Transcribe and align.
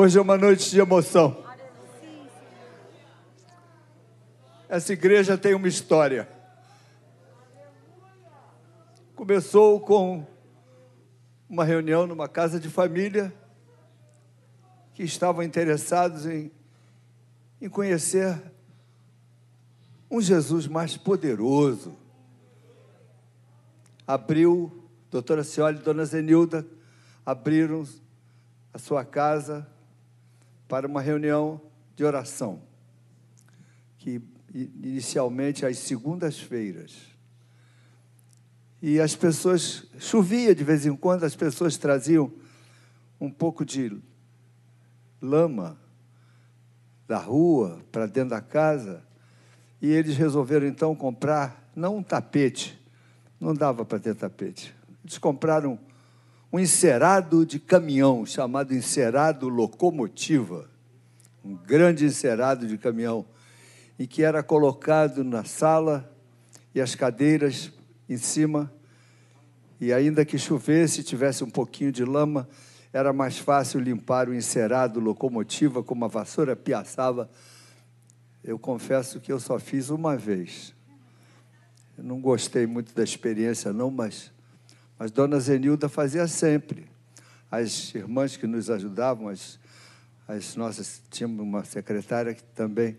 Hoje 0.00 0.16
é 0.16 0.22
uma 0.22 0.38
noite 0.38 0.70
de 0.70 0.78
emoção. 0.78 1.44
Essa 4.68 4.92
igreja 4.92 5.36
tem 5.36 5.54
uma 5.54 5.66
história. 5.66 6.28
Começou 9.16 9.80
com 9.80 10.24
uma 11.50 11.64
reunião 11.64 12.06
numa 12.06 12.28
casa 12.28 12.60
de 12.60 12.70
família 12.70 13.34
que 14.94 15.02
estavam 15.02 15.42
interessados 15.42 16.26
em, 16.26 16.52
em 17.60 17.68
conhecer 17.68 18.40
um 20.08 20.20
Jesus 20.20 20.68
mais 20.68 20.96
poderoso. 20.96 21.92
Abriu, 24.06 24.88
doutora 25.10 25.42
Cioli 25.42 25.80
e 25.80 25.82
dona 25.82 26.04
Zenilda 26.04 26.64
abriram 27.26 27.84
a 28.72 28.78
sua 28.78 29.04
casa 29.04 29.66
para 30.68 30.86
uma 30.86 31.00
reunião 31.00 31.60
de 31.96 32.04
oração, 32.04 32.62
que 33.96 34.20
inicialmente 34.54 35.66
às 35.66 35.78
segundas-feiras. 35.78 36.94
E 38.80 39.00
as 39.00 39.16
pessoas, 39.16 39.86
chovia 39.98 40.54
de 40.54 40.62
vez 40.62 40.86
em 40.86 40.94
quando, 40.94 41.24
as 41.24 41.34
pessoas 41.34 41.76
traziam 41.76 42.30
um 43.20 43.30
pouco 43.30 43.64
de 43.64 44.00
lama 45.20 45.76
da 47.08 47.18
rua 47.18 47.82
para 47.90 48.06
dentro 48.06 48.30
da 48.30 48.40
casa, 48.40 49.02
e 49.80 49.88
eles 49.88 50.16
resolveram 50.16 50.66
então 50.66 50.94
comprar, 50.94 51.70
não 51.74 51.96
um 51.96 52.02
tapete, 52.02 52.78
não 53.40 53.54
dava 53.54 53.84
para 53.84 53.98
ter 53.98 54.14
tapete. 54.14 54.74
Eles 55.04 55.18
compraram 55.18 55.78
um 56.52 56.58
encerado 56.58 57.44
de 57.44 57.58
caminhão, 57.58 58.24
chamado 58.24 58.74
encerado 58.74 59.48
locomotiva, 59.48 60.68
um 61.44 61.54
grande 61.54 62.06
encerado 62.06 62.66
de 62.66 62.78
caminhão, 62.78 63.24
em 63.98 64.06
que 64.06 64.22
era 64.22 64.42
colocado 64.42 65.22
na 65.22 65.44
sala 65.44 66.10
e 66.74 66.80
as 66.80 66.94
cadeiras 66.94 67.72
em 68.08 68.16
cima, 68.16 68.72
e 69.80 69.92
ainda 69.92 70.24
que 70.24 70.38
chovesse, 70.38 71.02
tivesse 71.02 71.44
um 71.44 71.50
pouquinho 71.50 71.92
de 71.92 72.04
lama, 72.04 72.48
era 72.92 73.12
mais 73.12 73.38
fácil 73.38 73.80
limpar 73.80 74.28
o 74.28 74.34
encerado 74.34 74.98
locomotiva 74.98 75.82
com 75.82 75.94
uma 75.94 76.08
vassoura 76.08 76.56
piaçava. 76.56 77.30
Eu 78.42 78.58
confesso 78.58 79.20
que 79.20 79.30
eu 79.30 79.38
só 79.38 79.58
fiz 79.58 79.90
uma 79.90 80.16
vez. 80.16 80.74
Eu 81.96 82.04
não 82.04 82.20
gostei 82.20 82.66
muito 82.66 82.94
da 82.94 83.04
experiência, 83.04 83.72
não, 83.72 83.90
mas, 83.90 84.32
mas 84.98 85.10
Dona 85.10 85.38
Zenilda 85.38 85.88
fazia 85.88 86.26
sempre. 86.26 86.86
As 87.50 87.94
irmãs 87.94 88.36
que 88.36 88.46
nos 88.46 88.68
ajudavam, 88.68 89.28
as, 89.28 89.58
as 90.26 90.56
nossas, 90.56 91.00
tínhamos 91.10 91.40
uma 91.40 91.64
secretária 91.64 92.34
que 92.34 92.42
também 92.42 92.98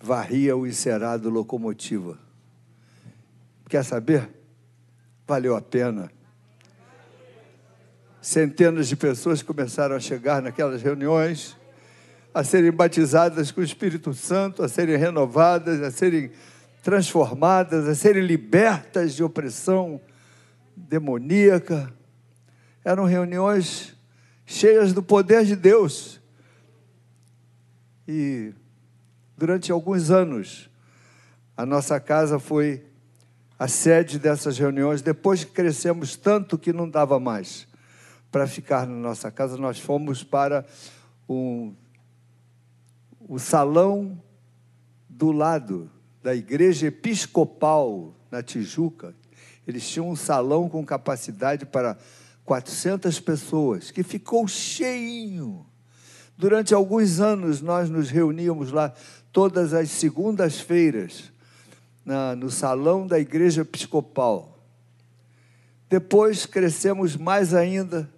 varria 0.00 0.56
o 0.56 0.66
encerado 0.66 1.30
locomotiva. 1.30 2.18
Quer 3.68 3.84
saber? 3.84 4.28
Valeu 5.26 5.56
a 5.56 5.62
pena. 5.62 6.10
Centenas 8.20 8.88
de 8.88 8.96
pessoas 8.96 9.42
começaram 9.42 9.94
a 9.94 10.00
chegar 10.00 10.42
naquelas 10.42 10.82
reuniões, 10.82 11.56
a 12.32 12.42
serem 12.42 12.72
batizadas 12.72 13.52
com 13.52 13.60
o 13.60 13.64
Espírito 13.64 14.12
Santo, 14.12 14.62
a 14.62 14.68
serem 14.68 14.96
renovadas, 14.96 15.80
a 15.80 15.90
serem 15.90 16.32
transformadas, 16.82 17.86
a 17.86 17.94
serem 17.94 18.26
libertas 18.26 19.14
de 19.14 19.22
opressão 19.22 20.00
demoníaca. 20.76 21.92
Eram 22.84 23.04
reuniões 23.04 23.94
cheias 24.46 24.92
do 24.92 25.02
poder 25.02 25.44
de 25.44 25.56
Deus. 25.56 26.20
E 28.06 28.52
durante 29.36 29.72
alguns 29.72 30.10
anos, 30.10 30.70
a 31.56 31.64
nossa 31.64 31.98
casa 31.98 32.38
foi 32.38 32.84
a 33.58 33.68
sede 33.68 34.18
dessas 34.18 34.58
reuniões. 34.58 35.02
Depois 35.02 35.44
que 35.44 35.52
crescemos 35.52 36.16
tanto 36.16 36.58
que 36.58 36.72
não 36.72 36.88
dava 36.88 37.18
mais 37.18 37.66
para 38.30 38.46
ficar 38.46 38.86
na 38.86 38.96
nossa 38.96 39.30
casa, 39.30 39.56
nós 39.56 39.78
fomos 39.78 40.24
para 40.24 40.66
um, 41.28 41.72
o 43.20 43.38
salão 43.38 44.20
do 45.08 45.30
lado 45.30 45.90
da 46.22 46.34
igreja 46.34 46.88
episcopal 46.88 48.14
na 48.30 48.42
Tijuca. 48.42 49.14
Eles 49.66 49.88
tinham 49.88 50.10
um 50.10 50.16
salão 50.16 50.68
com 50.68 50.84
capacidade 50.84 51.64
para 51.64 51.96
400 52.44 53.20
pessoas, 53.20 53.90
que 53.90 54.02
ficou 54.02 54.46
cheinho. 54.46 55.64
Durante 56.36 56.74
alguns 56.74 57.20
anos 57.20 57.60
nós 57.60 57.88
nos 57.88 58.10
reuníamos 58.10 58.70
lá 58.70 58.92
todas 59.32 59.72
as 59.72 59.90
segundas-feiras 59.90 61.32
no 62.36 62.50
salão 62.50 63.06
da 63.06 63.18
igreja 63.18 63.62
episcopal. 63.62 64.58
Depois 65.88 66.44
crescemos 66.44 67.16
mais 67.16 67.54
ainda 67.54 68.10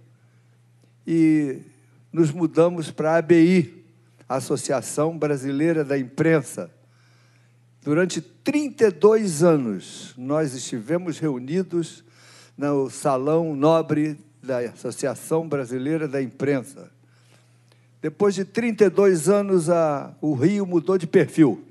e 1.07 1.61
nos 2.13 2.33
mudamos 2.33 2.91
para 2.91 3.13
a 3.13 3.19
ABI, 3.19 3.85
Associação 4.29 5.17
Brasileira 5.17 5.85
da 5.85 5.97
Imprensa. 5.97 6.71
Durante 7.87 8.21
32 8.21 9.45
anos, 9.45 10.13
nós 10.19 10.55
estivemos 10.55 11.21
reunidos 11.21 12.03
no 12.59 12.91
Salão 12.91 13.55
Nobre 13.55 14.19
da 14.43 14.59
Associação 14.59 15.49
Brasileira 15.49 16.09
da 16.09 16.21
Imprensa. 16.21 16.91
Depois 18.03 18.35
de 18.35 18.45
32 18.45 19.29
anos, 19.29 19.71
a, 19.71 20.13
o 20.21 20.35
Rio 20.35 20.67
mudou 20.67 20.99
de 20.99 21.07
perfil. 21.07 21.65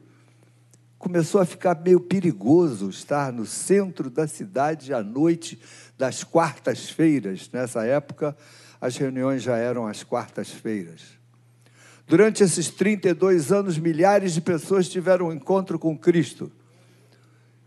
Começou 0.98 1.42
a 1.42 1.46
ficar 1.46 1.81
meio 1.84 2.00
perigoso 2.00 2.90
estar 2.90 3.34
no 3.34 3.46
centro 3.46 4.09
da 4.09 4.25
cidade 4.25 4.94
à 4.94 5.04
noite 5.04 5.59
das 5.98 6.24
quartas-feiras. 6.24 7.50
Nessa 7.52 7.86
época, 7.86 8.38
as 8.80 8.96
reuniões 8.96 9.44
já 9.44 9.58
eram 9.58 9.86
às 9.86 10.02
quartas-feiras. 10.02 11.02
Durante 12.08 12.44
esses 12.44 12.70
32 12.70 13.52
anos, 13.52 13.78
milhares 13.78 14.34
de 14.34 14.42
pessoas 14.42 14.88
tiveram 14.88 15.28
um 15.28 15.34
encontro 15.34 15.80
com 15.80 15.98
Cristo. 15.98 16.52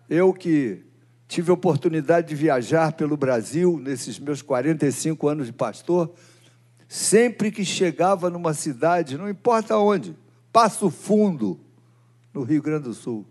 Eu 0.08 0.32
que 0.32 0.84
tive 1.26 1.50
a 1.50 1.54
oportunidade 1.54 2.28
de 2.28 2.34
viajar 2.34 2.92
pelo 2.92 3.16
Brasil 3.16 3.78
nesses 3.78 4.18
meus 4.18 4.40
45 4.40 5.28
anos 5.28 5.46
de 5.46 5.52
pastor, 5.52 6.14
sempre 6.88 7.50
que 7.50 7.64
chegava 7.64 8.30
numa 8.30 8.54
cidade, 8.54 9.18
não 9.18 9.28
importa 9.28 9.76
onde, 9.76 10.16
Passo 10.50 10.88
Fundo, 10.88 11.60
no 12.32 12.42
Rio 12.42 12.62
Grande 12.62 12.84
do 12.84 12.94
Sul, 12.94 13.26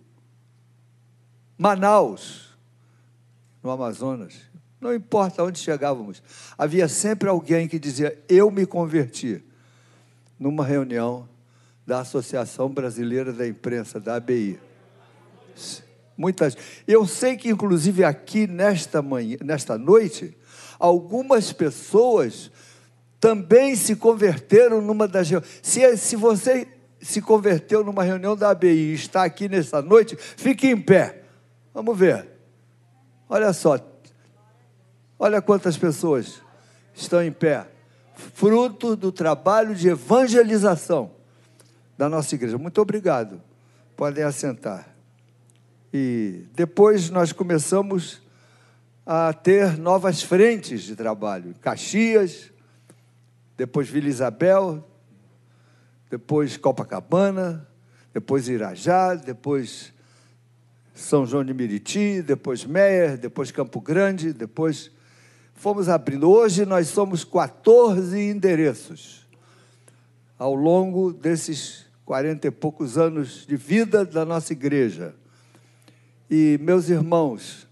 Manaus, 1.57 2.56
no 3.63 3.72
Amazonas, 3.72 4.35
não 4.79 4.94
importa 4.94 5.44
onde 5.44 5.57
chegávamos, 5.57 6.22
havia 6.56 6.88
sempre 6.88 7.28
alguém 7.28 7.68
que 7.68 7.79
dizia: 7.79 8.16
Eu 8.29 8.51
me 8.51 8.66
converti, 8.66 9.44
numa 10.39 10.63
reunião 10.63 11.27
da 11.85 11.99
Associação 11.99 12.69
Brasileira 12.69 13.31
da 13.31 13.47
Imprensa, 13.47 13.99
da 13.99 14.15
ABI. 14.15 14.59
Muitas. 16.17 16.57
Eu 16.87 17.05
sei 17.05 17.35
que, 17.37 17.49
inclusive, 17.49 18.03
aqui 18.03 18.47
nesta, 18.47 19.01
manhã, 19.01 19.37
nesta 19.43 19.77
noite, 19.77 20.35
algumas 20.77 21.53
pessoas 21.53 22.51
também 23.19 23.75
se 23.75 23.95
converteram 23.95 24.81
numa 24.81 25.07
das. 25.07 25.29
Se, 25.61 25.97
se 25.97 26.15
você 26.15 26.67
se 27.01 27.21
converteu 27.21 27.83
numa 27.83 28.03
reunião 28.03 28.35
da 28.35 28.49
ABI 28.49 28.67
e 28.67 28.93
está 28.93 29.23
aqui 29.23 29.47
nessa 29.47 29.81
noite, 29.81 30.15
fique 30.15 30.67
em 30.67 30.79
pé. 30.79 31.23
Vamos 31.73 31.97
ver. 31.97 32.27
Olha 33.29 33.53
só, 33.53 33.77
Olha 35.19 35.41
quantas 35.41 35.75
pessoas 35.75 36.41
estão 36.93 37.23
em 37.23 37.31
pé, 37.31 37.65
fruto 38.17 38.95
do 38.95 39.11
trabalho 39.11 39.75
de 39.75 39.89
evangelização 39.89 41.12
da 41.97 42.09
nossa 42.09 42.36
igreja. 42.36 42.57
Muito 42.57 42.81
obrigado. 42.81 43.41
Podem 43.95 44.24
assentar. 44.24 44.88
E 45.94 46.45
depois 46.53 47.09
nós 47.09 47.31
começamos 47.31 48.21
a 49.06 49.31
ter 49.33 49.77
novas 49.77 50.21
frentes 50.21 50.81
de 50.83 50.95
trabalho. 50.95 51.56
Caxias, 51.62 52.51
depois 53.56 53.88
Vila 53.88 54.07
Isabel, 54.07 54.86
depois 56.09 56.57
Copacabana, 56.57 57.68
depois 58.13 58.50
Irajá, 58.50 59.15
depois 59.15 59.94
São 60.94 61.25
João 61.25 61.45
de 61.45 61.53
Meriti, 61.53 62.21
depois 62.21 62.65
Meier, 62.65 63.18
depois 63.18 63.51
Campo 63.51 63.80
Grande, 63.80 64.33
depois 64.33 64.91
fomos 65.57 65.89
abrindo. 65.89 66.30
Hoje 66.30 66.65
nós 66.65 66.88
somos 66.88 67.24
14 67.24 68.18
endereços 68.18 69.27
ao 70.38 70.54
longo 70.54 71.12
desses 71.12 71.88
quarenta 72.06 72.48
e 72.48 72.51
poucos 72.51 72.98
anos 72.98 73.45
de 73.45 73.57
vida 73.57 74.06
da 74.06 74.24
nossa 74.24 74.54
igreja. 74.54 75.15
E, 76.30 76.59
meus 76.62 76.89
irmãos, 76.89 77.68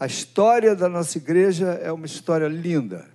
a 0.00 0.06
história 0.06 0.74
da 0.74 0.88
nossa 0.88 1.18
igreja 1.18 1.66
é 1.82 1.92
uma 1.92 2.06
história 2.06 2.48
linda, 2.48 3.06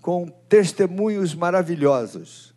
com 0.00 0.26
testemunhos 0.48 1.34
maravilhosos, 1.34 2.54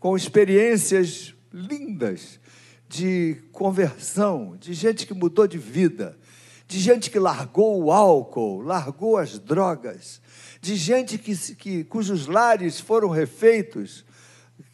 com 0.00 0.16
experiências 0.16 1.34
lindas 1.52 2.40
de 2.88 3.36
conversão, 3.52 4.56
de 4.58 4.74
gente 4.74 5.06
que 5.06 5.14
mudou 5.14 5.46
de 5.46 5.56
vida, 5.56 6.18
de 6.68 6.78
gente 6.78 7.10
que 7.10 7.18
largou 7.18 7.82
o 7.82 7.90
álcool, 7.90 8.60
largou 8.60 9.16
as 9.16 9.38
drogas, 9.38 10.20
de 10.60 10.76
gente 10.76 11.16
que, 11.16 11.34
que, 11.54 11.82
cujos 11.82 12.26
lares 12.26 12.78
foram 12.78 13.08
refeitos, 13.08 14.04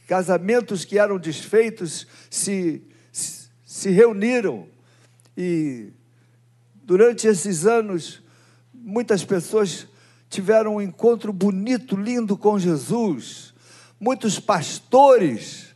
casamentos 0.08 0.85
que 0.85 0.99
eram 0.99 1.19
desfeitos 1.19 2.05
se, 2.29 2.82
se, 3.12 3.91
reuniram. 3.91 4.67
E 5.37 5.93
durante 6.82 7.29
esses 7.29 7.64
anos, 7.64 8.20
muitas 8.73 9.25
pessoas 9.25 9.87
tiveram 10.29 10.76
um 10.76 10.82
encontro 10.82 11.32
bonito, 11.32 11.94
lindo 11.94 12.37
com 12.37 12.58
Jesus. 12.58 13.55
Muitos 14.00 14.40
pastores 14.40 15.67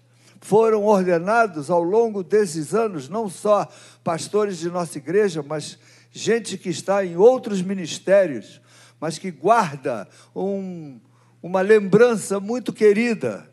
foram 0.40 0.84
ordenados 0.84 1.70
ao 1.70 1.82
longo 1.82 2.24
desses 2.24 2.74
anos, 2.74 3.08
não 3.08 3.28
só 3.28 3.68
pastores 4.02 4.58
de 4.58 4.68
nossa 4.68 4.98
igreja, 4.98 5.44
mas 5.44 5.78
gente 6.10 6.56
que 6.56 6.68
está 6.68 7.04
em 7.04 7.16
outros 7.16 7.62
ministérios, 7.62 8.60
mas 9.00 9.18
que 9.18 9.30
guarda 9.30 10.08
um, 10.34 10.98
uma 11.42 11.60
lembrança 11.60 12.40
muito 12.40 12.72
querida 12.72 13.48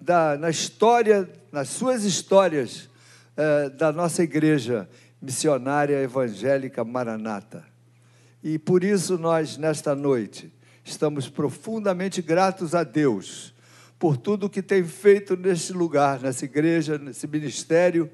da, 0.00 0.36
na 0.36 0.50
história, 0.50 1.28
nas 1.52 1.68
suas 1.68 2.04
histórias 2.04 2.88
eh, 3.36 3.68
da 3.70 3.92
nossa 3.92 4.22
igreja 4.22 4.88
missionária 5.20 6.02
evangélica 6.02 6.82
Maranata. 6.84 7.64
E 8.42 8.58
por 8.58 8.82
isso 8.82 9.18
nós, 9.18 9.56
nesta 9.56 9.94
noite, 9.94 10.52
estamos 10.84 11.28
profundamente 11.28 12.22
gratos 12.22 12.74
a 12.74 12.82
Deus 12.82 13.54
por 13.98 14.16
tudo 14.16 14.48
que 14.48 14.62
tem 14.62 14.82
feito 14.82 15.36
neste 15.36 15.74
lugar, 15.74 16.20
nessa 16.20 16.46
igreja, 16.46 16.96
nesse 16.96 17.26
ministério, 17.26 18.10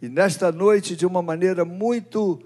e 0.00 0.08
nesta 0.08 0.52
noite, 0.52 0.94
de 0.94 1.04
uma 1.04 1.20
maneira 1.20 1.64
muito, 1.64 2.40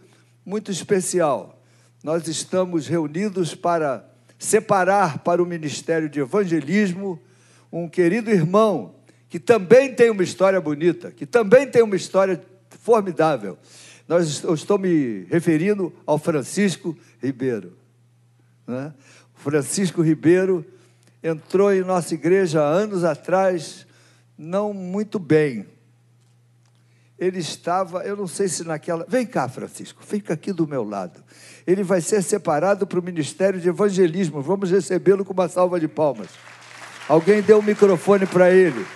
muito 0.44 0.70
especial, 0.70 1.62
nós 2.02 2.26
estamos 2.28 2.86
reunidos 2.86 3.54
para 3.54 4.08
separar 4.38 5.18
para 5.18 5.42
o 5.42 5.46
ministério 5.46 6.08
de 6.08 6.20
evangelismo 6.20 7.20
um 7.70 7.88
querido 7.88 8.30
irmão 8.30 8.94
que 9.28 9.38
também 9.38 9.94
tem 9.94 10.10
uma 10.10 10.24
história 10.24 10.60
bonita, 10.60 11.12
que 11.12 11.24
também 11.24 11.66
tem 11.66 11.82
uma 11.82 11.94
história 11.94 12.42
formidável. 12.82 13.56
Nós, 14.08 14.42
eu 14.42 14.54
estou 14.54 14.76
me 14.76 15.24
referindo 15.30 15.92
ao 16.04 16.18
Francisco 16.18 16.96
Ribeiro. 17.22 17.76
Né? 18.66 18.92
Francisco 19.34 20.02
Ribeiro 20.02 20.64
entrou 21.22 21.72
em 21.72 21.82
nossa 21.82 22.14
igreja 22.14 22.60
anos 22.60 23.04
atrás, 23.04 23.86
não 24.36 24.74
muito 24.74 25.18
bem. 25.18 25.66
Ele 27.20 27.38
estava, 27.38 28.02
eu 28.02 28.16
não 28.16 28.26
sei 28.26 28.48
se 28.48 28.64
naquela. 28.64 29.04
Vem 29.06 29.26
cá, 29.26 29.46
Francisco, 29.46 30.02
fica 30.02 30.32
aqui 30.32 30.54
do 30.54 30.66
meu 30.66 30.82
lado. 30.82 31.22
Ele 31.66 31.82
vai 31.82 32.00
ser 32.00 32.22
separado 32.22 32.86
para 32.86 32.98
o 32.98 33.02
ministério 33.02 33.60
de 33.60 33.68
evangelismo. 33.68 34.40
Vamos 34.40 34.70
recebê-lo 34.70 35.22
com 35.22 35.34
uma 35.34 35.46
salva 35.46 35.78
de 35.78 35.86
palmas. 35.86 36.28
Alguém 37.06 37.42
deu 37.42 37.58
o 37.58 37.60
um 37.60 37.62
microfone 37.62 38.24
para 38.24 38.50
ele. 38.50 38.86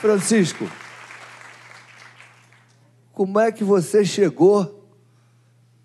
Francisco, 0.00 0.70
como 3.10 3.40
é 3.40 3.50
que 3.50 3.64
você 3.64 4.04
chegou 4.04 4.86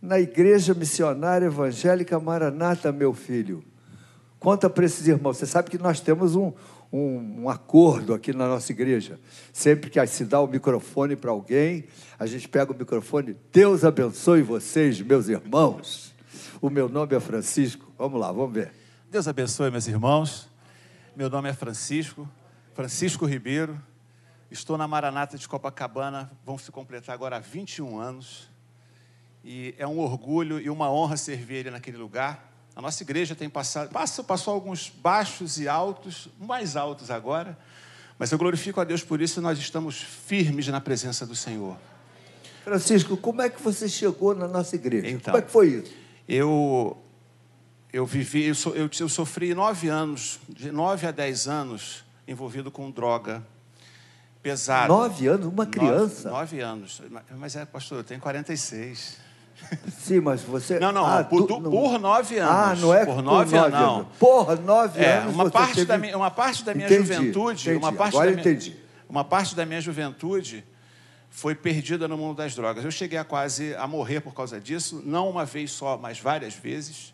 na 0.01 0.19
Igreja 0.19 0.73
Missionária 0.73 1.45
Evangélica 1.45 2.19
Maranata, 2.19 2.91
meu 2.91 3.13
filho? 3.13 3.63
Conta 4.39 4.69
para 4.69 4.85
esses 4.85 5.07
irmãos. 5.07 5.37
Você 5.37 5.45
sabe 5.45 5.69
que 5.69 5.77
nós 5.77 6.01
temos 6.01 6.35
um, 6.35 6.51
um, 6.95 7.43
um, 7.43 7.49
acordo 7.49 8.13
aqui 8.13 8.31
na 8.31 8.47
nossa 8.47 8.71
igreja. 8.71 9.19
Sempre 9.51 9.89
que 9.89 10.05
se 10.07 10.23
dá 10.23 10.39
o 10.39 10.47
microfone 10.47 11.15
para 11.15 11.29
alguém, 11.31 11.85
a 12.17 12.25
gente 12.25 12.47
pega 12.47 12.71
o 12.71 12.75
microfone. 12.75 13.35
Deus 13.51 13.83
abençoe 13.83 14.41
vocês, 14.41 15.01
meus 15.01 15.27
irmãos. 15.27 16.15
O 16.61 16.69
meu 16.69 16.87
nome 16.87 17.13
é 17.13 17.19
Francisco. 17.19 17.91
Vamos 17.97 18.19
lá, 18.19 18.31
vamos 18.31 18.53
ver. 18.53 18.73
Deus 19.11 19.27
abençoe, 19.27 19.69
meus 19.69 19.87
irmãos. 19.87 20.49
Meu 21.15 21.29
nome 21.29 21.49
é 21.49 21.53
Francisco, 21.53 22.29
Francisco 22.73 23.25
Ribeiro. 23.25 23.77
Estou 24.49 24.77
na 24.77 24.87
Maranata 24.87 25.37
de 25.37 25.47
Copacabana. 25.49 26.31
Vão 26.45 26.57
se 26.57 26.71
completar 26.71 27.13
agora 27.13 27.41
21 27.41 27.99
anos. 27.99 28.49
E 29.43 29.75
é 29.77 29.85
um 29.85 29.99
orgulho 29.99 30.61
e 30.61 30.69
uma 30.69 30.89
honra 30.89 31.17
servir 31.17 31.55
ele 31.55 31.71
naquele 31.71 31.97
lugar 31.97 32.54
a 32.75 32.81
nossa 32.81 33.01
igreja 33.03 33.33
tem 33.33 33.49
passado, 33.49 33.89
passou, 33.89 34.25
passou 34.25 34.53
alguns 34.53 34.89
baixos 34.89 35.57
e 35.57 35.67
altos, 35.67 36.27
mais 36.39 36.75
altos 36.75 37.09
agora, 37.09 37.57
mas 38.19 38.31
eu 38.31 38.37
glorifico 38.37 38.81
a 38.81 38.83
Deus 38.83 39.01
por 39.01 39.21
isso 39.21 39.39
e 39.39 39.43
nós 39.43 39.57
estamos 39.57 40.01
firmes 40.01 40.67
na 40.67 40.81
presença 40.81 41.25
do 41.25 41.35
Senhor. 41.35 41.77
Francisco, 42.63 43.15
como 43.15 43.41
é 43.41 43.49
que 43.49 43.61
você 43.61 43.87
chegou 43.87 44.35
na 44.35 44.47
nossa 44.47 44.75
igreja? 44.75 45.07
Então, 45.07 45.31
como 45.31 45.37
é 45.37 45.41
que 45.41 45.51
foi 45.51 45.67
isso? 45.67 45.93
Eu, 46.27 46.97
eu 47.93 48.05
vivi, 48.05 48.45
eu, 48.45 48.55
so, 48.55 48.69
eu, 48.69 48.89
eu 48.99 49.07
sofri 49.07 49.53
nove 49.53 49.87
anos, 49.87 50.39
de 50.49 50.71
nove 50.71 51.07
a 51.07 51.11
dez 51.11 51.47
anos, 51.47 52.03
envolvido 52.27 52.71
com 52.71 52.89
droga 52.89 53.45
pesada. 54.41 54.87
Nove 54.87 55.27
anos? 55.27 55.45
Uma 55.45 55.65
criança? 55.65 56.29
Nove, 56.29 56.57
nove 56.57 56.59
anos. 56.59 57.01
Mas 57.37 57.55
é, 57.55 57.65
pastor, 57.65 57.99
eu 57.99 58.03
tenho 58.03 58.19
46. 58.19 59.17
Sim, 59.89 60.19
mas 60.19 60.41
você. 60.41 60.79
Não, 60.79 60.91
não, 60.91 61.05
ah, 61.05 61.23
por, 61.23 61.47
tu, 61.47 61.61
por, 61.61 61.99
nove 61.99 62.37
anos. 62.37 62.53
Ah, 62.53 62.75
não 62.75 62.93
é 62.93 63.05
por 63.05 63.21
nove, 63.21 63.51
por 63.51 63.59
nove 63.59 63.77
anos. 63.77 64.07
Porra, 64.19 64.55
nove 64.55 65.01
é, 65.01 65.17
anos. 65.17 65.33
Uma 65.33 65.49
parte, 65.49 65.75
teve... 65.75 65.85
da 65.85 65.97
minha, 65.97 66.17
uma 66.17 66.31
parte 66.31 66.63
da 66.63 66.73
minha 66.73 66.87
entendi, 66.87 67.13
juventude. 67.13 67.69
Entendi, 67.69 67.77
uma 67.77 67.93
parte 67.93 68.15
agora 68.15 68.31
da 68.31 68.37
minha, 68.37 68.53
entendi. 68.53 68.75
Uma 69.07 69.23
parte 69.23 69.55
da 69.55 69.65
minha 69.65 69.81
juventude 69.81 70.63
foi 71.29 71.55
perdida 71.55 72.07
no 72.07 72.17
mundo 72.17 72.37
das 72.37 72.53
drogas. 72.55 72.83
Eu 72.83 72.91
cheguei 72.91 73.17
a 73.17 73.23
quase 73.23 73.75
a 73.75 73.87
morrer 73.87 74.21
por 74.21 74.33
causa 74.33 74.59
disso, 74.59 75.01
não 75.05 75.29
uma 75.29 75.45
vez 75.45 75.71
só, 75.71 75.97
mas 75.97 76.19
várias 76.19 76.53
vezes. 76.53 77.13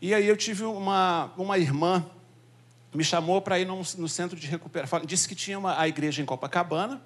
E 0.00 0.14
aí 0.14 0.26
eu 0.26 0.36
tive 0.36 0.64
uma, 0.64 1.32
uma 1.36 1.58
irmã 1.58 2.04
me 2.94 3.04
chamou 3.04 3.40
para 3.42 3.58
ir 3.58 3.66
no, 3.66 3.76
no, 3.76 4.08
centro 4.08 4.38
de 4.38 4.46
recuperação. 4.46 5.00
Disse 5.04 5.28
que 5.28 5.34
tinha 5.34 5.58
uma, 5.58 5.78
a 5.78 5.86
igreja 5.86 6.22
em 6.22 6.24
Copacabana. 6.24 7.00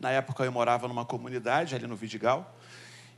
Na 0.00 0.10
época 0.10 0.44
eu 0.44 0.52
morava 0.52 0.88
numa 0.88 1.04
comunidade 1.04 1.74
ali 1.74 1.86
no 1.86 1.96
Vidigal. 1.96 2.54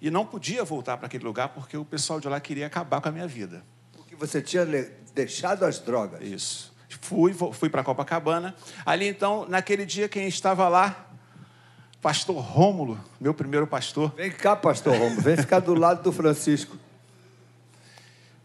E 0.00 0.10
não 0.10 0.24
podia 0.24 0.64
voltar 0.64 0.96
para 0.96 1.06
aquele 1.06 1.24
lugar 1.24 1.48
porque 1.48 1.76
o 1.76 1.84
pessoal 1.84 2.20
de 2.20 2.28
lá 2.28 2.40
queria 2.40 2.66
acabar 2.66 3.00
com 3.00 3.08
a 3.08 3.12
minha 3.12 3.26
vida. 3.26 3.64
Porque 3.92 4.14
você 4.14 4.40
tinha 4.40 4.64
deixado 5.14 5.64
as 5.64 5.78
drogas. 5.78 6.22
Isso. 6.22 6.72
Fui, 7.00 7.34
fui 7.34 7.68
para 7.68 7.82
Copacabana. 7.82 8.54
Ali 8.86 9.08
então, 9.08 9.46
naquele 9.48 9.84
dia, 9.84 10.08
quem 10.08 10.28
estava 10.28 10.68
lá? 10.68 11.06
Pastor 12.00 12.36
Rômulo, 12.36 12.98
meu 13.20 13.34
primeiro 13.34 13.66
pastor. 13.66 14.12
Vem 14.16 14.30
cá, 14.30 14.54
pastor 14.54 14.96
Rômulo, 14.96 15.20
vem 15.20 15.36
ficar 15.36 15.58
do 15.58 15.74
lado 15.74 16.02
do 16.02 16.12
Francisco. 16.12 16.76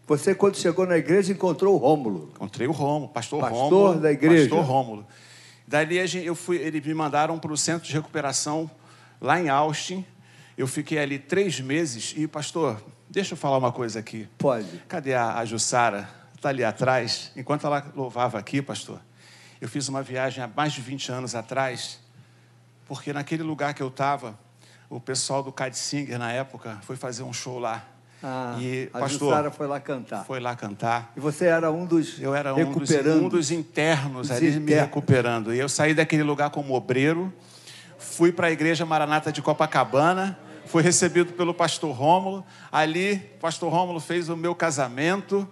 Você, 0.06 0.34
quando 0.34 0.56
chegou 0.56 0.84
na 0.86 0.98
igreja, 0.98 1.32
encontrou 1.32 1.74
o 1.74 1.78
Rômulo. 1.78 2.30
Encontrei 2.34 2.66
o 2.66 2.72
Rômulo, 2.72 3.08
pastor, 3.12 3.40
pastor 3.40 3.58
Rômulo. 3.58 3.84
Pastor 3.84 4.02
da 4.02 4.12
igreja. 4.12 4.50
Pastor 4.50 4.64
Rômulo. 4.64 5.06
Dali 5.66 5.96
eu 6.26 6.34
fui, 6.34 6.56
eles 6.56 6.84
me 6.84 6.92
mandaram 6.92 7.38
para 7.38 7.52
o 7.52 7.56
centro 7.56 7.86
de 7.86 7.94
recuperação 7.94 8.70
lá 9.20 9.40
em 9.40 9.48
Austin. 9.48 10.04
Eu 10.56 10.66
fiquei 10.66 10.98
ali 10.98 11.18
três 11.18 11.60
meses 11.60 12.14
e, 12.16 12.28
pastor, 12.28 12.82
deixa 13.10 13.34
eu 13.34 13.36
falar 13.36 13.58
uma 13.58 13.72
coisa 13.72 13.98
aqui. 13.98 14.28
Pode. 14.38 14.82
Cadê 14.88 15.14
a, 15.14 15.38
a 15.38 15.44
Jussara? 15.44 16.08
Está 16.36 16.50
ali 16.50 16.62
atrás. 16.62 17.32
Enquanto 17.34 17.66
ela 17.66 17.90
louvava 17.96 18.38
aqui, 18.38 18.62
pastor, 18.62 19.00
eu 19.60 19.68
fiz 19.68 19.88
uma 19.88 20.02
viagem 20.02 20.44
há 20.44 20.48
mais 20.48 20.72
de 20.72 20.80
20 20.80 21.10
anos 21.10 21.34
atrás, 21.34 21.98
porque 22.86 23.12
naquele 23.12 23.42
lugar 23.42 23.74
que 23.74 23.82
eu 23.82 23.88
estava, 23.88 24.38
o 24.88 25.00
pessoal 25.00 25.42
do 25.42 25.50
Cad 25.50 25.74
Singer, 25.74 26.18
na 26.18 26.30
época, 26.30 26.78
foi 26.82 26.96
fazer 26.96 27.22
um 27.22 27.32
show 27.32 27.58
lá. 27.58 27.84
Ah, 28.22 28.56
e, 28.58 28.88
a 28.92 29.00
pastor, 29.00 29.28
Jussara 29.30 29.50
foi 29.50 29.66
lá 29.66 29.80
cantar. 29.80 30.24
Foi 30.24 30.40
lá 30.40 30.54
cantar. 30.54 31.12
E 31.16 31.20
você 31.20 31.46
era 31.46 31.70
um 31.70 31.84
dos 31.84 32.20
Eu 32.20 32.34
era 32.34 32.54
um 32.54 32.72
dos, 32.72 32.90
um 32.90 33.28
dos 33.28 33.50
internos 33.50 34.30
ali 34.30 34.48
internos. 34.48 34.64
me 34.64 34.74
recuperando. 34.74 35.52
E 35.52 35.58
eu 35.58 35.68
saí 35.68 35.92
daquele 35.94 36.22
lugar 36.22 36.50
como 36.50 36.74
obreiro, 36.74 37.32
fui 38.04 38.30
para 38.30 38.48
a 38.48 38.50
igreja 38.50 38.84
Maranata 38.84 39.32
de 39.32 39.42
Copacabana, 39.42 40.38
fui 40.66 40.82
recebido 40.82 41.32
pelo 41.32 41.54
pastor 41.54 41.94
Rômulo. 41.94 42.44
Ali, 42.70 43.30
o 43.36 43.40
pastor 43.40 43.72
Rômulo 43.72 43.98
fez 43.98 44.28
o 44.28 44.36
meu 44.36 44.54
casamento, 44.54 45.48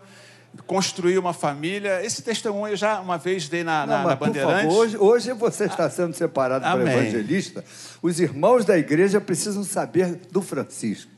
construiu 0.67 1.21
uma 1.21 1.33
família. 1.33 2.05
Esse 2.05 2.23
testemunho 2.23 2.75
eu 2.75 2.77
já 2.77 3.01
uma 3.01 3.19
vez 3.19 3.49
dei 3.49 3.65
na, 3.65 3.87
Não, 3.87 3.95
na, 3.95 4.05
na 4.11 4.17
Bandeirantes. 4.17 4.63
Favor, 4.65 4.79
hoje, 4.79 4.97
hoje 4.97 5.33
você 5.33 5.65
está 5.65 5.89
sendo 5.89 6.15
separado 6.15 6.65
para 6.65 6.81
evangelista. 6.81 7.65
Os 8.01 8.21
irmãos 8.21 8.65
da 8.65 8.79
igreja 8.79 9.21
precisam 9.21 9.65
saber 9.65 10.21
do 10.31 10.43
Francisco. 10.43 11.11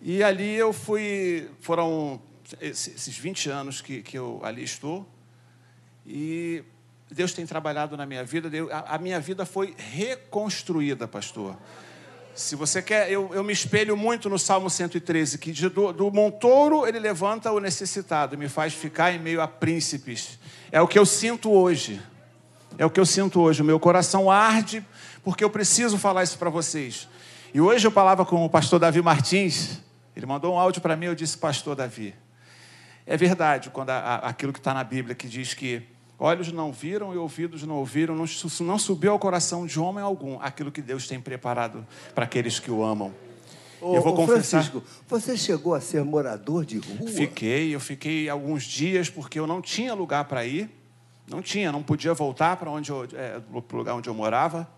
E 0.00 0.22
ali 0.22 0.54
eu 0.54 0.72
fui. 0.72 1.48
Foram 1.60 2.20
esses 2.60 3.16
20 3.16 3.50
anos 3.50 3.80
que, 3.80 4.02
que 4.02 4.18
eu 4.18 4.40
ali 4.42 4.64
estou. 4.64 5.06
E 6.06 6.64
Deus 7.10 7.32
tem 7.32 7.46
trabalhado 7.46 7.96
na 7.96 8.04
minha 8.04 8.22
vida. 8.24 8.50
A 8.86 8.98
minha 8.98 9.18
vida 9.18 9.46
foi 9.46 9.74
reconstruída, 9.76 11.08
pastor 11.08 11.56
Se 12.34 12.54
você 12.54 12.82
quer, 12.82 13.10
eu, 13.10 13.30
eu 13.32 13.42
me 13.42 13.52
espelho 13.52 13.96
muito 13.96 14.28
no 14.28 14.38
Salmo 14.38 14.68
113, 14.68 15.38
que 15.38 15.50
de, 15.50 15.68
do, 15.68 15.92
do 15.92 16.10
montouro 16.10 16.86
ele 16.86 16.98
levanta 16.98 17.50
o 17.50 17.58
necessitado, 17.58 18.36
me 18.36 18.48
faz 18.48 18.74
ficar 18.74 19.12
em 19.12 19.18
meio 19.18 19.40
a 19.40 19.48
príncipes. 19.48 20.38
É 20.70 20.80
o 20.80 20.86
que 20.86 20.98
eu 20.98 21.06
sinto 21.06 21.50
hoje. 21.50 22.00
É 22.76 22.84
o 22.84 22.90
que 22.90 23.00
eu 23.00 23.06
sinto 23.06 23.40
hoje. 23.40 23.62
O 23.62 23.64
meu 23.64 23.80
coração 23.80 24.30
arde, 24.30 24.84
porque 25.24 25.42
eu 25.42 25.50
preciso 25.50 25.96
falar 25.98 26.22
isso 26.22 26.38
para 26.38 26.50
vocês. 26.50 27.08
E 27.52 27.60
hoje 27.60 27.86
eu 27.86 27.90
falava 27.90 28.26
com 28.26 28.44
o 28.44 28.50
pastor 28.50 28.78
Davi 28.78 29.00
Martins, 29.00 29.80
ele 30.14 30.26
mandou 30.26 30.54
um 30.54 30.58
áudio 30.58 30.82
para 30.82 30.94
mim, 30.94 31.06
eu 31.06 31.14
disse, 31.14 31.38
pastor 31.38 31.74
Davi, 31.74 32.14
é 33.06 33.16
verdade 33.16 33.70
quando 33.70 33.90
a, 33.90 33.98
a, 33.98 34.16
aquilo 34.28 34.52
que 34.52 34.58
está 34.58 34.74
na 34.74 34.84
Bíblia, 34.84 35.14
que 35.14 35.26
diz 35.26 35.54
que 35.54 35.82
olhos 36.18 36.50
não 36.52 36.72
viram 36.72 37.14
e 37.14 37.16
ouvidos 37.16 37.62
não 37.62 37.76
ouviram, 37.76 38.14
não, 38.14 38.24
não 38.60 38.78
subiu 38.78 39.12
ao 39.12 39.18
coração 39.18 39.66
de 39.66 39.78
homem 39.78 40.02
algum 40.02 40.38
aquilo 40.40 40.72
que 40.72 40.82
Deus 40.82 41.06
tem 41.06 41.20
preparado 41.20 41.86
para 42.14 42.24
aqueles 42.24 42.58
que 42.58 42.70
o 42.70 42.82
amam. 42.82 43.14
Ô, 43.80 43.94
eu 43.94 44.02
vou 44.02 44.14
confessar. 44.14 44.62
Francisco, 44.62 44.82
você 45.06 45.36
chegou 45.36 45.74
a 45.74 45.80
ser 45.80 46.02
morador 46.02 46.64
de 46.64 46.78
rua? 46.78 47.08
Fiquei, 47.08 47.74
eu 47.74 47.78
fiquei 47.78 48.28
alguns 48.28 48.64
dias 48.64 49.08
porque 49.08 49.38
eu 49.38 49.46
não 49.46 49.62
tinha 49.62 49.94
lugar 49.94 50.24
para 50.24 50.44
ir, 50.44 50.68
não 51.28 51.40
tinha, 51.40 51.70
não 51.70 51.82
podia 51.82 52.12
voltar 52.12 52.56
para 52.56 52.70
onde 52.70 52.90
é, 52.90 53.40
o 53.52 53.76
lugar 53.76 53.94
onde 53.94 54.08
eu 54.08 54.14
morava. 54.14 54.68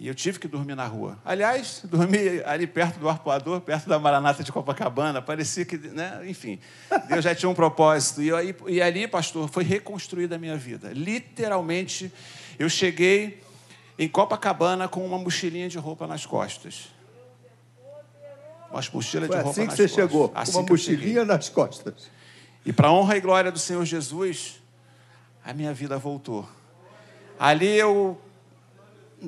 E 0.00 0.08
eu 0.08 0.14
tive 0.14 0.38
que 0.38 0.48
dormir 0.48 0.74
na 0.74 0.86
rua. 0.86 1.18
Aliás, 1.22 1.82
dormi 1.84 2.42
ali 2.46 2.66
perto 2.66 2.98
do 2.98 3.06
arpoador, 3.06 3.60
perto 3.60 3.86
da 3.86 3.98
Maranata 3.98 4.42
de 4.42 4.50
Copacabana. 4.50 5.20
Parecia 5.20 5.62
que, 5.66 5.76
né? 5.76 6.22
enfim, 6.26 6.58
Deus 7.06 7.22
já 7.22 7.34
tinha 7.34 7.50
um 7.50 7.54
propósito. 7.54 8.22
E, 8.22 8.32
aí, 8.32 8.56
e 8.66 8.80
ali, 8.80 9.06
pastor, 9.06 9.46
foi 9.50 9.62
reconstruída 9.62 10.36
a 10.36 10.38
minha 10.38 10.56
vida. 10.56 10.90
Literalmente, 10.94 12.10
eu 12.58 12.66
cheguei 12.70 13.42
em 13.98 14.08
Copacabana 14.08 14.88
com 14.88 15.04
uma 15.04 15.18
mochilinha 15.18 15.68
de 15.68 15.76
roupa 15.76 16.06
nas 16.06 16.24
costas. 16.24 16.88
Uma 18.70 18.82
mochila 18.94 19.26
foi 19.26 19.36
de 19.36 19.42
roupa 19.42 19.50
assim 19.50 19.64
nas 19.66 19.74
que 19.74 19.76
você 19.76 19.82
costas. 19.82 20.10
chegou, 20.10 20.32
assim 20.34 20.56
uma 20.56 20.62
mochilinha 20.62 21.24
nas 21.26 21.50
costas. 21.50 22.10
E 22.64 22.72
para 22.72 22.88
a 22.88 22.92
honra 22.92 23.18
e 23.18 23.20
glória 23.20 23.52
do 23.52 23.58
Senhor 23.58 23.84
Jesus, 23.84 24.62
a 25.44 25.52
minha 25.52 25.74
vida 25.74 25.98
voltou. 25.98 26.48
Ali 27.38 27.76
eu 27.76 28.18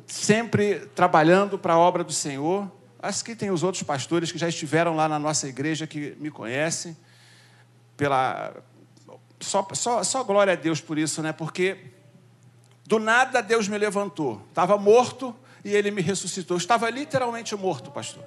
sempre 0.06 0.80
trabalhando 0.94 1.58
para 1.58 1.74
a 1.74 1.78
obra 1.78 2.04
do 2.04 2.12
Senhor. 2.12 2.70
Acho 3.00 3.24
que 3.24 3.34
tem 3.34 3.50
os 3.50 3.62
outros 3.62 3.82
pastores 3.82 4.30
que 4.30 4.38
já 4.38 4.48
estiveram 4.48 4.94
lá 4.94 5.08
na 5.08 5.18
nossa 5.18 5.48
igreja 5.48 5.86
que 5.86 6.16
me 6.18 6.30
conhecem. 6.30 6.96
Pela 7.96 8.54
só, 9.40 9.66
só, 9.72 10.02
só 10.04 10.22
glória 10.22 10.52
a 10.52 10.56
Deus 10.56 10.80
por 10.80 10.98
isso, 10.98 11.20
né? 11.20 11.32
Porque 11.32 11.92
do 12.86 12.98
nada 12.98 13.40
Deus 13.42 13.68
me 13.68 13.76
levantou. 13.76 14.40
Estava 14.48 14.76
morto 14.78 15.34
e 15.64 15.70
Ele 15.70 15.90
me 15.90 16.00
ressuscitou. 16.00 16.56
estava 16.56 16.88
literalmente 16.90 17.54
morto, 17.56 17.90
pastor. 17.90 18.24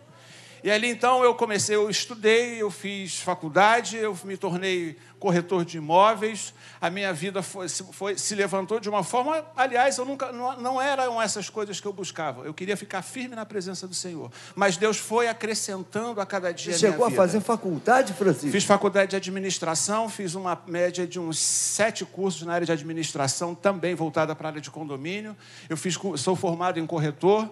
E 0.65 0.71
ali 0.71 0.89
então 0.89 1.23
eu 1.23 1.35
comecei, 1.35 1.75
eu 1.75 1.87
estudei, 1.91 2.59
eu 2.59 2.71
fiz 2.71 3.19
faculdade, 3.19 3.97
eu 3.97 4.17
me 4.23 4.35
tornei 4.35 4.97
corretor 5.19 5.63
de 5.63 5.77
imóveis. 5.77 6.55
A 6.81 6.89
minha 6.89 7.13
vida 7.13 7.43
foi, 7.43 7.69
foi, 7.69 8.17
se 8.17 8.33
levantou 8.33 8.79
de 8.79 8.89
uma 8.89 9.03
forma, 9.03 9.45
aliás, 9.55 9.99
eu 9.99 10.05
nunca 10.05 10.31
não, 10.31 10.59
não 10.59 10.81
eram 10.81 11.21
essas 11.21 11.51
coisas 11.51 11.79
que 11.79 11.85
eu 11.85 11.93
buscava. 11.93 12.45
Eu 12.45 12.53
queria 12.53 12.75
ficar 12.75 13.03
firme 13.03 13.35
na 13.35 13.45
presença 13.45 13.87
do 13.87 13.93
Senhor. 13.93 14.31
Mas 14.55 14.75
Deus 14.75 14.97
foi 14.97 15.27
acrescentando 15.27 16.19
a 16.19 16.25
cada 16.25 16.51
dia. 16.51 16.73
Você 16.73 16.79
chegou 16.79 17.05
a 17.05 17.11
fazer 17.11 17.41
faculdade, 17.41 18.13
Francisco? 18.13 18.49
Fiz 18.49 18.63
faculdade 18.63 19.11
de 19.11 19.15
administração, 19.17 20.09
fiz 20.09 20.33
uma 20.33 20.59
média 20.65 21.05
de 21.05 21.19
uns 21.19 21.37
sete 21.37 22.03
cursos 22.03 22.41
na 22.41 22.53
área 22.53 22.65
de 22.65 22.71
administração, 22.71 23.53
também 23.53 23.93
voltada 23.93 24.35
para 24.35 24.47
a 24.47 24.49
área 24.49 24.61
de 24.61 24.71
condomínio. 24.71 25.37
Eu 25.69 25.77
fiz, 25.77 25.95
sou 26.17 26.35
formado 26.35 26.79
em 26.79 26.87
corretor 26.87 27.51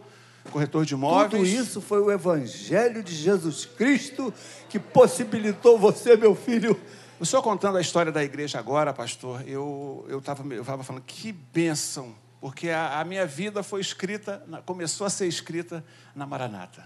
corretor 0.51 0.85
de 0.85 0.93
imóveis. 0.93 1.31
Tudo 1.31 1.45
isso 1.45 1.81
foi 1.81 1.99
o 1.99 2.11
Evangelho 2.11 3.03
de 3.03 3.15
Jesus 3.15 3.65
Cristo 3.65 4.33
que 4.69 4.79
possibilitou 4.79 5.77
você, 5.77 6.15
meu 6.15 6.35
filho. 6.35 6.79
O 7.19 7.25
senhor 7.25 7.41
contando 7.41 7.77
a 7.77 7.81
história 7.81 8.11
da 8.11 8.23
igreja 8.23 8.59
agora, 8.59 8.91
pastor, 8.93 9.47
eu 9.47 10.05
estava 10.17 10.43
eu 10.53 10.65
tava 10.65 10.83
falando, 10.83 11.03
que 11.05 11.31
bênção, 11.31 12.13
porque 12.41 12.69
a, 12.69 12.99
a 12.99 13.05
minha 13.05 13.25
vida 13.25 13.63
foi 13.63 13.79
escrita, 13.79 14.43
começou 14.65 15.07
a 15.07 15.09
ser 15.09 15.27
escrita 15.27 15.83
na 16.15 16.25
Maranata. 16.25 16.83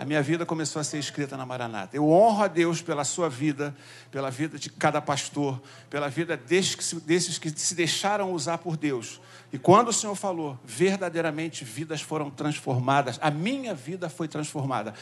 A 0.00 0.04
minha 0.06 0.22
vida 0.22 0.46
começou 0.46 0.80
a 0.80 0.82
ser 0.82 0.98
escrita 0.98 1.36
na 1.36 1.44
Maranata. 1.44 1.94
Eu 1.94 2.08
honro 2.08 2.44
a 2.44 2.48
Deus 2.48 2.80
pela 2.80 3.04
sua 3.04 3.28
vida, 3.28 3.76
pela 4.10 4.30
vida 4.30 4.58
de 4.58 4.70
cada 4.70 4.98
pastor, 4.98 5.60
pela 5.90 6.08
vida 6.08 6.38
desses 6.38 6.74
que 6.74 6.82
se, 6.82 6.96
desses 7.00 7.38
que 7.38 7.50
se 7.50 7.74
deixaram 7.74 8.32
usar 8.32 8.56
por 8.56 8.78
Deus. 8.78 9.20
E 9.52 9.58
quando 9.58 9.88
o 9.88 9.92
Senhor 9.92 10.14
falou, 10.14 10.58
verdadeiramente 10.64 11.64
vidas 11.64 12.00
foram 12.00 12.30
transformadas, 12.30 13.18
a 13.20 13.30
minha 13.30 13.74
vida 13.74 14.08
foi 14.08 14.28
transformada. 14.28 14.94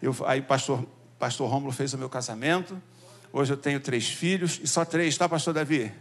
Eu, 0.00 0.16
aí, 0.26 0.40
pastor, 0.40 0.84
pastor 1.18 1.50
Rômulo 1.50 1.72
fez 1.72 1.92
o 1.92 1.98
meu 1.98 2.08
casamento. 2.08 2.80
Hoje 3.32 3.52
eu 3.52 3.56
tenho 3.56 3.80
três 3.80 4.08
filhos, 4.08 4.60
e 4.62 4.66
só 4.66 4.84
três, 4.84 5.16
tá, 5.16 5.28
pastor 5.28 5.54
Davi? 5.54 5.92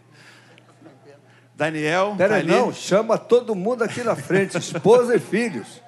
Daniel. 1.55 2.15
Peraí, 2.17 2.45
tá 2.45 2.53
não, 2.53 2.73
chama 2.73 3.17
todo 3.17 3.53
mundo 3.53 3.83
aqui 3.83 4.03
na 4.03 4.15
frente, 4.15 4.57
esposa 4.57 5.15
e 5.15 5.19
filhos. 5.19 5.81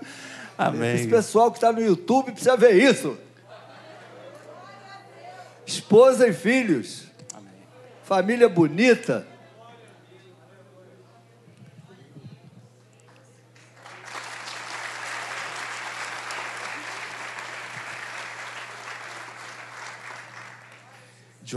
Amém. 0.57 0.95
Esse 0.95 1.07
pessoal 1.07 1.51
que 1.51 1.57
está 1.57 1.72
no 1.72 1.81
YouTube 1.81 2.31
precisa 2.31 2.55
ver 2.55 2.75
isso. 2.75 3.17
Esposa 5.65 6.27
e 6.27 6.33
filhos. 6.33 7.05
Amém. 7.33 7.51
Família 8.03 8.48
bonita. 8.48 9.25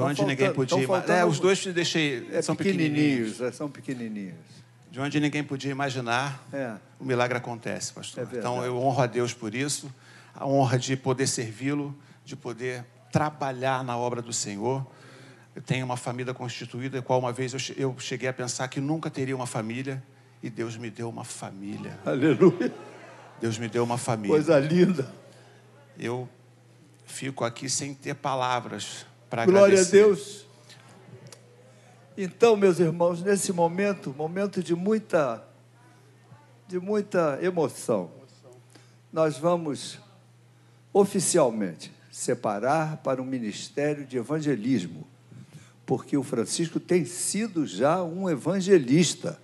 De 0.04 0.10
onde 0.10 0.24
ninguém 0.24 0.52
podia 0.52 0.82
imaginar. 0.82 1.14
É, 1.14 1.24
os 1.24 1.38
dois 1.38 1.64
deixei. 1.66 2.28
É, 2.32 2.42
são 2.42 2.54
pequenininhos. 2.56 2.92
pequenininhos. 2.92 3.40
É, 3.40 3.52
são 3.52 3.70
pequenininhos 3.70 4.56
de 4.96 5.00
onde 5.02 5.20
ninguém 5.20 5.44
podia 5.44 5.70
imaginar, 5.70 6.42
é. 6.50 6.74
o 6.98 7.04
milagre 7.04 7.36
acontece, 7.36 7.92
pastor. 7.92 8.26
É 8.32 8.38
então 8.38 8.64
eu 8.64 8.78
honro 8.78 9.02
a 9.02 9.06
Deus 9.06 9.34
por 9.34 9.54
isso, 9.54 9.94
a 10.34 10.46
honra 10.46 10.78
de 10.78 10.96
poder 10.96 11.26
servi-lo, 11.26 11.94
de 12.24 12.34
poder 12.34 12.82
trabalhar 13.12 13.84
na 13.84 13.94
obra 13.94 14.22
do 14.22 14.32
Senhor. 14.32 14.86
Eu 15.54 15.60
tenho 15.60 15.84
uma 15.84 15.98
família 15.98 16.32
constituída, 16.32 17.02
qual 17.02 17.18
uma 17.18 17.30
vez 17.30 17.52
eu 17.76 17.94
cheguei 17.98 18.26
a 18.26 18.32
pensar 18.32 18.68
que 18.68 18.80
nunca 18.80 19.10
teria 19.10 19.36
uma 19.36 19.46
família, 19.46 20.02
e 20.42 20.48
Deus 20.48 20.78
me 20.78 20.88
deu 20.88 21.10
uma 21.10 21.24
família. 21.24 21.98
Aleluia. 22.02 22.72
Deus 23.38 23.58
me 23.58 23.68
deu 23.68 23.84
uma 23.84 23.98
família. 23.98 24.30
Coisa 24.34 24.58
linda. 24.58 25.12
Eu 25.98 26.26
fico 27.04 27.44
aqui 27.44 27.68
sem 27.68 27.92
ter 27.92 28.14
palavras 28.14 29.04
para 29.28 29.42
agradecer. 29.42 29.52
Glória 29.52 29.80
a 29.80 29.84
Deus. 29.84 30.46
Então, 32.16 32.56
meus 32.56 32.78
irmãos, 32.78 33.22
nesse 33.22 33.52
momento, 33.52 34.14
momento 34.16 34.62
de 34.62 34.74
muita, 34.74 35.44
de 36.66 36.78
muita 36.78 37.38
emoção, 37.42 38.10
nós 39.12 39.36
vamos 39.36 39.98
oficialmente 40.92 41.92
separar 42.10 42.96
para 42.98 43.20
um 43.20 43.26
ministério 43.26 44.06
de 44.06 44.16
evangelismo, 44.16 45.06
porque 45.84 46.16
o 46.16 46.22
Francisco 46.22 46.80
tem 46.80 47.04
sido 47.04 47.66
já 47.66 48.02
um 48.02 48.30
evangelista. 48.30 49.38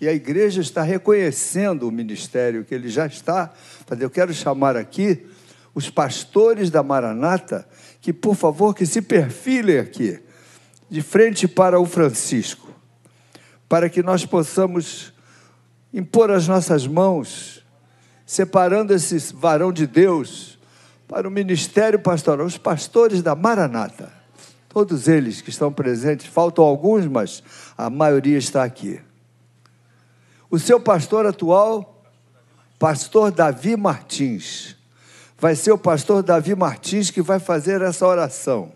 E 0.00 0.08
a 0.08 0.12
igreja 0.12 0.60
está 0.60 0.82
reconhecendo 0.82 1.86
o 1.86 1.92
ministério 1.92 2.64
que 2.64 2.74
ele 2.74 2.88
já 2.88 3.06
está. 3.06 3.52
Eu 4.00 4.10
quero 4.10 4.34
chamar 4.34 4.76
aqui 4.76 5.26
os 5.74 5.88
pastores 5.88 6.70
da 6.70 6.82
Maranata, 6.82 7.68
que, 8.00 8.12
por 8.12 8.34
favor, 8.34 8.74
que 8.74 8.86
se 8.86 9.02
perfilem 9.02 9.78
aqui 9.78 10.18
de 10.88 11.02
frente 11.02 11.46
para 11.46 11.78
o 11.78 11.86
Francisco, 11.86 12.68
para 13.68 13.88
que 13.88 14.02
nós 14.02 14.24
possamos 14.24 15.12
impor 15.92 16.30
as 16.30 16.48
nossas 16.48 16.86
mãos, 16.86 17.64
separando 18.26 18.94
esse 18.94 19.34
varão 19.34 19.72
de 19.72 19.86
Deus 19.86 20.58
para 21.06 21.28
o 21.28 21.30
ministério 21.30 21.98
pastoral, 21.98 22.46
os 22.46 22.56
pastores 22.56 23.22
da 23.22 23.34
Maranata. 23.34 24.12
Todos 24.68 25.08
eles 25.08 25.40
que 25.40 25.50
estão 25.50 25.72
presentes, 25.72 26.26
faltam 26.26 26.64
alguns, 26.64 27.06
mas 27.06 27.42
a 27.76 27.90
maioria 27.90 28.38
está 28.38 28.62
aqui. 28.62 29.00
O 30.48 30.58
seu 30.58 30.80
pastor 30.80 31.26
atual, 31.26 32.04
pastor 32.78 33.32
Davi 33.32 33.76
Martins, 33.76 34.76
vai 35.40 35.56
ser 35.56 35.72
o 35.72 35.78
pastor 35.78 36.22
Davi 36.22 36.54
Martins 36.54 37.10
que 37.10 37.22
vai 37.22 37.40
fazer 37.40 37.80
essa 37.82 38.06
oração 38.06 38.72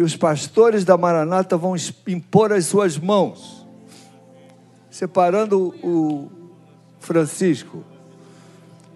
e 0.00 0.02
os 0.02 0.16
pastores 0.16 0.82
da 0.82 0.96
Maranata 0.96 1.58
vão 1.58 1.74
impor 2.06 2.52
as 2.52 2.64
suas 2.64 2.96
mãos, 2.96 3.66
separando 4.90 5.74
o 5.82 6.30
Francisco 6.98 7.84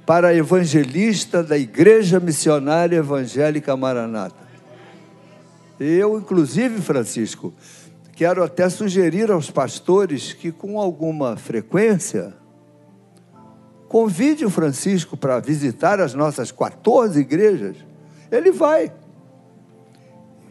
para 0.06 0.34
evangelista 0.34 1.42
da 1.42 1.58
Igreja 1.58 2.18
Missionária 2.18 2.96
Evangélica 2.96 3.76
Maranata. 3.76 4.44
Eu, 5.78 6.18
inclusive, 6.18 6.80
Francisco, 6.80 7.52
quero 8.12 8.42
até 8.42 8.68
sugerir 8.70 9.30
aos 9.30 9.50
pastores 9.50 10.32
que, 10.32 10.52
com 10.52 10.80
alguma 10.80 11.36
frequência, 11.36 12.32
Convide 13.94 14.44
o 14.44 14.50
Francisco 14.50 15.16
para 15.16 15.38
visitar 15.38 16.00
as 16.00 16.14
nossas 16.14 16.50
14 16.50 17.20
igrejas. 17.20 17.76
Ele 18.28 18.50
vai 18.50 18.92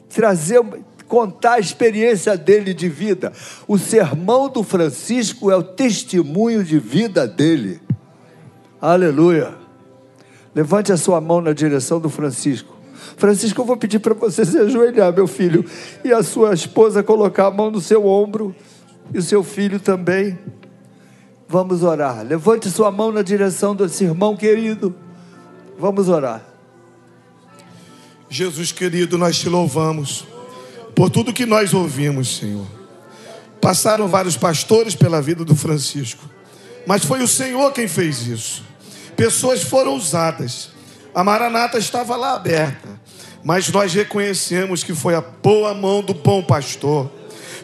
trazer, 0.07 0.61
contar 1.09 1.55
a 1.55 1.59
experiência 1.59 2.37
dele 2.37 2.73
de 2.73 2.87
vida. 2.87 3.33
O 3.67 3.77
sermão 3.77 4.47
do 4.47 4.63
Francisco 4.63 5.51
é 5.51 5.57
o 5.57 5.61
testemunho 5.61 6.63
de 6.63 6.79
vida 6.79 7.27
dele. 7.27 7.81
Aleluia. 8.79 9.55
Levante 10.55 10.93
a 10.93 10.97
sua 10.97 11.19
mão 11.19 11.41
na 11.41 11.51
direção 11.51 11.99
do 11.99 12.09
Francisco. 12.09 12.73
Francisco, 13.17 13.59
eu 13.59 13.65
vou 13.65 13.75
pedir 13.75 13.99
para 13.99 14.13
você 14.13 14.45
se 14.45 14.57
ajoelhar, 14.57 15.11
meu 15.11 15.27
filho, 15.27 15.65
e 16.01 16.13
a 16.13 16.23
sua 16.23 16.53
esposa 16.53 17.03
colocar 17.03 17.47
a 17.47 17.51
mão 17.51 17.69
no 17.69 17.81
seu 17.81 18.05
ombro, 18.05 18.55
e 19.13 19.17
o 19.17 19.21
seu 19.21 19.43
filho 19.43 19.81
também. 19.81 20.39
Vamos 21.53 21.83
orar. 21.83 22.25
Levante 22.25 22.67
sua 22.71 22.89
mão 22.89 23.11
na 23.11 23.21
direção 23.21 23.75
desse 23.75 24.03
irmão 24.05 24.35
querido. 24.35 24.91
Vamos 25.77 26.09
orar. 26.09 26.43
Jesus 28.27 28.71
querido, 28.71 29.19
nós 29.19 29.37
te 29.37 29.47
louvamos 29.47 30.25
por 30.95 31.11
tudo 31.11 31.31
que 31.31 31.45
nós 31.45 31.71
ouvimos, 31.71 32.37
Senhor. 32.37 32.65
Passaram 33.61 34.07
vários 34.07 34.35
pastores 34.35 34.95
pela 34.95 35.21
vida 35.21 35.45
do 35.45 35.55
Francisco, 35.55 36.27
mas 36.87 37.05
foi 37.05 37.21
o 37.21 37.27
Senhor 37.27 37.71
quem 37.71 37.87
fez 37.87 38.25
isso. 38.25 38.63
Pessoas 39.15 39.61
foram 39.61 39.95
usadas, 39.95 40.71
a 41.13 41.23
Maranata 41.23 41.77
estava 41.77 42.15
lá 42.15 42.33
aberta, 42.33 42.99
mas 43.43 43.69
nós 43.69 43.93
reconhecemos 43.93 44.83
que 44.83 44.95
foi 44.95 45.13
a 45.13 45.21
boa 45.21 45.75
mão 45.75 46.01
do 46.01 46.15
bom 46.15 46.41
pastor. 46.41 47.11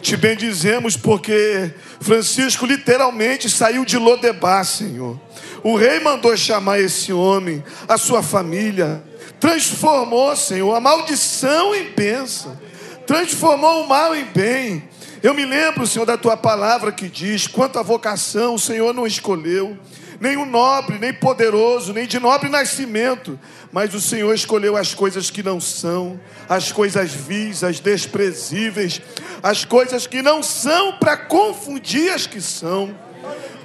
Te 0.01 0.15
bendizemos 0.15 0.96
porque 0.96 1.74
Francisco 2.00 2.65
literalmente 2.65 3.50
saiu 3.50 3.84
de 3.84 3.98
Lodebar, 3.98 4.63
Senhor. 4.65 5.20
O 5.63 5.75
rei 5.75 6.00
mandou 6.00 6.36
chamar 6.38 6.79
esse 6.79 7.12
homem, 7.12 7.63
a 7.88 7.98
sua 7.98 8.24
família, 8.24 9.03
transformou, 9.39 10.36
Senhor, 10.36 10.74
a 10.74 10.79
maldição 10.79 11.75
em 11.75 11.91
bênção, 11.91 12.58
transformou 13.06 13.84
o 13.84 13.89
mal 13.89 14.15
em 14.15 14.25
bem. 14.25 14.84
Eu 15.22 15.34
me 15.34 15.46
lembro, 15.46 15.86
Senhor, 15.86 16.06
da 16.06 16.18
tua 16.18 16.38
palavra 16.38 16.91
que 16.91 17.10
diz: 17.10 17.46
quanto 17.46 17.77
à 17.77 17.84
vocação, 17.84 18.56
o 18.56 18.60
Senhor 18.60 18.94
não 18.94 19.06
escolheu 19.06 19.77
nem 20.19 20.38
o 20.38 20.45
nobre, 20.45 20.97
nem 20.99 21.13
poderoso, 21.13 21.93
nem 21.93 22.05
de 22.05 22.19
nobre 22.19 22.49
nascimento, 22.49 23.39
mas 23.71 23.93
o 23.93 24.01
Senhor 24.01 24.33
escolheu 24.33 24.75
as 24.75 24.93
coisas 24.93 25.29
que 25.29 25.41
não 25.41 25.59
são, 25.59 26.19
as 26.47 26.71
coisas 26.71 27.11
vis, 27.11 27.63
as 27.63 27.79
desprezíveis, 27.79 29.01
as 29.41 29.63
coisas 29.63 30.05
que 30.07 30.21
não 30.21 30.43
são, 30.43 30.93
para 30.97 31.15
confundir 31.15 32.11
as 32.11 32.27
que 32.27 32.41
são. 32.41 32.95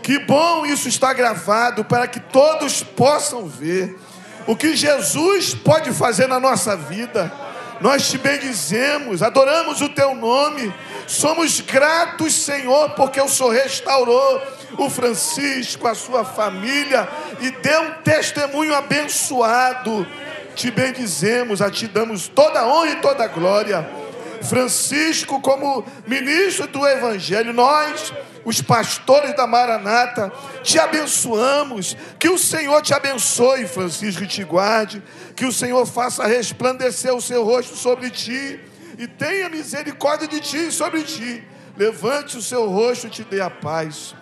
Que 0.02 0.18
bom 0.18 0.66
isso 0.66 0.86
está 0.86 1.12
gravado 1.12 1.84
para 1.84 2.06
que 2.06 2.20
todos 2.20 2.82
possam 2.82 3.46
ver 3.46 3.96
o 4.46 4.54
que 4.54 4.76
Jesus 4.76 5.54
pode 5.54 5.92
fazer 5.92 6.28
na 6.28 6.38
nossa 6.38 6.76
vida. 6.76 7.32
Nós 7.80 8.08
te 8.08 8.18
bendizemos, 8.18 9.22
adoramos 9.22 9.80
o 9.80 9.88
teu 9.88 10.14
nome, 10.14 10.72
somos 11.06 11.60
gratos, 11.60 12.34
Senhor, 12.34 12.90
porque 12.90 13.20
o 13.20 13.28
Senhor 13.28 13.50
restaurou 13.50 14.42
o 14.78 14.90
Francisco, 14.90 15.86
a 15.86 15.94
sua 15.94 16.24
família 16.24 17.08
e 17.40 17.50
deu 17.50 17.82
um 17.82 17.92
testemunho 18.02 18.74
abençoado. 18.74 20.06
Te 20.54 20.70
bendizemos, 20.70 21.60
a 21.60 21.70
ti 21.70 21.86
damos 21.86 22.28
toda 22.28 22.66
honra 22.66 22.90
e 22.90 22.96
toda 22.96 23.26
glória. 23.26 23.88
Francisco, 24.44 25.40
como 25.40 25.84
ministro 26.06 26.66
do 26.66 26.86
Evangelho, 26.86 27.52
nós, 27.52 28.12
os 28.44 28.60
pastores 28.60 29.34
da 29.34 29.46
Maranata, 29.46 30.30
te 30.62 30.78
abençoamos. 30.78 31.96
Que 32.18 32.28
o 32.28 32.38
Senhor 32.38 32.82
te 32.82 32.92
abençoe, 32.92 33.66
Francisco, 33.66 34.22
e 34.22 34.26
te 34.26 34.44
guarde. 34.44 35.02
Que 35.34 35.46
o 35.46 35.52
Senhor 35.52 35.84
faça 35.86 36.26
resplandecer 36.26 37.12
o 37.12 37.22
seu 37.22 37.42
rosto 37.42 37.74
sobre 37.74 38.10
ti 38.10 38.60
e 38.98 39.08
tenha 39.08 39.48
misericórdia 39.48 40.28
de 40.28 40.40
ti 40.40 40.68
e 40.68 40.72
sobre 40.72 41.02
ti. 41.02 41.42
Levante 41.76 42.36
o 42.36 42.42
seu 42.42 42.68
rosto 42.68 43.06
e 43.06 43.10
te 43.10 43.24
dê 43.24 43.40
a 43.40 43.50
paz. 43.50 44.14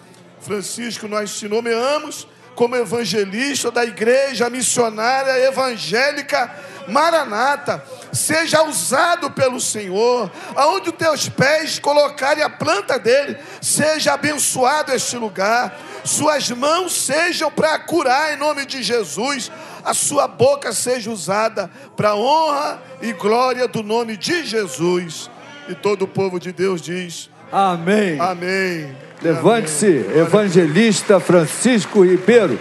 Francisco, 0.43 1.07
nós 1.07 1.39
te 1.39 1.49
nomeamos 1.49 2.27
como 2.55 2.77
evangelista 2.77 3.71
da 3.71 3.85
igreja 3.85 4.51
missionária 4.51 5.39
evangélica 5.47 6.51
Maranata. 6.89 7.83
Seja 8.13 8.63
usado 8.65 9.31
pelo 9.31 9.61
Senhor, 9.61 10.31
aonde 10.55 10.91
os 10.91 10.97
teus 10.97 11.29
pés 11.29 11.79
colocarem 11.79 12.43
a 12.43 12.51
planta 12.51 12.99
dele, 12.99 13.39
seja 13.61 14.15
abençoado 14.15 14.93
este 14.93 15.17
lugar. 15.17 15.79
Suas 16.05 16.51
mãos 16.51 16.93
sejam 16.93 17.51
para 17.51 17.79
curar 17.79 18.35
em 18.35 18.37
nome 18.37 18.67
de 18.67 18.83
Jesus. 18.83 19.51
A 19.85 19.95
sua 19.95 20.29
boca 20.29 20.73
seja 20.73 21.11
usada 21.11 21.71
para 21.97 22.15
honra 22.15 22.83
e 23.01 23.13
glória 23.13 23.67
do 23.67 23.83
nome 23.83 24.17
de 24.17 24.45
Jesus. 24.45 25.31
E 25.69 25.75
todo 25.75 26.03
o 26.03 26.09
povo 26.09 26.39
de 26.39 26.53
Deus 26.53 26.83
diz: 26.83 27.31
Amém. 27.51 28.21
Amém. 28.21 29.12
Levante-se, 29.23 30.05
evangelista 30.17 31.21
Francisco 31.21 32.05
Ribeiro. 32.05 32.59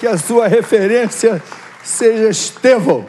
Que 0.00 0.06
a 0.06 0.16
sua 0.16 0.48
referência 0.48 1.42
seja 1.82 2.30
Estevão, 2.30 3.04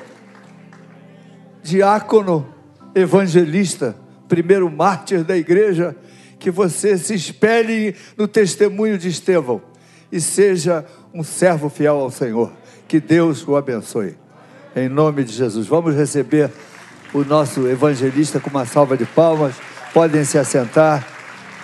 diácono, 1.64 2.54
evangelista, 2.94 3.96
primeiro 4.28 4.70
mártir 4.70 5.24
da 5.24 5.38
igreja. 5.38 5.96
Que 6.38 6.52
você 6.52 6.98
se 6.98 7.14
espelhe 7.14 7.96
no 8.18 8.28
testemunho 8.28 8.98
de 8.98 9.08
Estevão 9.10 9.62
e 10.12 10.20
seja 10.20 10.86
um 11.14 11.24
servo 11.24 11.70
fiel 11.70 11.96
ao 11.96 12.12
Senhor. 12.12 12.52
Que 12.88 13.00
Deus 13.00 13.48
o 13.48 13.56
abençoe. 13.56 14.18
Em 14.76 14.90
nome 14.90 15.24
de 15.24 15.32
Jesus. 15.32 15.68
Vamos 15.68 15.96
receber 15.96 16.50
o 17.14 17.24
nosso 17.24 17.68
evangelista 17.68 18.40
com 18.40 18.50
uma 18.50 18.66
salva 18.66 18.98
de 18.98 19.06
palmas. 19.06 19.56
Podem 19.94 20.24
se 20.24 20.38
assentar. 20.38 21.19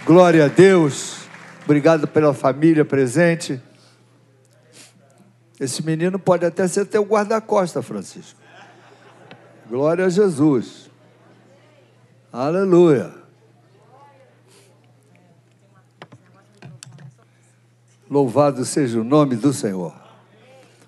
Glória 0.05 0.45
a 0.45 0.47
Deus. 0.47 1.21
Obrigado 1.63 2.07
pela 2.07 2.31
família 2.31 2.85
presente. 2.85 3.59
Esse 5.59 5.83
menino 5.83 6.19
pode 6.19 6.45
até 6.45 6.67
ser 6.67 6.85
teu 6.85 7.03
guarda-costa, 7.03 7.81
Francisco. 7.81 8.39
Glória 9.67 10.05
a 10.05 10.09
Jesus. 10.09 10.91
Aleluia. 12.31 13.15
Louvado 18.07 18.63
seja 18.63 19.01
o 19.01 19.03
nome 19.03 19.35
do 19.35 19.51
Senhor. 19.51 19.91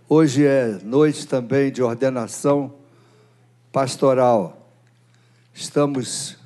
Hoje 0.07 0.45
é 0.45 0.77
noite 0.83 1.27
também 1.27 1.71
de 1.71 1.81
ordenação 1.81 2.75
pastoral. 3.71 4.69
Estamos 5.55 6.37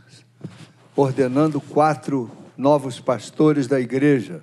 ordenando 0.95 1.59
quatro 1.59 2.31
novos 2.61 2.99
pastores 2.99 3.65
da 3.65 3.79
igreja. 3.79 4.39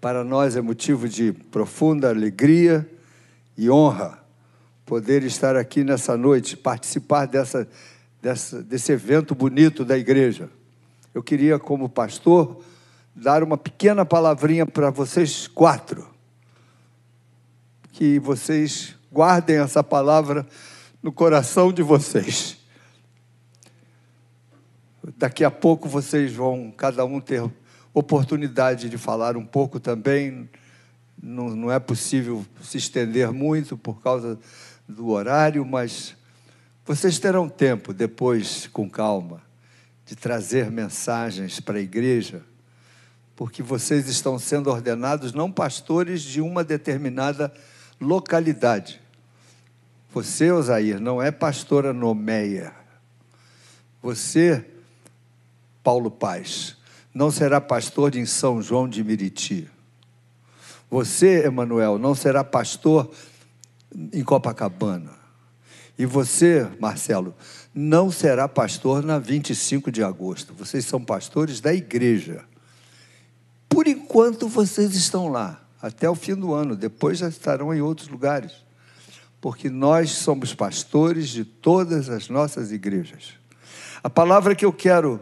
Para 0.00 0.24
nós 0.24 0.56
é 0.56 0.60
motivo 0.60 1.08
de 1.08 1.32
profunda 1.32 2.08
alegria 2.08 2.90
e 3.56 3.70
honra 3.70 4.18
poder 4.84 5.22
estar 5.22 5.54
aqui 5.54 5.84
nessa 5.84 6.16
noite, 6.16 6.56
participar 6.56 7.26
dessa, 7.26 7.68
dessa, 8.20 8.60
desse 8.64 8.90
evento 8.90 9.32
bonito 9.32 9.84
da 9.84 9.96
igreja. 9.96 10.50
Eu 11.14 11.22
queria, 11.22 11.56
como 11.56 11.88
pastor, 11.88 12.64
dar 13.14 13.44
uma 13.44 13.56
pequena 13.56 14.04
palavrinha 14.04 14.66
para 14.66 14.90
vocês 14.90 15.46
quatro. 15.46 16.04
Que 17.92 18.18
vocês 18.18 18.96
guardem 19.12 19.58
essa 19.58 19.84
palavra 19.84 20.44
no 21.00 21.12
coração 21.12 21.72
de 21.72 21.80
vocês. 21.80 22.57
Daqui 25.16 25.44
a 25.44 25.50
pouco 25.50 25.88
vocês 25.88 26.32
vão, 26.32 26.70
cada 26.70 27.04
um, 27.04 27.20
ter 27.20 27.42
oportunidade 27.94 28.88
de 28.88 28.98
falar 28.98 29.36
um 29.36 29.44
pouco 29.44 29.80
também. 29.80 30.48
Não, 31.20 31.48
não 31.50 31.72
é 31.72 31.78
possível 31.78 32.44
se 32.62 32.78
estender 32.78 33.32
muito 33.32 33.76
por 33.76 34.02
causa 34.02 34.38
do 34.88 35.08
horário, 35.08 35.64
mas 35.64 36.16
vocês 36.84 37.18
terão 37.18 37.48
tempo 37.48 37.92
depois, 37.92 38.66
com 38.72 38.88
calma, 38.88 39.42
de 40.04 40.16
trazer 40.16 40.70
mensagens 40.70 41.60
para 41.60 41.78
a 41.78 41.82
igreja, 41.82 42.42
porque 43.36 43.62
vocês 43.62 44.08
estão 44.08 44.38
sendo 44.38 44.70
ordenados 44.70 45.32
não 45.32 45.50
pastores 45.50 46.22
de 46.22 46.40
uma 46.40 46.64
determinada 46.64 47.52
localidade. 48.00 49.00
Você, 50.12 50.50
Osair, 50.50 51.00
não 51.00 51.22
é 51.22 51.30
pastora 51.30 51.92
nomeia. 51.92 52.72
Você 54.02 54.64
Paulo 55.88 56.10
Paz. 56.10 56.76
Não 57.14 57.30
será 57.30 57.62
pastor 57.62 58.14
em 58.14 58.26
São 58.26 58.60
João 58.60 58.86
de 58.86 59.02
Miriti. 59.02 59.70
Você, 60.90 61.46
Emanuel, 61.46 61.96
não 61.96 62.14
será 62.14 62.44
pastor 62.44 63.10
em 64.12 64.22
Copacabana. 64.22 65.12
E 65.98 66.04
você, 66.04 66.68
Marcelo, 66.78 67.34
não 67.74 68.10
será 68.10 68.46
pastor 68.46 69.02
na 69.02 69.18
25 69.18 69.90
de 69.90 70.04
agosto. 70.04 70.52
Vocês 70.52 70.84
são 70.84 71.02
pastores 71.02 71.58
da 71.58 71.72
igreja. 71.72 72.44
Por 73.66 73.88
enquanto 73.88 74.46
vocês 74.46 74.94
estão 74.94 75.30
lá. 75.30 75.58
até 75.80 76.10
o 76.10 76.14
fim 76.14 76.34
do 76.34 76.52
ano, 76.52 76.76
depois 76.76 77.16
já 77.16 77.30
estarão 77.30 77.72
em 77.72 77.80
outros 77.80 78.08
lugares, 78.08 78.52
porque 79.40 79.70
nós 79.70 80.10
somos 80.10 80.52
pastores 80.52 81.30
de 81.30 81.46
todas 81.46 82.10
as 82.10 82.28
nossas 82.28 82.72
igrejas. 82.72 83.38
A 84.04 84.10
palavra 84.10 84.54
que 84.54 84.66
eu 84.66 84.72
quero 84.72 85.18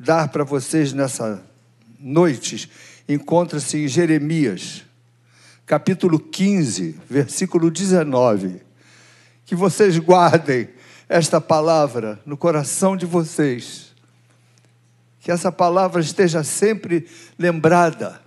dar 0.00 0.28
para 0.28 0.44
vocês 0.44 0.94
nessa 0.94 1.42
noite 1.98 2.70
encontra-se 3.06 3.76
em 3.76 3.86
Jeremias, 3.86 4.82
capítulo 5.66 6.18
15, 6.18 6.98
versículo 7.08 7.70
19. 7.70 8.62
Que 9.44 9.54
vocês 9.54 9.98
guardem 9.98 10.70
esta 11.06 11.38
palavra 11.38 12.18
no 12.24 12.36
coração 12.36 12.96
de 12.96 13.04
vocês. 13.04 13.94
Que 15.20 15.30
essa 15.30 15.52
palavra 15.52 16.00
esteja 16.00 16.42
sempre 16.42 17.06
lembrada 17.38 18.22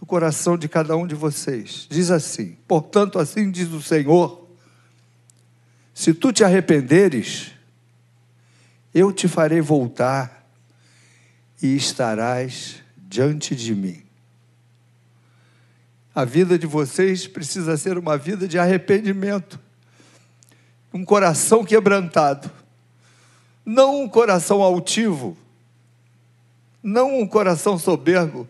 no 0.00 0.06
coração 0.06 0.56
de 0.56 0.66
cada 0.66 0.96
um 0.96 1.06
de 1.06 1.14
vocês. 1.14 1.86
Diz 1.90 2.10
assim: 2.10 2.56
Portanto, 2.66 3.18
assim 3.18 3.50
diz 3.50 3.70
o 3.70 3.82
Senhor: 3.82 4.48
Se 5.92 6.14
tu 6.14 6.32
te 6.32 6.42
arrependeres, 6.42 7.52
eu 8.94 9.12
te 9.12 9.28
farei 9.28 9.60
voltar 9.60 10.35
e 11.66 11.76
estarás 11.76 12.76
diante 12.96 13.56
de 13.56 13.74
mim. 13.74 14.02
A 16.14 16.24
vida 16.24 16.58
de 16.58 16.66
vocês 16.66 17.26
precisa 17.26 17.76
ser 17.76 17.98
uma 17.98 18.16
vida 18.16 18.46
de 18.46 18.58
arrependimento, 18.58 19.58
um 20.94 21.04
coração 21.04 21.64
quebrantado, 21.64 22.50
não 23.64 24.02
um 24.02 24.08
coração 24.08 24.62
altivo, 24.62 25.36
não 26.82 27.20
um 27.20 27.26
coração 27.26 27.78
soberbo, 27.78 28.48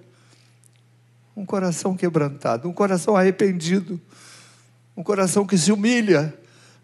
um 1.35 1.45
coração 1.45 1.97
quebrantado, 1.97 2.69
um 2.69 2.73
coração 2.73 3.17
arrependido, 3.17 4.01
um 4.97 5.03
coração 5.03 5.47
que 5.47 5.57
se 5.59 5.73
humilha 5.73 6.35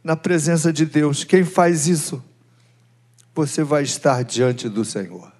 na 0.02 0.16
presença 0.16 0.72
de 0.72 0.84
Deus. 0.84 1.24
Quem 1.24 1.44
faz 1.44 1.86
isso, 1.86 2.22
você 3.34 3.62
vai 3.62 3.82
estar 3.82 4.24
diante 4.24 4.68
do 4.68 4.84
Senhor. 4.84 5.31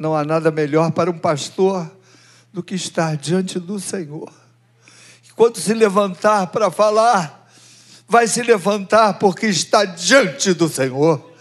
Não 0.00 0.16
há 0.16 0.24
nada 0.24 0.50
melhor 0.50 0.90
para 0.90 1.08
um 1.08 1.18
pastor 1.18 1.88
do 2.52 2.60
que 2.60 2.74
estar 2.74 3.16
diante 3.16 3.60
do 3.60 3.78
Senhor 3.78 4.40
quando 5.40 5.58
se 5.58 5.72
levantar 5.72 6.48
para 6.48 6.70
falar, 6.70 7.50
vai 8.06 8.28
se 8.28 8.42
levantar 8.42 9.18
porque 9.18 9.46
está 9.46 9.86
diante 9.86 10.52
do 10.52 10.68
Senhor. 10.68 11.32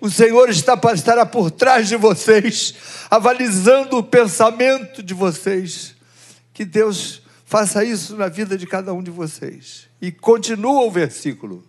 O 0.00 0.10
Senhor 0.10 0.50
está, 0.50 0.76
estará 0.92 1.24
por 1.24 1.52
trás 1.52 1.86
de 1.86 1.94
vocês, 1.94 2.74
avalizando 3.08 3.98
o 3.98 4.02
pensamento 4.02 5.00
de 5.00 5.14
vocês. 5.14 5.94
Que 6.52 6.64
Deus 6.64 7.22
faça 7.44 7.84
isso 7.84 8.16
na 8.16 8.26
vida 8.26 8.58
de 8.58 8.66
cada 8.66 8.92
um 8.92 9.00
de 9.00 9.12
vocês. 9.12 9.86
E 10.02 10.10
continua 10.10 10.82
o 10.82 10.90
versículo. 10.90 11.64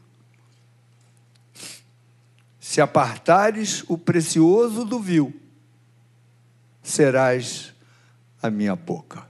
Se 2.60 2.82
apartares 2.82 3.84
o 3.88 4.00
precioso 4.00 4.84
do 4.84 5.00
vil, 5.00 5.32
serás 6.88 7.74
a 8.42 8.50
minha 8.50 8.76
boca. 8.76 9.28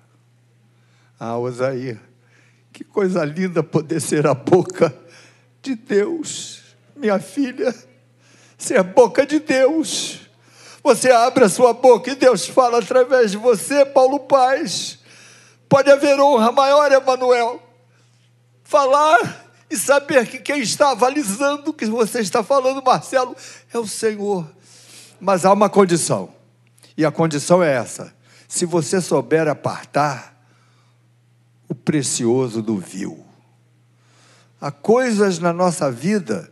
Ah, 1.20 1.38
Osaías, 1.38 1.98
que 2.72 2.84
coisa 2.84 3.26
linda 3.26 3.64
poder 3.64 4.00
ser 4.00 4.28
a 4.28 4.36
boca 4.36 4.96
de 5.62 5.76
Deus, 5.76 6.62
minha 6.96 7.20
filha, 7.20 7.74
ser 8.58 8.80
a 8.80 8.84
boca 8.84 9.26
de 9.26 9.40
Deus. 9.40 10.20
Você 10.84 11.12
abre 11.12 11.46
a 11.46 11.50
sua 11.50 11.74
boca 11.74 12.12
e 12.12 12.16
Deus 12.16 12.48
fala 12.48 12.78
através 12.78 13.32
de 13.32 13.38
você, 13.38 13.84
Paulo 13.84 14.20
Paz. 14.20 15.00
Pode 15.68 15.90
haver 15.90 16.20
honra 16.20 16.52
maior, 16.52 16.92
Emanuel. 16.92 17.62
Falar 18.64 19.48
e 19.70 19.76
saber 19.76 20.28
que 20.28 20.38
quem 20.38 20.62
está 20.62 20.92
avalizando 20.92 21.72
o 21.72 21.74
que 21.74 21.88
você 21.88 22.20
está 22.20 22.44
falando, 22.44 22.84
Marcelo, 22.84 23.36
é 23.74 23.80
o 23.80 23.88
Senhor. 23.88 24.48
Mas 25.20 25.44
há 25.44 25.52
uma 25.52 25.70
condição, 25.70 26.37
e 26.98 27.06
a 27.06 27.12
condição 27.12 27.62
é 27.62 27.72
essa: 27.74 28.14
se 28.48 28.66
você 28.66 29.00
souber 29.00 29.48
apartar 29.48 30.36
o 31.70 31.76
precioso 31.76 32.62
do 32.62 32.78
vil. 32.78 33.24
Há 34.60 34.72
coisas 34.72 35.38
na 35.38 35.54
nossa 35.54 35.92
vida 35.92 36.52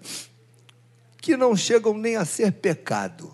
que 1.18 1.36
não 1.36 1.56
chegam 1.56 1.98
nem 1.98 2.18
a 2.18 2.24
ser 2.24 2.52
pecado, 2.52 3.34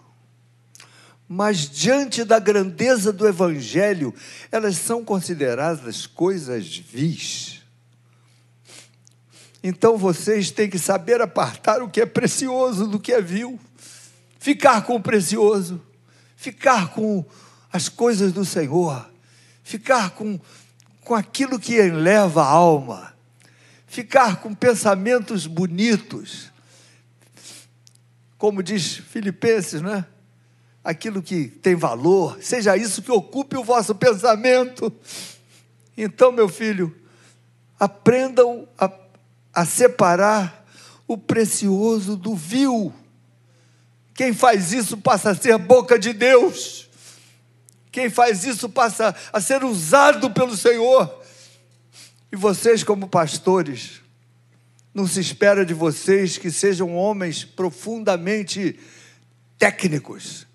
mas 1.27 1.69
diante 1.69 2.23
da 2.23 2.39
grandeza 2.39 3.11
do 3.11 3.27
Evangelho, 3.27 4.13
elas 4.49 4.77
são 4.77 5.03
consideradas 5.03 6.05
coisas 6.05 6.77
vis. 6.77 7.61
Então 9.63 9.97
vocês 9.97 10.51
têm 10.51 10.69
que 10.69 10.79
saber 10.79 11.21
apartar 11.21 11.81
o 11.81 11.89
que 11.89 12.01
é 12.01 12.05
precioso 12.05 12.87
do 12.87 12.99
que 12.99 13.11
é 13.11 13.21
vil, 13.21 13.59
ficar 14.39 14.85
com 14.85 14.95
o 14.95 15.01
precioso, 15.01 15.81
ficar 16.41 16.89
com 16.89 17.23
as 17.71 17.87
coisas 17.87 18.33
do 18.33 18.43
Senhor, 18.43 19.07
ficar 19.63 20.09
com 20.09 20.39
com 21.03 21.13
aquilo 21.15 21.59
que 21.59 21.75
eleva 21.75 22.41
a 22.41 22.49
alma, 22.49 23.13
ficar 23.85 24.37
com 24.37 24.53
pensamentos 24.53 25.45
bonitos, 25.45 26.51
como 28.37 28.63
diz 28.63 28.95
Filipenses, 28.95 29.81
né? 29.81 30.05
Aquilo 30.83 31.21
que 31.21 31.47
tem 31.47 31.75
valor, 31.75 32.37
seja 32.41 32.75
isso 32.75 33.03
que 33.03 33.11
ocupe 33.11 33.55
o 33.55 33.63
vosso 33.63 33.93
pensamento. 33.93 34.91
Então, 35.95 36.31
meu 36.31 36.49
filho, 36.49 36.95
aprendam 37.79 38.67
a, 38.79 38.91
a 39.53 39.65
separar 39.65 40.65
o 41.07 41.17
precioso 41.17 42.15
do 42.15 42.35
vil. 42.35 42.91
Quem 44.21 44.33
faz 44.33 44.71
isso 44.71 44.97
passa 44.97 45.31
a 45.31 45.35
ser 45.35 45.57
boca 45.57 45.97
de 45.97 46.13
Deus. 46.13 46.87
Quem 47.91 48.07
faz 48.07 48.43
isso 48.43 48.69
passa 48.69 49.15
a 49.33 49.41
ser 49.41 49.63
usado 49.63 50.29
pelo 50.29 50.55
Senhor. 50.55 51.11
E 52.31 52.35
vocês, 52.35 52.83
como 52.83 53.07
pastores, 53.07 53.99
não 54.93 55.07
se 55.07 55.19
espera 55.19 55.65
de 55.65 55.73
vocês 55.73 56.37
que 56.37 56.51
sejam 56.51 56.95
homens 56.95 57.43
profundamente 57.43 58.79
técnicos, 59.57 60.45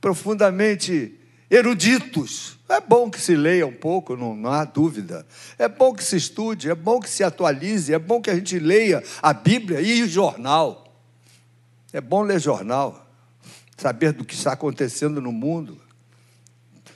profundamente 0.00 1.18
eruditos. 1.50 2.56
É 2.68 2.80
bom 2.80 3.10
que 3.10 3.20
se 3.20 3.34
leia 3.34 3.66
um 3.66 3.74
pouco, 3.74 4.16
não, 4.16 4.36
não, 4.36 4.52
há 4.52 4.64
dúvida. 4.64 5.26
É 5.58 5.66
bom 5.66 5.92
que 5.92 6.04
se 6.04 6.16
estude, 6.16 6.70
é 6.70 6.76
bom 6.76 7.00
que 7.00 7.10
se 7.10 7.24
atualize, 7.24 7.92
é 7.92 7.98
bom 7.98 8.22
que 8.22 8.30
a 8.30 8.36
gente 8.36 8.56
leia 8.60 9.02
a 9.20 9.32
Bíblia 9.32 9.80
e 9.80 10.04
o 10.04 10.08
jornal. 10.08 10.84
É 11.92 12.00
bom 12.00 12.22
ler 12.22 12.38
jornal, 12.38 13.05
saber 13.76 14.12
do 14.12 14.24
que 14.24 14.34
está 14.34 14.52
acontecendo 14.52 15.20
no 15.20 15.32
mundo 15.32 15.80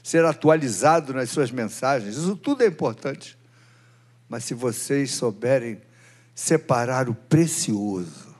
ser 0.02 0.24
atualizado 0.24 1.12
nas 1.12 1.30
suas 1.30 1.50
mensagens. 1.50 2.16
Isso 2.16 2.36
tudo 2.36 2.62
é 2.62 2.66
importante. 2.66 3.38
Mas 4.28 4.44
se 4.44 4.54
vocês 4.54 5.12
souberem 5.12 5.80
separar 6.34 7.08
o 7.08 7.14
precioso, 7.14 8.34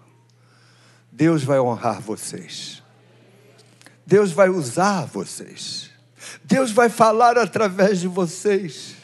Deus 1.11 1.45
vai 1.45 1.61
honrar 1.61 2.01
vocês. 2.01 2.83
Deus 4.07 4.33
vai 4.33 4.49
usar 4.49 5.05
vocês. 5.07 5.91
Deus 6.45 6.73
vai 6.73 6.89
falar 6.89 7.39
através 7.39 8.01
de 8.01 8.09
vocês. 8.09 8.95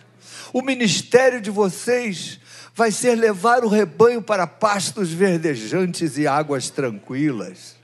O 0.52 0.62
ministério 0.62 1.40
de 1.40 1.50
vocês 1.50 2.40
vai 2.74 2.90
ser 2.90 3.14
levar 3.14 3.64
o 3.64 3.68
rebanho 3.68 4.22
para 4.22 4.46
pastos 4.46 5.12
verdejantes 5.12 6.18
e 6.18 6.26
águas 6.26 6.68
tranquilas. 6.68 7.75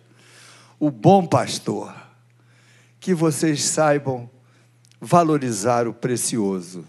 O 0.83 0.91
bom 0.91 1.25
pastor. 1.25 1.95
Que 2.99 3.15
vocês 3.15 3.63
saibam 3.63 4.29
valorizar 5.01 5.87
o 5.87 5.95
precioso. 5.95 6.85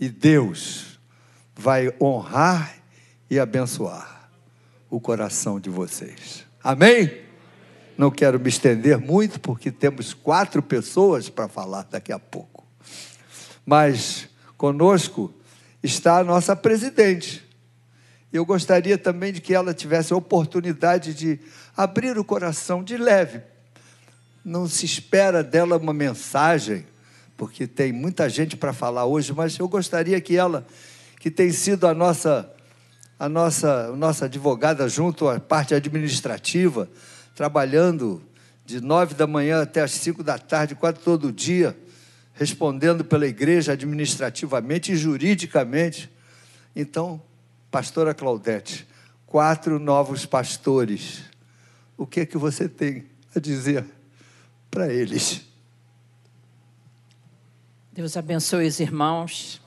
E 0.00 0.08
Deus 0.08 0.98
vai 1.54 1.94
honrar 2.02 2.78
e 3.30 3.38
abençoar 3.38 4.28
o 4.90 4.98
coração 4.98 5.60
de 5.60 5.70
vocês. 5.70 6.44
Amém? 6.64 7.16
Não 7.96 8.10
quero 8.10 8.40
me 8.40 8.48
estender 8.48 8.98
muito, 8.98 9.38
porque 9.38 9.70
temos 9.70 10.12
quatro 10.12 10.60
pessoas 10.60 11.28
para 11.28 11.46
falar 11.46 11.84
daqui 11.84 12.10
a 12.10 12.18
pouco. 12.18 12.66
Mas 13.64 14.28
conosco 14.56 15.32
está 15.80 16.18
a 16.18 16.24
nossa 16.24 16.56
presidente. 16.56 17.48
Eu 18.32 18.44
gostaria 18.44 18.96
também 18.96 19.32
de 19.32 19.40
que 19.40 19.52
ela 19.52 19.74
tivesse 19.74 20.12
a 20.12 20.16
oportunidade 20.16 21.14
de 21.14 21.40
abrir 21.76 22.16
o 22.18 22.24
coração 22.24 22.82
de 22.82 22.96
leve. 22.96 23.40
Não 24.44 24.68
se 24.68 24.86
espera 24.86 25.42
dela 25.42 25.76
uma 25.76 25.92
mensagem 25.92 26.84
porque 27.40 27.66
tem 27.66 27.90
muita 27.90 28.28
gente 28.28 28.54
para 28.54 28.70
falar 28.70 29.06
hoje, 29.06 29.32
mas 29.32 29.58
eu 29.58 29.66
gostaria 29.66 30.20
que 30.20 30.36
ela, 30.36 30.66
que 31.18 31.30
tem 31.30 31.50
sido 31.50 31.86
a 31.86 31.94
nossa, 31.94 32.52
a 33.18 33.30
nossa, 33.30 33.86
a 33.86 33.96
nossa 33.96 34.26
advogada 34.26 34.86
junto 34.90 35.26
à 35.26 35.40
parte 35.40 35.74
administrativa, 35.74 36.86
trabalhando 37.34 38.22
de 38.66 38.78
nove 38.78 39.14
da 39.14 39.26
manhã 39.26 39.62
até 39.62 39.80
as 39.80 39.92
cinco 39.92 40.22
da 40.22 40.36
tarde, 40.36 40.74
quase 40.74 40.98
todo 40.98 41.32
dia, 41.32 41.74
respondendo 42.34 43.06
pela 43.06 43.26
igreja 43.26 43.72
administrativamente 43.72 44.92
e 44.92 44.96
juridicamente. 44.96 46.10
Então, 46.76 47.22
pastora 47.70 48.12
Claudete, 48.12 48.86
quatro 49.26 49.78
novos 49.78 50.26
pastores. 50.26 51.22
O 51.96 52.06
que 52.06 52.20
é 52.20 52.26
que 52.26 52.36
você 52.36 52.68
tem 52.68 53.06
a 53.34 53.38
dizer 53.38 53.84
para 54.70 54.92
eles? 54.92 55.42
Deus 57.92 58.16
abençoe 58.16 58.66
os 58.66 58.80
irmãos. 58.80 59.60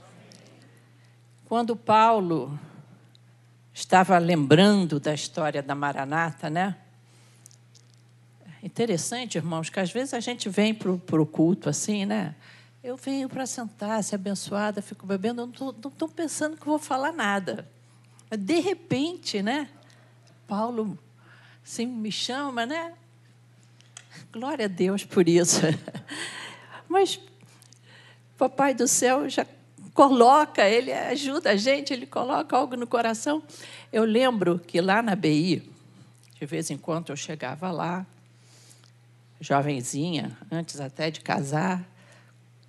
Quando 1.45 1.75
Paulo 1.75 2.59
estava 3.73 4.17
lembrando 4.17 4.99
da 4.99 5.13
história 5.13 5.61
da 5.61 5.75
Maranata, 5.75 6.49
né? 6.49 6.77
Interessante, 8.61 9.37
irmãos, 9.37 9.69
que 9.69 9.79
às 9.79 9.91
vezes 9.91 10.13
a 10.13 10.19
gente 10.19 10.49
vem 10.49 10.73
para 10.73 11.21
o 11.21 11.25
culto 11.25 11.69
assim, 11.69 12.05
né? 12.05 12.35
Eu 12.83 12.97
venho 12.97 13.29
para 13.29 13.45
sentar, 13.45 14.03
ser 14.03 14.15
abençoada, 14.15 14.81
fico 14.81 15.05
bebendo, 15.05 15.45
não 15.45 15.69
estou 15.69 16.09
pensando 16.09 16.57
que 16.57 16.65
vou 16.65 16.79
falar 16.79 17.11
nada. 17.11 17.69
De 18.37 18.59
repente, 18.59 19.41
né? 19.41 19.69
Paulo 20.47 20.97
assim, 21.63 21.85
me 21.85 22.11
chama, 22.11 22.65
né? 22.65 22.93
Glória 24.31 24.65
a 24.65 24.67
Deus 24.67 25.05
por 25.05 25.27
isso. 25.27 25.61
Mas 26.89 27.19
Papai 28.37 28.73
do 28.73 28.87
céu 28.87 29.29
já 29.29 29.45
coloca, 29.93 30.67
ele 30.67 30.91
ajuda 30.91 31.51
a 31.51 31.55
gente, 31.55 31.93
ele 31.93 32.05
coloca 32.05 32.57
algo 32.57 32.75
no 32.75 32.87
coração. 32.87 33.43
Eu 33.91 34.03
lembro 34.03 34.59
que 34.59 34.81
lá 34.81 35.01
na 35.01 35.15
BI, 35.15 35.71
de 36.39 36.45
vez 36.45 36.69
em 36.71 36.77
quando 36.77 37.11
eu 37.11 37.15
chegava 37.15 37.71
lá, 37.71 38.05
jovenzinha, 39.39 40.35
antes 40.51 40.79
até 40.79 41.11
de 41.11 41.21
casar, 41.21 41.87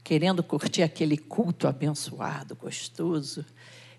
querendo 0.03 0.43
curtir 0.43 0.83
aquele 0.83 1.17
culto 1.17 1.67
abençoado, 1.67 2.55
gostoso. 2.55 3.45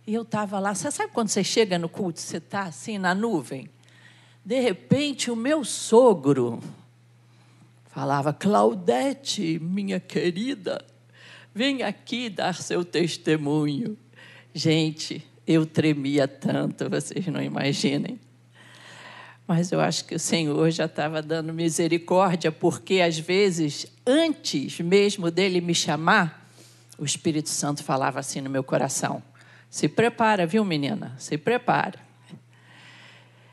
E 0.08 0.14
eu 0.14 0.22
estava 0.22 0.60
lá. 0.60 0.76
Você 0.76 0.92
sabe 0.92 1.12
quando 1.12 1.30
você 1.30 1.44
chega 1.44 1.80
no 1.80 1.90
culto, 1.90 2.20
você 2.20 2.38
está 2.38 2.64
assim 2.64 2.98
na 2.98 3.16
nuvem? 3.16 3.70
De 4.44 4.60
repente, 4.60 5.32
o 5.32 5.36
meu 5.36 5.64
sogro 5.64 6.62
falava: 7.86 8.32
Claudete, 8.32 9.60
minha 9.60 10.00
querida, 10.00 10.86
vem 11.54 11.82
aqui 11.82 12.30
dar 12.30 12.54
seu 12.54 12.86
testemunho. 12.86 13.98
Gente, 14.54 15.26
eu 15.48 15.66
tremia 15.66 16.28
tanto, 16.28 16.90
vocês 16.90 17.26
não 17.28 17.42
imaginem. 17.42 18.20
Mas 19.48 19.72
eu 19.72 19.80
acho 19.80 20.06
que 20.06 20.16
o 20.16 20.20
Senhor 20.20 20.72
já 20.72 20.86
estava 20.86 21.22
dando 21.22 21.54
misericórdia, 21.54 22.52
porque 22.52 23.02
às 23.02 23.18
vezes, 23.18 23.86
antes 24.06 24.80
mesmo 24.80 25.30
dele 25.30 25.62
me 25.62 25.76
chamar, 25.76 26.50
o 26.98 27.06
Espírito 27.06 27.50
Santo 27.50 27.84
falava 27.84 28.20
assim 28.20 28.42
no 28.42 28.50
meu 28.50 28.64
coração: 28.64 29.22
Se 29.76 29.90
prepara, 29.90 30.48
viu, 30.48 30.64
menina? 30.64 31.14
Se 31.18 31.38
prepara. 31.38 32.00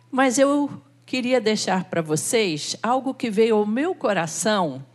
Mas 0.08 0.38
eu 0.38 0.70
queria 1.04 1.40
deixar 1.40 1.86
para 1.86 2.00
vocês 2.00 2.76
algo 2.80 3.12
que 3.12 3.28
veio 3.28 3.56
ao 3.56 3.66
meu 3.66 3.92
coração 3.92 4.86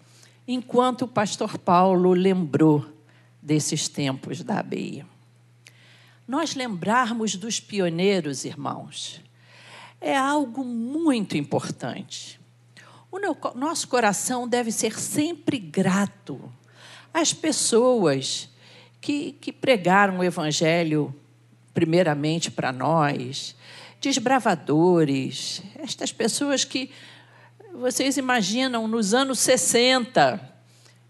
enquanto 0.47 1.01
o 1.01 1.07
pastor 1.07 1.57
Paulo 1.57 2.13
lembrou 2.13 2.85
desses 3.41 3.89
tempos 3.89 4.41
da 4.41 4.59
ABI. 4.59 5.05
Nós 6.25 6.55
lembrarmos 6.55 7.35
dos 7.35 7.59
pioneiros, 7.59 8.45
irmãos, 8.45 9.21
é 9.99 10.15
algo 10.15 10.63
muito 10.63 11.35
importante. 11.35 12.39
O 13.11 13.19
nosso 13.53 13.89
coração 13.89 14.47
deve 14.47 14.71
ser 14.71 14.97
sempre 14.97 15.59
grato 15.59 16.39
às 17.13 17.33
pessoas 17.33 18.49
que, 19.01 19.33
que 19.33 19.51
pregaram 19.51 20.19
o 20.19 20.23
Evangelho, 20.23 21.13
primeiramente 21.73 22.49
para 22.49 22.71
nós, 22.71 23.55
desbravadores, 24.01 25.61
estas 25.77 26.11
pessoas 26.11 26.63
que 26.63 26.91
vocês 27.73 28.17
imaginam 28.17 28.87
nos 28.87 29.13
anos 29.13 29.39
60, 29.39 30.41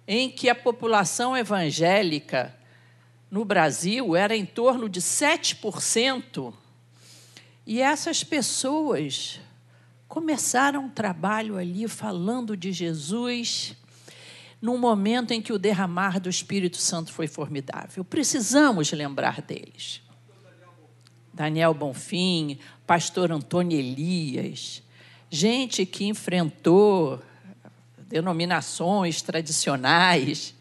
em 0.07 0.29
que 0.29 0.49
a 0.49 0.55
população 0.55 1.35
evangélica 1.35 2.53
no 3.29 3.43
Brasil 3.43 4.15
era 4.15 4.35
em 4.35 4.45
torno 4.45 4.87
de 4.87 5.01
7%, 5.01 6.53
e 7.65 7.81
essas 7.81 8.23
pessoas 8.23 9.41
começaram 10.07 10.85
um 10.85 10.89
trabalho 10.89 11.57
ali 11.57 11.87
falando 11.87 12.55
de 12.55 12.71
Jesus, 12.71 13.75
num 14.61 14.77
momento 14.77 15.31
em 15.31 15.41
que 15.41 15.53
o 15.53 15.59
derramar 15.59 16.19
do 16.19 16.29
Espírito 16.29 16.77
Santo 16.77 17.11
foi 17.11 17.27
formidável. 17.27 18.03
Precisamos 18.03 18.91
lembrar 18.91 19.41
deles. 19.41 20.01
Daniel 21.33 21.73
Bonfim, 21.73 22.57
pastor 22.85 23.31
Antônio 23.31 23.77
Elias, 23.77 24.81
gente 25.29 25.85
que 25.85 26.05
enfrentou 26.05 27.21
denominações 28.07 29.21
tradicionais 29.21 30.55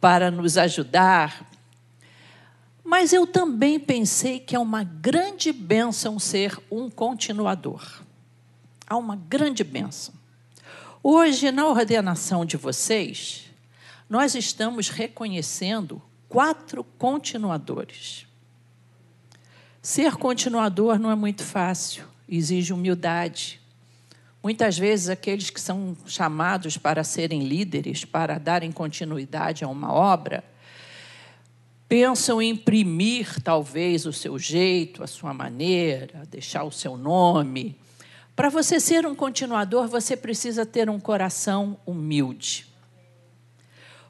para 0.00 0.30
nos 0.30 0.56
ajudar 0.56 1.46
mas 2.86 3.12
eu 3.12 3.26
também 3.26 3.80
pensei 3.80 4.38
que 4.38 4.54
é 4.54 4.58
uma 4.60 4.84
grande 4.84 5.52
bênção 5.52 6.20
ser 6.20 6.56
um 6.70 6.88
continuador. 6.88 8.00
Há 8.86 8.96
uma 8.96 9.16
grande 9.16 9.64
bênção. 9.64 10.14
Hoje, 11.08 11.52
na 11.52 11.68
ordenação 11.68 12.44
de 12.44 12.56
vocês, 12.56 13.44
nós 14.10 14.34
estamos 14.34 14.88
reconhecendo 14.88 16.02
quatro 16.28 16.82
continuadores. 16.82 18.26
Ser 19.80 20.16
continuador 20.16 20.98
não 20.98 21.08
é 21.08 21.14
muito 21.14 21.44
fácil, 21.44 22.04
exige 22.28 22.72
humildade. 22.72 23.60
Muitas 24.42 24.76
vezes, 24.76 25.08
aqueles 25.08 25.48
que 25.48 25.60
são 25.60 25.96
chamados 26.08 26.76
para 26.76 27.04
serem 27.04 27.44
líderes, 27.44 28.04
para 28.04 28.36
darem 28.36 28.72
continuidade 28.72 29.62
a 29.62 29.68
uma 29.68 29.92
obra, 29.92 30.42
pensam 31.88 32.42
em 32.42 32.50
imprimir 32.50 33.40
talvez 33.44 34.06
o 34.06 34.12
seu 34.12 34.36
jeito, 34.40 35.04
a 35.04 35.06
sua 35.06 35.32
maneira, 35.32 36.24
deixar 36.28 36.64
o 36.64 36.72
seu 36.72 36.96
nome. 36.96 37.76
Para 38.36 38.50
você 38.50 38.78
ser 38.78 39.06
um 39.06 39.14
continuador, 39.14 39.88
você 39.88 40.14
precisa 40.14 40.66
ter 40.66 40.90
um 40.90 41.00
coração 41.00 41.80
humilde. 41.86 42.66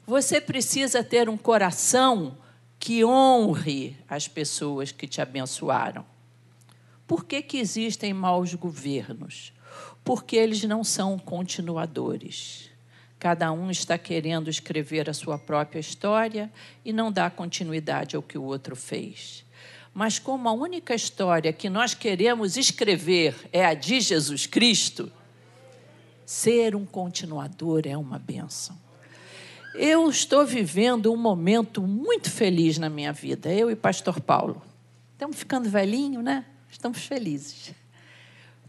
Você 0.05 0.41
precisa 0.41 1.01
ter 1.01 1.29
um 1.29 1.37
coração 1.37 2.37
que 2.77 3.05
honre 3.05 3.95
as 4.05 4.27
pessoas 4.27 4.91
que 4.91 5.07
te 5.07 5.21
abençoaram. 5.21 6.05
Por 7.07 7.23
que, 7.23 7.41
que 7.41 7.57
existem 7.57 8.13
maus 8.13 8.53
governos? 8.53 9.53
Porque 10.03 10.35
eles 10.35 10.61
não 10.65 10.83
são 10.83 11.17
continuadores. 11.17 12.69
Cada 13.17 13.49
um 13.53 13.71
está 13.71 13.97
querendo 13.97 14.49
escrever 14.49 15.09
a 15.09 15.13
sua 15.13 15.39
própria 15.39 15.79
história 15.79 16.51
e 16.83 16.91
não 16.91 17.13
dá 17.13 17.29
continuidade 17.29 18.17
ao 18.17 18.21
que 18.21 18.37
o 18.37 18.43
outro 18.43 18.75
fez. 18.75 19.46
Mas, 19.97 20.19
como 20.19 20.47
a 20.47 20.51
única 20.51 20.93
história 20.93 21.51
que 21.51 21.71
nós 21.71 21.95
queremos 21.95 22.55
escrever 22.55 23.35
é 23.51 23.65
a 23.65 23.73
de 23.73 23.99
Jesus 23.99 24.45
Cristo, 24.45 25.11
ser 26.23 26.75
um 26.75 26.85
continuador 26.85 27.81
é 27.83 27.97
uma 27.97 28.19
benção. 28.19 28.77
Eu 29.73 30.07
estou 30.07 30.45
vivendo 30.45 31.11
um 31.11 31.17
momento 31.17 31.81
muito 31.81 32.29
feliz 32.29 32.77
na 32.77 32.91
minha 32.91 33.11
vida, 33.11 33.51
eu 33.51 33.71
e 33.71 33.75
Pastor 33.75 34.21
Paulo. 34.21 34.61
Estamos 35.13 35.35
ficando 35.35 35.67
velhinho, 35.67 36.21
né? 36.21 36.45
Estamos 36.69 37.03
felizes. 37.03 37.73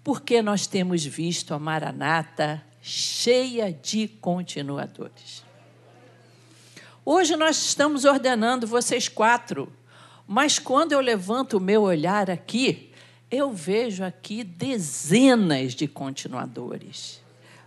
Porque 0.02 0.40
nós 0.40 0.66
temos 0.66 1.04
visto 1.04 1.52
a 1.52 1.58
Maranata 1.58 2.64
cheia 2.80 3.70
de 3.70 4.08
continuadores. 4.08 5.44
Hoje 7.04 7.36
nós 7.36 7.58
estamos 7.58 8.06
ordenando 8.06 8.66
vocês 8.66 9.10
quatro, 9.10 9.70
mas 10.28 10.58
quando 10.58 10.92
eu 10.92 11.00
levanto 11.00 11.56
o 11.56 11.60
meu 11.60 11.84
olhar 11.84 12.30
aqui, 12.30 12.90
eu 13.30 13.50
vejo 13.50 14.04
aqui 14.04 14.44
dezenas 14.44 15.74
de 15.74 15.88
continuadores. 15.88 17.22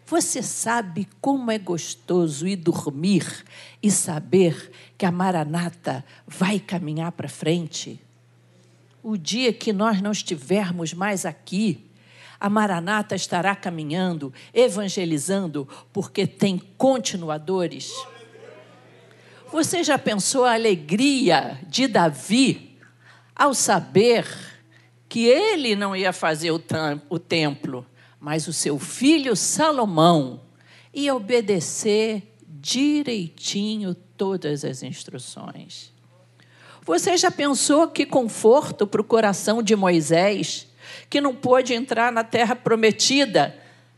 Você 0.05 0.43
sabe 0.43 1.07
como 1.19 1.49
é 1.49 1.57
gostoso 1.57 2.47
ir 2.47 2.57
dormir 2.57 3.25
e 3.81 3.89
saber 3.89 4.71
que 4.95 5.07
a 5.07 5.11
Maranata 5.11 6.05
vai 6.27 6.59
caminhar 6.59 7.11
para 7.13 7.27
frente? 7.27 7.99
O 9.01 9.17
dia 9.17 9.51
que 9.51 9.73
nós 9.73 9.99
não 9.99 10.11
estivermos 10.11 10.93
mais 10.93 11.25
aqui, 11.25 11.83
a 12.39 12.47
Maranata 12.47 13.15
estará 13.15 13.55
caminhando, 13.55 14.31
evangelizando, 14.53 15.67
porque 15.91 16.27
tem 16.27 16.61
continuadores. 16.77 17.91
Você 19.51 19.83
já 19.83 19.97
pensou 19.97 20.45
a 20.45 20.53
alegria 20.53 21.59
de 21.67 21.85
Davi 21.85 22.77
ao 23.35 23.53
saber 23.53 24.25
que 25.09 25.25
ele 25.25 25.75
não 25.75 25.93
ia 25.93 26.13
fazer 26.13 26.51
o, 26.51 26.61
o 27.09 27.19
templo, 27.19 27.85
mas 28.17 28.47
o 28.47 28.53
seu 28.53 28.79
filho 28.79 29.35
Salomão 29.35 30.41
ia 30.93 31.13
obedecer 31.13 32.33
direitinho 32.47 33.93
todas 33.93 34.63
as 34.63 34.83
instruções. 34.83 35.91
Você 36.83 37.17
já 37.17 37.29
pensou 37.29 37.89
que 37.89 38.05
conforto 38.05 38.87
para 38.87 39.01
o 39.01 39.05
coração 39.05 39.61
de 39.61 39.75
Moisés, 39.75 40.67
que 41.09 41.19
não 41.19 41.35
pôde 41.35 41.73
entrar 41.73 42.09
na 42.09 42.23
terra 42.23 42.55
prometida, 42.55 43.53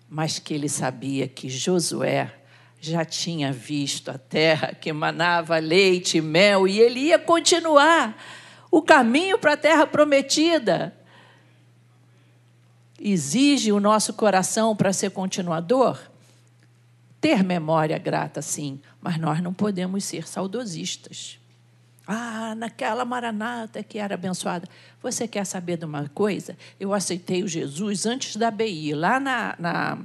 mas 0.09 0.39
que 0.39 0.53
ele 0.55 0.67
sabia 0.67 1.27
que 1.27 1.47
Josué 1.47 2.42
já 2.91 3.05
tinha 3.05 3.51
visto 3.51 4.11
a 4.11 4.17
terra 4.17 4.73
que 4.73 4.89
emanava 4.89 5.57
leite 5.57 6.17
e 6.17 6.21
mel 6.21 6.67
e 6.67 6.79
ele 6.79 6.99
ia 6.99 7.17
continuar 7.17 8.21
o 8.69 8.81
caminho 8.81 9.39
para 9.39 9.53
a 9.53 9.57
terra 9.57 9.87
prometida. 9.87 10.93
Exige 12.99 13.71
o 13.71 13.79
nosso 13.79 14.13
coração 14.13 14.75
para 14.75 14.91
ser 14.91 15.11
continuador? 15.11 15.97
Ter 17.21 17.41
memória 17.41 17.97
grata, 17.97 18.41
sim, 18.41 18.81
mas 18.99 19.17
nós 19.17 19.41
não 19.41 19.53
podemos 19.53 20.03
ser 20.03 20.27
saudosistas. 20.27 21.39
Ah, 22.05 22.53
naquela 22.53 23.05
maranata 23.05 23.81
que 23.81 23.97
era 23.97 24.15
abençoada. 24.15 24.67
Você 25.01 25.25
quer 25.25 25.45
saber 25.45 25.77
de 25.77 25.85
uma 25.85 26.09
coisa? 26.09 26.57
Eu 26.77 26.93
aceitei 26.93 27.43
o 27.43 27.47
Jesus 27.47 28.05
antes 28.05 28.35
da 28.35 28.51
BI, 28.51 28.93
lá 28.93 29.21
na, 29.21 29.55
na, 29.57 29.99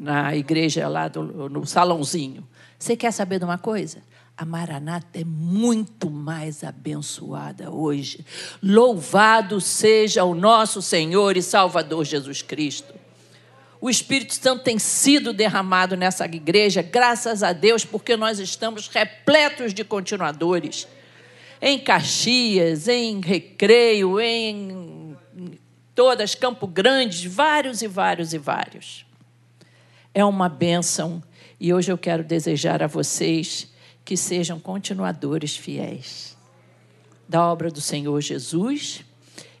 na 0.00 0.34
igreja, 0.34 0.88
lá 0.88 1.08
do, 1.08 1.48
no 1.50 1.66
salãozinho. 1.66 2.48
Você 2.78 2.96
quer 2.96 3.12
saber 3.12 3.38
de 3.38 3.44
uma 3.44 3.58
coisa? 3.58 3.98
A 4.34 4.46
Maranata 4.46 5.20
é 5.20 5.24
muito 5.24 6.10
mais 6.10 6.64
abençoada 6.64 7.70
hoje. 7.70 8.24
Louvado 8.62 9.60
seja 9.60 10.24
o 10.24 10.34
nosso 10.34 10.80
Senhor 10.80 11.36
e 11.36 11.42
Salvador 11.42 12.06
Jesus 12.06 12.40
Cristo. 12.40 12.94
O 13.78 13.90
Espírito 13.90 14.34
Santo 14.34 14.64
tem 14.64 14.78
sido 14.78 15.34
derramado 15.34 15.94
nessa 15.96 16.24
igreja, 16.24 16.80
graças 16.80 17.42
a 17.42 17.52
Deus, 17.52 17.84
porque 17.84 18.16
nós 18.16 18.38
estamos 18.38 18.88
repletos 18.88 19.74
de 19.74 19.84
continuadores. 19.84 20.88
Em 21.60 21.78
Caxias, 21.78 22.88
em 22.88 23.20
Recreio, 23.20 24.18
em 24.18 25.14
todas, 25.94 26.34
Campo 26.34 26.66
Grande, 26.66 27.28
vários 27.28 27.82
e 27.82 27.86
vários 27.86 28.32
e 28.32 28.38
vários. 28.38 29.09
É 30.12 30.24
uma 30.24 30.48
bênção 30.48 31.22
e 31.58 31.72
hoje 31.72 31.92
eu 31.92 31.98
quero 31.98 32.24
desejar 32.24 32.82
a 32.82 32.86
vocês 32.86 33.72
que 34.04 34.16
sejam 34.16 34.58
continuadores 34.58 35.56
fiéis 35.56 36.36
da 37.28 37.46
obra 37.46 37.70
do 37.70 37.80
Senhor 37.80 38.20
Jesus 38.20 39.04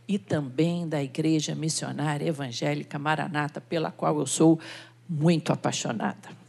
e 0.08 0.18
também 0.18 0.88
da 0.88 1.00
Igreja 1.00 1.54
Missionária 1.54 2.26
Evangélica 2.26 2.98
Maranata, 2.98 3.60
pela 3.60 3.92
qual 3.92 4.18
eu 4.18 4.26
sou 4.26 4.58
muito 5.08 5.52
apaixonada. 5.52 6.39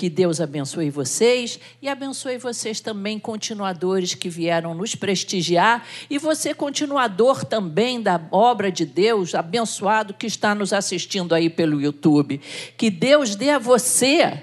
Que 0.00 0.08
Deus 0.08 0.40
abençoe 0.40 0.88
vocês 0.88 1.60
e 1.82 1.86
abençoe 1.86 2.38
vocês 2.38 2.80
também, 2.80 3.18
continuadores 3.18 4.14
que 4.14 4.30
vieram 4.30 4.72
nos 4.72 4.94
prestigiar, 4.94 5.86
e 6.08 6.16
você, 6.16 6.54
continuador 6.54 7.44
também 7.44 8.00
da 8.00 8.18
obra 8.30 8.72
de 8.72 8.86
Deus, 8.86 9.34
abençoado 9.34 10.14
que 10.14 10.26
está 10.26 10.54
nos 10.54 10.72
assistindo 10.72 11.34
aí 11.34 11.50
pelo 11.50 11.78
YouTube. 11.78 12.40
Que 12.78 12.90
Deus 12.90 13.36
dê 13.36 13.50
a 13.50 13.58
você 13.58 14.42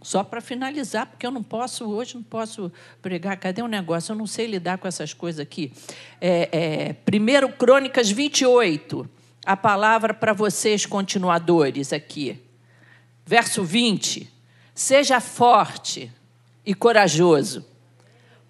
só 0.00 0.22
para 0.22 0.40
finalizar, 0.40 1.06
porque 1.06 1.26
eu 1.26 1.32
não 1.32 1.42
posso, 1.42 1.84
hoje 1.86 2.14
não 2.14 2.22
posso 2.22 2.70
pregar. 3.02 3.36
Cadê 3.38 3.62
o 3.62 3.66
negócio? 3.66 4.12
Eu 4.12 4.16
não 4.16 4.24
sei 4.24 4.46
lidar 4.46 4.78
com 4.78 4.86
essas 4.86 5.12
coisas 5.12 5.40
aqui. 5.40 5.72
É, 6.20 6.94
é, 7.02 7.48
1 7.48 7.56
Crônicas 7.58 8.08
28, 8.08 9.10
a 9.44 9.56
palavra 9.56 10.14
para 10.14 10.32
vocês, 10.32 10.86
continuadores, 10.86 11.92
aqui. 11.92 12.40
Verso 13.26 13.64
20. 13.64 14.35
Seja 14.76 15.20
forte 15.20 16.12
e 16.62 16.74
corajoso, 16.74 17.64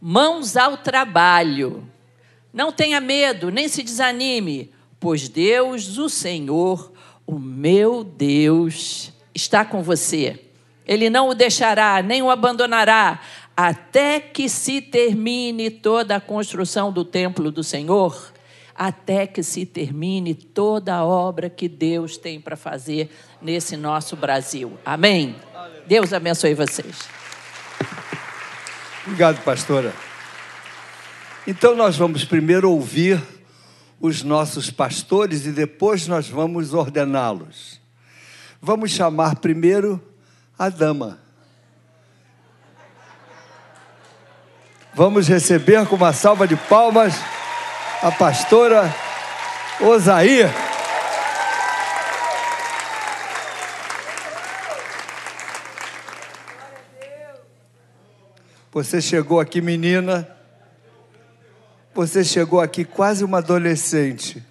mãos 0.01 0.57
ao 0.57 0.77
trabalho. 0.77 1.89
Não 2.53 2.73
tenha 2.73 3.01
medo, 3.01 3.49
nem 3.49 3.69
se 3.69 3.81
desanime, 3.81 4.73
pois 4.99 5.29
Deus, 5.29 5.99
o 5.99 6.09
Senhor, 6.09 6.91
o 7.25 7.39
meu 7.39 8.03
Deus, 8.03 9.13
está 9.33 9.65
com 9.65 9.85
você. 9.85 10.43
Ele 10.85 11.09
não 11.09 11.29
o 11.29 11.35
deixará, 11.35 12.03
nem 12.03 12.23
o 12.23 12.31
abandonará, 12.31 13.21
até 13.57 14.19
que 14.19 14.49
se 14.49 14.81
termine 14.81 15.71
toda 15.71 16.17
a 16.17 16.21
construção 16.21 16.91
do 16.91 17.05
templo 17.05 17.53
do 17.53 17.63
Senhor, 17.63 18.33
até 18.77 19.27
que 19.27 19.43
se 19.43 19.65
termine 19.65 20.35
toda 20.35 20.95
a 20.95 21.05
obra 21.05 21.49
que 21.49 21.69
Deus 21.69 22.17
tem 22.17 22.41
para 22.41 22.57
fazer 22.57 23.11
nesse 23.41 23.77
nosso 23.77 24.17
Brasil. 24.17 24.79
Amém? 24.85 25.37
Deus 25.87 26.13
abençoe 26.13 26.55
vocês. 26.55 27.09
Obrigado, 29.05 29.43
pastora. 29.45 29.95
Então, 31.47 31.77
nós 31.77 31.97
vamos 31.97 32.25
primeiro 32.25 32.71
ouvir 32.71 33.23
os 34.01 34.23
nossos 34.23 34.71
pastores 34.71 35.47
e 35.47 35.53
depois 35.53 36.07
nós 36.07 36.29
vamos 36.29 36.75
ordená-los. 36.75 37.81
Vamos 38.61 38.91
chamar 38.91 39.37
primeiro 39.37 40.03
a 40.59 40.69
dama. 40.69 41.19
Vamos 44.93 45.29
receber 45.29 45.87
com 45.87 45.95
uma 45.95 46.13
salva 46.13 46.49
de 46.49 46.57
palmas 46.57 47.15
a 48.03 48.13
pastora 48.13 48.95
Osair. 49.81 50.49
Você 58.73 59.01
chegou 59.01 59.41
aqui, 59.41 59.61
menina. 59.61 60.29
Você 61.95 62.23
chegou 62.23 62.61
aqui 62.61 62.85
quase 62.85 63.25
uma 63.25 63.39
adolescente. 63.39 64.45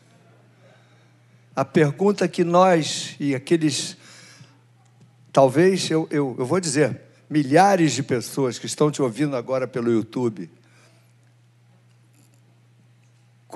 A 1.55 1.63
pergunta 1.63 2.27
que 2.27 2.43
nós 2.43 3.15
e 3.19 3.35
aqueles 3.35 3.97
Talvez, 5.35 5.91
eu, 5.91 6.07
eu, 6.09 6.33
eu 6.39 6.45
vou 6.45 6.61
dizer, 6.61 6.97
milhares 7.29 7.91
de 7.91 8.01
pessoas 8.01 8.57
que 8.57 8.67
estão 8.67 8.89
te 8.89 9.01
ouvindo 9.01 9.35
agora 9.35 9.67
pelo 9.67 9.91
YouTube. 9.91 10.49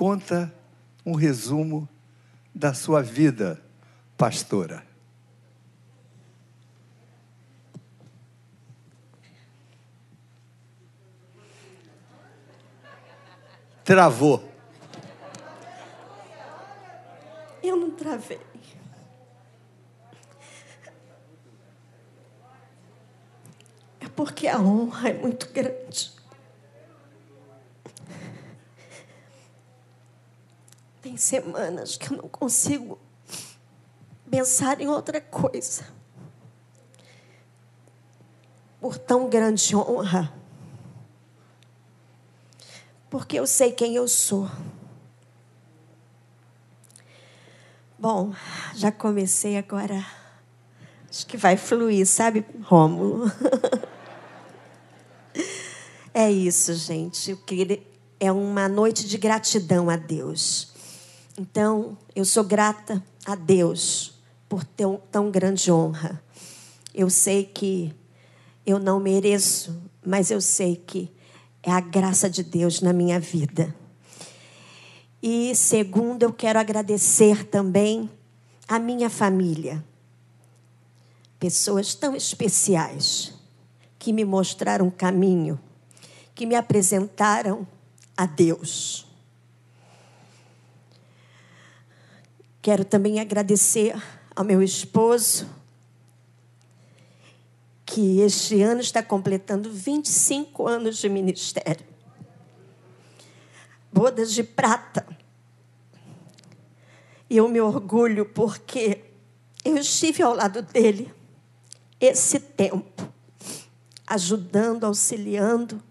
Conta 0.00 0.50
um 1.04 1.14
resumo 1.14 1.86
da 2.54 2.72
sua 2.72 3.02
vida, 3.02 3.62
pastora. 4.16 4.82
Travou. 13.84 14.50
Eu 17.62 17.76
não 17.76 17.90
travei. 17.90 18.40
porque 24.16 24.48
a 24.48 24.58
honra 24.58 25.10
é 25.10 25.14
muito 25.14 25.50
grande. 25.52 26.19
Tem 31.02 31.16
semanas 31.16 31.96
que 31.96 32.12
eu 32.12 32.18
não 32.18 32.28
consigo 32.28 32.98
pensar 34.30 34.80
em 34.80 34.88
outra 34.88 35.20
coisa. 35.20 35.84
Por 38.80 38.98
tão 38.98 39.28
grande 39.28 39.74
honra. 39.74 40.32
Porque 43.08 43.38
eu 43.38 43.46
sei 43.46 43.72
quem 43.72 43.96
eu 43.96 44.06
sou. 44.06 44.48
Bom, 47.98 48.32
já 48.74 48.92
comecei 48.92 49.58
agora. 49.58 50.06
Acho 51.08 51.26
que 51.26 51.36
vai 51.36 51.56
fluir, 51.56 52.06
sabe, 52.06 52.44
Rômulo? 52.62 53.30
É 56.12 56.30
isso, 56.30 56.74
gente. 56.74 57.38
É 58.18 58.32
uma 58.32 58.68
noite 58.68 59.06
de 59.06 59.16
gratidão 59.16 59.88
a 59.88 59.96
Deus. 59.96 60.69
Então, 61.40 61.96
eu 62.14 62.22
sou 62.22 62.44
grata 62.44 63.02
a 63.24 63.34
Deus 63.34 64.12
por 64.46 64.62
ter 64.62 64.86
tão 65.10 65.30
grande 65.30 65.72
honra. 65.72 66.22
Eu 66.94 67.08
sei 67.08 67.44
que 67.44 67.94
eu 68.66 68.78
não 68.78 69.00
mereço, 69.00 69.82
mas 70.04 70.30
eu 70.30 70.38
sei 70.38 70.76
que 70.76 71.10
é 71.62 71.70
a 71.70 71.80
graça 71.80 72.28
de 72.28 72.42
Deus 72.42 72.82
na 72.82 72.92
minha 72.92 73.18
vida. 73.18 73.74
E 75.22 75.54
segundo, 75.54 76.24
eu 76.24 76.32
quero 76.34 76.58
agradecer 76.58 77.46
também 77.46 78.10
a 78.68 78.78
minha 78.78 79.08
família. 79.08 79.82
Pessoas 81.38 81.94
tão 81.94 82.14
especiais 82.14 83.32
que 83.98 84.12
me 84.12 84.26
mostraram 84.26 84.88
o 84.88 84.92
caminho 84.92 85.58
que 86.34 86.44
me 86.44 86.54
apresentaram 86.54 87.66
a 88.14 88.26
Deus. 88.26 89.09
Quero 92.62 92.84
também 92.84 93.20
agradecer 93.20 93.94
ao 94.36 94.44
meu 94.44 94.62
esposo, 94.62 95.48
que 97.86 98.20
este 98.20 98.62
ano 98.62 98.80
está 98.80 99.02
completando 99.02 99.72
25 99.72 100.68
anos 100.68 100.98
de 100.98 101.08
ministério. 101.08 101.84
Bodas 103.92 104.32
de 104.32 104.44
prata. 104.44 105.06
E 107.28 107.38
eu 107.38 107.48
me 107.48 107.60
orgulho 107.60 108.26
porque 108.26 109.04
eu 109.64 109.76
estive 109.76 110.22
ao 110.22 110.34
lado 110.34 110.62
dele 110.62 111.12
esse 111.98 112.38
tempo, 112.38 113.12
ajudando, 114.06 114.84
auxiliando 114.84 115.82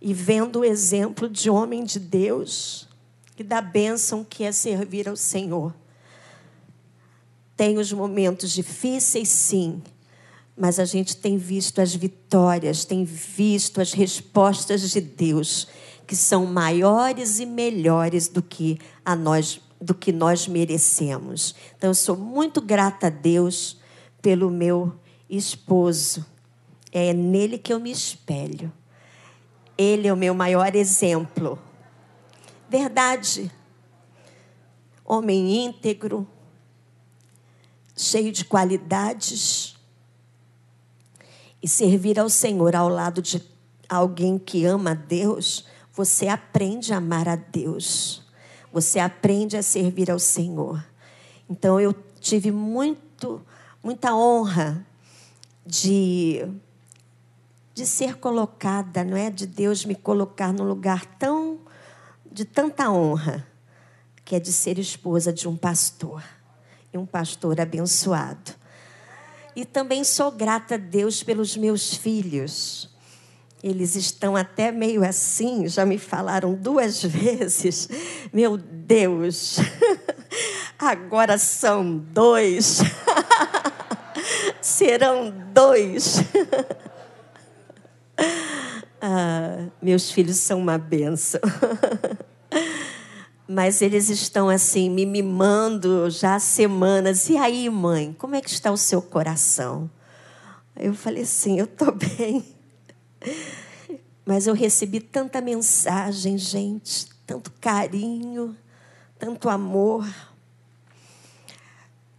e 0.00 0.14
vendo 0.14 0.60
o 0.60 0.64
exemplo 0.64 1.28
de 1.28 1.50
homem 1.50 1.84
de 1.84 1.98
Deus 1.98 2.88
e 3.38 3.44
da 3.44 3.60
bênção 3.60 4.24
que 4.24 4.44
é 4.44 4.52
servir 4.52 5.08
ao 5.08 5.16
Senhor. 5.16 5.74
Tem 7.56 7.78
os 7.78 7.92
momentos 7.92 8.50
difíceis, 8.52 9.28
sim, 9.28 9.82
mas 10.56 10.78
a 10.78 10.84
gente 10.84 11.16
tem 11.16 11.36
visto 11.36 11.80
as 11.80 11.94
vitórias, 11.94 12.84
tem 12.84 13.04
visto 13.04 13.80
as 13.80 13.92
respostas 13.92 14.90
de 14.90 15.00
Deus, 15.00 15.68
que 16.06 16.16
são 16.16 16.46
maiores 16.46 17.40
e 17.40 17.46
melhores 17.46 18.28
do 18.28 18.42
que 18.42 18.78
a 19.04 19.14
nós 19.14 19.60
do 19.78 19.94
que 19.94 20.10
nós 20.10 20.48
merecemos. 20.48 21.54
Então 21.76 21.90
eu 21.90 21.94
sou 21.94 22.16
muito 22.16 22.62
grata 22.62 23.08
a 23.08 23.10
Deus 23.10 23.78
pelo 24.22 24.50
meu 24.50 24.92
esposo. 25.28 26.24
É 26.90 27.12
nele 27.12 27.58
que 27.58 27.72
eu 27.72 27.78
me 27.78 27.90
espelho. 27.90 28.72
Ele 29.76 30.08
é 30.08 30.12
o 30.12 30.16
meu 30.16 30.34
maior 30.34 30.74
exemplo. 30.74 31.58
Verdade. 32.68 33.50
Homem 35.04 35.64
íntegro, 35.64 36.26
cheio 37.96 38.32
de 38.32 38.44
qualidades. 38.44 39.76
E 41.62 41.68
servir 41.68 42.18
ao 42.18 42.28
Senhor 42.28 42.76
ao 42.76 42.88
lado 42.88 43.22
de 43.22 43.42
alguém 43.88 44.38
que 44.38 44.64
ama 44.64 44.90
a 44.90 44.94
Deus, 44.94 45.66
você 45.92 46.28
aprende 46.28 46.92
a 46.92 46.98
amar 46.98 47.28
a 47.28 47.36
Deus. 47.36 48.22
Você 48.72 48.98
aprende 48.98 49.56
a 49.56 49.62
servir 49.62 50.10
ao 50.10 50.18
Senhor. 50.18 50.84
Então 51.48 51.80
eu 51.80 51.94
tive 52.20 52.50
muito, 52.50 53.40
muita 53.82 54.14
honra 54.14 54.86
de 55.64 56.46
de 57.76 57.84
ser 57.84 58.16
colocada, 58.16 59.04
não 59.04 59.18
é? 59.18 59.28
De 59.28 59.46
Deus 59.46 59.84
me 59.84 59.94
colocar 59.94 60.50
num 60.50 60.64
lugar 60.64 61.04
tão 61.18 61.58
de 62.36 62.44
tanta 62.44 62.90
honra, 62.90 63.46
que 64.22 64.36
é 64.36 64.38
de 64.38 64.52
ser 64.52 64.78
esposa 64.78 65.32
de 65.32 65.48
um 65.48 65.56
pastor, 65.56 66.22
e 66.92 66.98
um 66.98 67.06
pastor 67.06 67.58
abençoado. 67.58 68.52
E 69.54 69.64
também 69.64 70.04
sou 70.04 70.30
grata 70.30 70.74
a 70.74 70.76
Deus 70.76 71.22
pelos 71.22 71.56
meus 71.56 71.94
filhos. 71.94 72.90
Eles 73.62 73.96
estão 73.96 74.36
até 74.36 74.70
meio 74.70 75.02
assim, 75.02 75.66
já 75.66 75.86
me 75.86 75.96
falaram 75.96 76.52
duas 76.52 77.00
vezes. 77.08 77.88
Meu 78.30 78.58
Deus, 78.58 79.56
agora 80.78 81.38
são 81.38 81.96
dois. 81.96 82.80
Serão 84.60 85.32
dois. 85.54 86.18
Ah, 89.00 89.68
meus 89.80 90.10
filhos 90.10 90.36
são 90.36 90.58
uma 90.58 90.78
benção. 90.78 91.40
Mas 93.48 93.80
eles 93.80 94.08
estão 94.08 94.48
assim, 94.48 94.90
me 94.90 95.06
mimando 95.06 96.10
já 96.10 96.34
há 96.34 96.40
semanas. 96.40 97.28
E 97.28 97.36
aí, 97.36 97.70
mãe, 97.70 98.14
como 98.18 98.34
é 98.34 98.40
que 98.40 98.50
está 98.50 98.72
o 98.72 98.76
seu 98.76 99.00
coração? 99.00 99.88
Eu 100.74 100.94
falei 100.94 101.22
assim, 101.22 101.58
eu 101.58 101.66
estou 101.66 101.94
bem. 102.18 102.44
Mas 104.24 104.48
eu 104.48 104.54
recebi 104.54 105.00
tanta 105.00 105.40
mensagem, 105.40 106.36
gente, 106.36 107.06
tanto 107.24 107.52
carinho, 107.60 108.56
tanto 109.18 109.48
amor. 109.48 110.06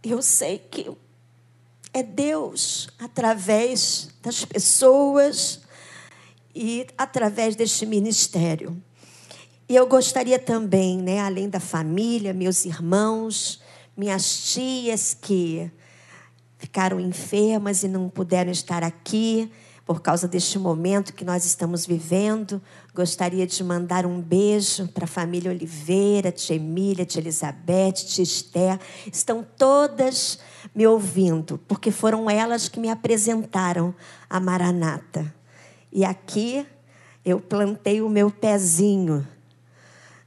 Eu 0.02 0.22
sei 0.22 0.58
que 0.58 0.90
é 1.92 2.02
Deus, 2.02 2.88
através 2.98 4.08
das 4.22 4.44
pessoas, 4.44 5.60
e 6.60 6.86
através 6.98 7.54
deste 7.54 7.86
ministério. 7.86 8.82
E 9.68 9.76
eu 9.76 9.86
gostaria 9.86 10.40
também, 10.40 10.98
né, 10.98 11.20
além 11.20 11.48
da 11.48 11.60
família, 11.60 12.34
meus 12.34 12.64
irmãos, 12.64 13.62
minhas 13.96 14.52
tias 14.52 15.14
que 15.14 15.70
ficaram 16.58 16.98
enfermas 16.98 17.84
e 17.84 17.88
não 17.88 18.08
puderam 18.08 18.50
estar 18.50 18.82
aqui 18.82 19.48
por 19.86 20.02
causa 20.02 20.26
deste 20.26 20.58
momento 20.58 21.14
que 21.14 21.24
nós 21.24 21.44
estamos 21.44 21.86
vivendo. 21.86 22.60
Gostaria 22.92 23.46
de 23.46 23.62
mandar 23.62 24.04
um 24.04 24.20
beijo 24.20 24.88
para 24.88 25.04
a 25.04 25.08
família 25.08 25.52
Oliveira, 25.52 26.32
tia 26.32 26.56
Emília, 26.56 27.06
tia 27.06 27.20
Elizabeth, 27.22 27.92
tia 27.92 28.24
Esther. 28.24 28.80
Estão 29.12 29.46
todas 29.56 30.40
me 30.74 30.86
ouvindo, 30.86 31.56
porque 31.68 31.92
foram 31.92 32.28
elas 32.28 32.68
que 32.68 32.80
me 32.80 32.90
apresentaram 32.90 33.94
a 34.28 34.40
Maranata. 34.40 35.37
E 35.92 36.04
aqui 36.04 36.66
eu 37.24 37.40
plantei 37.40 38.00
o 38.00 38.08
meu 38.08 38.30
pezinho. 38.30 39.26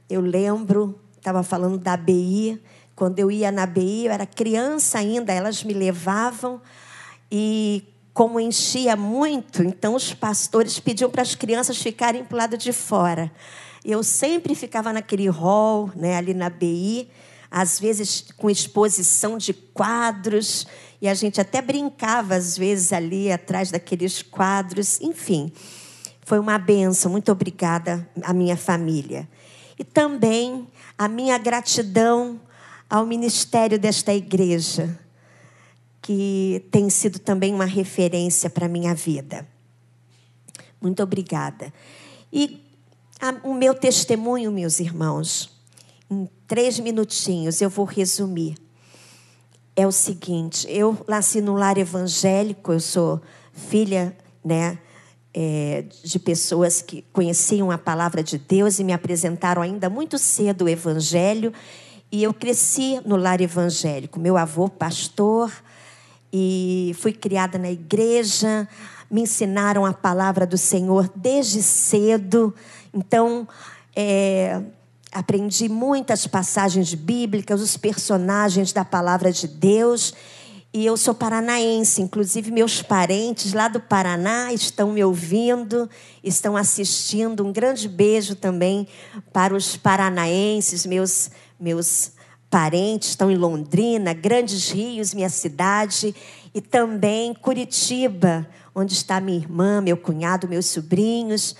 Eu 0.08 0.20
lembro, 0.20 0.98
estava 1.16 1.42
falando 1.42 1.78
da 1.78 1.96
BI, 1.96 2.60
quando 2.94 3.18
eu 3.18 3.30
ia 3.30 3.50
na 3.50 3.66
BI, 3.66 4.06
eu 4.06 4.12
era 4.12 4.26
criança 4.26 4.98
ainda, 4.98 5.32
elas 5.32 5.64
me 5.64 5.72
levavam 5.72 6.60
e 7.30 7.84
como 8.12 8.38
enchia 8.38 8.94
muito, 8.94 9.62
então 9.62 9.94
os 9.94 10.12
pastores 10.12 10.78
pediam 10.78 11.10
para 11.10 11.22
as 11.22 11.34
crianças 11.34 11.78
ficarem 11.78 12.22
para 12.24 12.34
o 12.34 12.38
lado 12.38 12.58
de 12.58 12.72
fora. 12.72 13.32
Eu 13.82 14.02
sempre 14.02 14.54
ficava 14.54 14.92
naquele 14.92 15.28
hall, 15.28 15.90
né, 15.96 16.16
ali 16.16 16.34
na 16.34 16.50
BI, 16.50 17.08
às 17.50 17.80
vezes 17.80 18.26
com 18.36 18.50
exposição 18.50 19.38
de 19.38 19.54
quadros, 19.54 20.66
e 21.02 21.08
a 21.08 21.14
gente 21.14 21.40
até 21.40 21.60
brincava 21.60 22.36
às 22.36 22.56
vezes 22.56 22.92
ali 22.92 23.32
atrás 23.32 23.72
daqueles 23.72 24.22
quadros, 24.22 25.00
enfim. 25.00 25.52
Foi 26.24 26.38
uma 26.38 26.56
benção, 26.56 27.10
muito 27.10 27.32
obrigada 27.32 28.08
à 28.22 28.32
minha 28.32 28.56
família. 28.56 29.28
E 29.76 29.82
também 29.82 30.64
a 30.96 31.08
minha 31.08 31.36
gratidão 31.38 32.40
ao 32.88 33.04
ministério 33.04 33.80
desta 33.80 34.14
igreja, 34.14 34.96
que 36.00 36.64
tem 36.70 36.88
sido 36.88 37.18
também 37.18 37.52
uma 37.52 37.64
referência 37.64 38.48
para 38.48 38.66
a 38.66 38.68
minha 38.68 38.94
vida. 38.94 39.44
Muito 40.80 41.02
obrigada. 41.02 41.74
E 42.32 42.62
a, 43.20 43.34
o 43.42 43.54
meu 43.54 43.74
testemunho, 43.74 44.52
meus 44.52 44.78
irmãos, 44.78 45.50
em 46.08 46.28
três 46.46 46.78
minutinhos 46.78 47.60
eu 47.60 47.68
vou 47.68 47.84
resumir. 47.84 48.61
É 49.74 49.86
o 49.86 49.92
seguinte: 49.92 50.66
eu 50.70 50.96
nasci 51.08 51.40
num 51.40 51.54
lar 51.54 51.78
evangélico, 51.78 52.72
eu 52.72 52.80
sou 52.80 53.20
filha, 53.52 54.16
né? 54.44 54.78
É, 55.34 55.86
de 56.04 56.18
pessoas 56.18 56.82
que 56.82 57.02
conheciam 57.10 57.70
a 57.70 57.78
palavra 57.78 58.22
de 58.22 58.36
Deus 58.36 58.78
e 58.78 58.84
me 58.84 58.92
apresentaram 58.92 59.62
ainda 59.62 59.88
muito 59.88 60.18
cedo 60.18 60.66
o 60.66 60.68
Evangelho. 60.68 61.54
E 62.10 62.22
eu 62.22 62.34
cresci 62.34 63.00
no 63.06 63.16
lar 63.16 63.40
evangélico. 63.40 64.20
Meu 64.20 64.36
avô, 64.36 64.68
pastor, 64.68 65.50
e 66.30 66.94
fui 66.98 67.14
criada 67.14 67.56
na 67.56 67.70
igreja. 67.70 68.68
Me 69.10 69.22
ensinaram 69.22 69.86
a 69.86 69.94
palavra 69.94 70.46
do 70.46 70.58
Senhor 70.58 71.10
desde 71.16 71.62
cedo. 71.62 72.54
Então, 72.92 73.48
é, 73.96 74.60
Aprendi 75.12 75.68
muitas 75.68 76.26
passagens 76.26 76.94
bíblicas, 76.94 77.60
os 77.60 77.76
personagens 77.76 78.72
da 78.72 78.84
palavra 78.84 79.30
de 79.30 79.46
Deus. 79.46 80.14
E 80.72 80.86
eu 80.86 80.96
sou 80.96 81.14
paranaense, 81.14 82.00
inclusive 82.00 82.50
meus 82.50 82.80
parentes 82.80 83.52
lá 83.52 83.68
do 83.68 83.78
Paraná 83.78 84.54
estão 84.54 84.90
me 84.92 85.04
ouvindo, 85.04 85.88
estão 86.24 86.56
assistindo. 86.56 87.44
Um 87.44 87.52
grande 87.52 87.86
beijo 87.86 88.34
também 88.34 88.88
para 89.34 89.54
os 89.54 89.76
paranaenses, 89.76 90.86
meus 90.86 91.30
meus 91.60 92.12
parentes 92.50 93.10
estão 93.10 93.30
em 93.30 93.36
Londrina, 93.36 94.12
Grandes 94.12 94.70
Rios, 94.70 95.14
minha 95.14 95.30
cidade, 95.30 96.14
e 96.54 96.60
também 96.60 97.32
Curitiba, 97.34 98.46
onde 98.74 98.94
está 98.94 99.20
minha 99.20 99.38
irmã, 99.38 99.80
meu 99.80 99.96
cunhado, 99.96 100.48
meus 100.48 100.66
sobrinhos. 100.66 101.54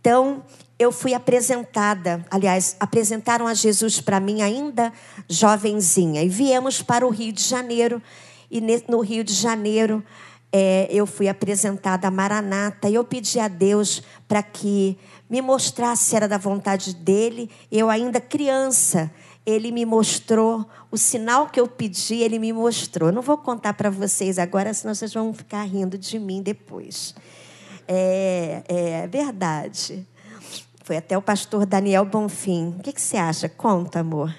Então, 0.00 0.42
eu 0.78 0.92
fui 0.92 1.14
apresentada, 1.14 2.24
aliás, 2.30 2.76
apresentaram 2.78 3.46
a 3.46 3.54
Jesus 3.54 4.00
para 4.00 4.20
mim 4.20 4.42
ainda 4.42 4.92
jovenzinha. 5.28 6.22
E 6.22 6.28
viemos 6.28 6.82
para 6.82 7.06
o 7.06 7.10
Rio 7.10 7.32
de 7.32 7.42
Janeiro. 7.42 8.02
E 8.50 8.60
no 8.88 9.00
Rio 9.00 9.24
de 9.24 9.32
Janeiro 9.32 10.04
é, 10.52 10.86
eu 10.90 11.06
fui 11.06 11.28
apresentada 11.28 12.06
a 12.06 12.10
Maranata. 12.10 12.90
E 12.90 12.94
eu 12.94 13.04
pedi 13.04 13.40
a 13.40 13.48
Deus 13.48 14.02
para 14.28 14.42
que 14.42 14.98
me 15.30 15.40
mostrasse 15.40 16.04
se 16.04 16.16
era 16.16 16.28
da 16.28 16.36
vontade 16.36 16.94
dele. 16.94 17.50
Eu 17.72 17.88
ainda 17.88 18.20
criança. 18.20 19.10
ele 19.46 19.70
me 19.70 19.86
mostrou 19.86 20.66
o 20.90 20.98
sinal 20.98 21.48
que 21.48 21.60
eu 21.60 21.68
pedi, 21.68 22.16
ele 22.16 22.38
me 22.38 22.52
mostrou. 22.52 23.08
Eu 23.08 23.14
não 23.14 23.22
vou 23.22 23.38
contar 23.38 23.74
para 23.74 23.88
vocês 23.88 24.38
agora, 24.38 24.74
senão 24.74 24.94
vocês 24.94 25.14
vão 25.14 25.32
ficar 25.32 25.62
rindo 25.62 25.96
de 25.96 26.18
mim 26.18 26.42
depois. 26.42 27.14
É, 27.86 28.62
é 28.66 29.06
verdade. 29.06 30.04
Foi 30.86 30.96
até 30.96 31.18
o 31.18 31.20
pastor 31.20 31.66
Daniel 31.66 32.04
Bonfim. 32.04 32.76
O 32.78 32.82
que, 32.84 32.92
que 32.92 33.00
você 33.00 33.16
acha? 33.16 33.48
Conta, 33.48 33.98
amor. 33.98 34.32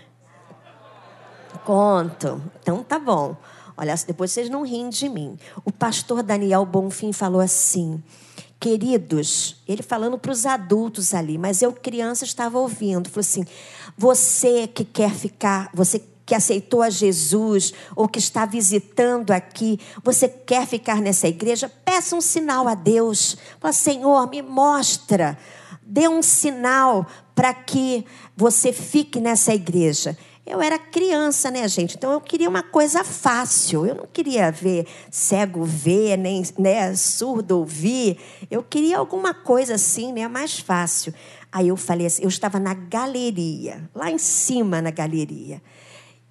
Conto. 1.65 2.41
Então 2.61 2.81
tá 2.85 2.97
bom. 2.97 3.35
Olha, 3.75 3.93
depois 4.07 4.31
vocês 4.31 4.49
não 4.49 4.61
riem 4.61 4.87
de 4.87 5.09
mim. 5.09 5.37
O 5.65 5.73
pastor 5.73 6.23
Daniel 6.23 6.65
Bonfim 6.65 7.11
falou 7.11 7.41
assim: 7.41 8.01
Queridos, 8.61 9.61
ele 9.67 9.83
falando 9.83 10.17
para 10.17 10.31
os 10.31 10.45
adultos 10.45 11.13
ali, 11.13 11.37
mas 11.37 11.61
eu, 11.61 11.73
criança, 11.73 12.23
estava 12.23 12.57
ouvindo. 12.57 13.09
Falou 13.09 13.27
assim: 13.27 13.43
Você 13.97 14.67
que 14.67 14.85
quer 14.85 15.13
ficar, 15.13 15.69
você 15.73 16.01
que 16.25 16.33
aceitou 16.33 16.81
a 16.81 16.89
Jesus 16.89 17.73
ou 17.93 18.07
que 18.07 18.19
está 18.19 18.45
visitando 18.45 19.31
aqui, 19.31 19.81
você 20.01 20.29
quer 20.29 20.65
ficar 20.65 21.01
nessa 21.01 21.27
igreja? 21.27 21.69
Peça 21.83 22.15
um 22.15 22.21
sinal 22.21 22.69
a 22.69 22.73
Deus. 22.73 23.35
Fala, 23.59 23.73
Senhor, 23.73 24.29
me 24.29 24.41
mostra. 24.41 25.37
Dê 25.89 26.07
um 26.07 26.21
sinal 26.21 27.07
para 27.33 27.53
que 27.53 28.05
você 28.35 28.73
fique 28.73 29.21
nessa 29.21 29.53
igreja. 29.53 30.17
Eu 30.45 30.61
era 30.61 30.77
criança, 30.77 31.49
né, 31.49 31.67
gente? 31.67 31.95
Então 31.95 32.11
eu 32.11 32.19
queria 32.19 32.49
uma 32.49 32.63
coisa 32.63 33.03
fácil. 33.03 33.85
Eu 33.85 33.95
não 33.95 34.05
queria 34.05 34.51
ver 34.51 34.85
cego 35.09 35.63
ver, 35.63 36.17
nem 36.17 36.43
né, 36.57 36.93
surdo 36.95 37.59
ouvir. 37.59 38.17
Eu 38.51 38.61
queria 38.63 38.97
alguma 38.97 39.33
coisa 39.33 39.75
assim, 39.75 40.11
né, 40.11 40.27
mais 40.27 40.59
fácil. 40.59 41.13
Aí 41.51 41.69
eu 41.69 41.77
falei 41.77 42.07
assim, 42.07 42.23
eu 42.23 42.29
estava 42.29 42.59
na 42.59 42.73
galeria, 42.73 43.89
lá 43.95 44.11
em 44.11 44.17
cima 44.17 44.81
na 44.81 44.91
galeria. 44.91 45.61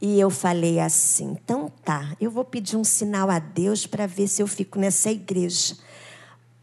E 0.00 0.20
eu 0.20 0.28
falei 0.28 0.78
assim: 0.78 1.36
então 1.42 1.72
tá, 1.84 2.14
eu 2.20 2.30
vou 2.30 2.44
pedir 2.44 2.76
um 2.76 2.84
sinal 2.84 3.30
a 3.30 3.38
Deus 3.38 3.86
para 3.86 4.06
ver 4.06 4.28
se 4.28 4.42
eu 4.42 4.46
fico 4.46 4.78
nessa 4.78 5.10
igreja. 5.10 5.76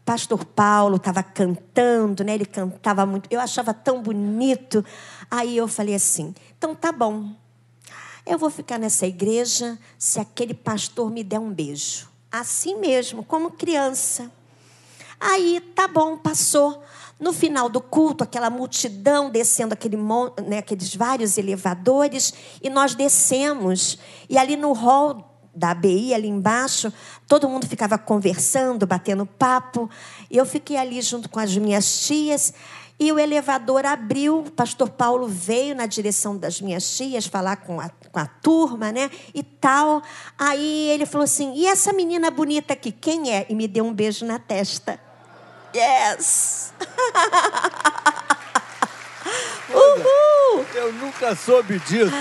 Pastor 0.04 0.44
Paulo 0.44 0.96
estava 0.96 1.22
cantando, 1.22 2.22
né? 2.22 2.34
Ele 2.34 2.44
cantava 2.44 3.06
muito. 3.06 3.28
Eu 3.32 3.40
achava 3.40 3.72
tão 3.72 4.02
bonito. 4.02 4.84
Aí 5.30 5.56
eu 5.56 5.66
falei 5.66 5.94
assim: 5.94 6.34
então 6.56 6.74
tá 6.74 6.92
bom. 6.92 7.32
Eu 8.26 8.38
vou 8.38 8.50
ficar 8.50 8.78
nessa 8.78 9.06
igreja 9.06 9.78
se 9.98 10.18
aquele 10.18 10.54
pastor 10.54 11.10
me 11.10 11.22
der 11.22 11.38
um 11.38 11.52
beijo. 11.52 12.08
Assim 12.30 12.76
mesmo, 12.78 13.22
como 13.22 13.50
criança. 13.50 14.30
Aí, 15.20 15.60
tá 15.74 15.86
bom, 15.86 16.16
passou. 16.16 16.82
No 17.20 17.32
final 17.32 17.68
do 17.68 17.80
culto, 17.80 18.24
aquela 18.24 18.50
multidão 18.50 19.30
descendo 19.30 19.72
aquele, 19.72 19.96
né, 20.46 20.58
aqueles 20.58 20.94
vários 20.94 21.38
elevadores, 21.38 22.34
e 22.62 22.68
nós 22.68 22.94
descemos. 22.94 23.98
E 24.28 24.36
ali 24.36 24.56
no 24.56 24.72
hall 24.72 25.33
da 25.54 25.70
ABI, 25.70 26.12
ali 26.14 26.28
embaixo, 26.28 26.92
todo 27.28 27.48
mundo 27.48 27.66
ficava 27.66 27.96
conversando, 27.96 28.86
batendo 28.86 29.24
papo. 29.24 29.88
Eu 30.30 30.44
fiquei 30.44 30.76
ali 30.76 31.00
junto 31.00 31.28
com 31.28 31.38
as 31.38 31.56
minhas 31.56 32.06
tias. 32.06 32.52
E 32.98 33.10
o 33.10 33.18
elevador 33.18 33.84
abriu, 33.84 34.38
o 34.38 34.50
pastor 34.50 34.88
Paulo 34.88 35.26
veio 35.26 35.74
na 35.74 35.84
direção 35.84 36.36
das 36.36 36.60
minhas 36.60 36.96
tias 36.96 37.26
falar 37.26 37.56
com 37.56 37.80
a, 37.80 37.90
com 38.12 38.20
a 38.20 38.26
turma, 38.26 38.92
né? 38.92 39.10
E 39.34 39.42
tal. 39.42 40.00
Aí 40.38 40.90
ele 40.90 41.04
falou 41.04 41.24
assim: 41.24 41.52
e 41.54 41.66
essa 41.66 41.92
menina 41.92 42.30
bonita 42.30 42.72
aqui, 42.74 42.92
quem 42.92 43.32
é? 43.32 43.46
E 43.48 43.54
me 43.54 43.66
deu 43.66 43.84
um 43.84 43.92
beijo 43.92 44.24
na 44.24 44.38
testa. 44.38 45.00
Yes! 45.74 46.72
Uhul! 49.74 50.64
Eu 50.74 50.92
nunca 50.92 51.34
soube 51.34 51.80
disso. 51.80 52.12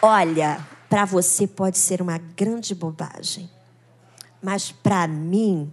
Olha, 0.00 0.64
para 0.88 1.04
você 1.04 1.46
pode 1.46 1.78
ser 1.78 2.00
uma 2.00 2.18
grande 2.18 2.74
bobagem, 2.74 3.50
mas 4.42 4.72
para 4.72 5.06
mim 5.06 5.72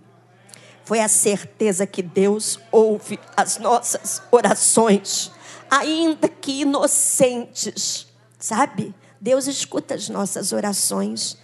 foi 0.84 1.00
a 1.00 1.08
certeza 1.08 1.88
que 1.88 2.04
Deus 2.04 2.60
ouve 2.72 3.20
as 3.36 3.58
nossas 3.58 4.22
orações, 4.32 5.32
ainda 5.70 6.28
que 6.28 6.62
inocentes, 6.62 8.08
sabe? 8.38 8.94
Deus 9.20 9.48
escuta 9.48 9.96
as 9.96 10.10
nossas 10.10 10.52
orações. 10.52 11.38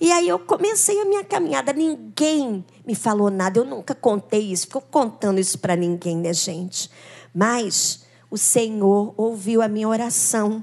E 0.00 0.12
aí 0.12 0.28
eu 0.28 0.38
comecei 0.38 1.00
a 1.00 1.04
minha 1.04 1.24
caminhada. 1.24 1.72
Ninguém 1.72 2.64
me 2.86 2.94
falou 2.94 3.30
nada. 3.30 3.58
Eu 3.58 3.64
nunca 3.64 3.92
contei 3.92 4.52
isso. 4.52 4.66
Fico 4.66 4.80
contando 4.82 5.40
isso 5.40 5.58
para 5.58 5.74
ninguém, 5.74 6.16
né, 6.16 6.32
gente? 6.32 6.88
Mas 7.34 8.06
o 8.30 8.38
Senhor 8.38 9.12
ouviu 9.16 9.60
a 9.60 9.66
minha 9.66 9.88
oração. 9.88 10.62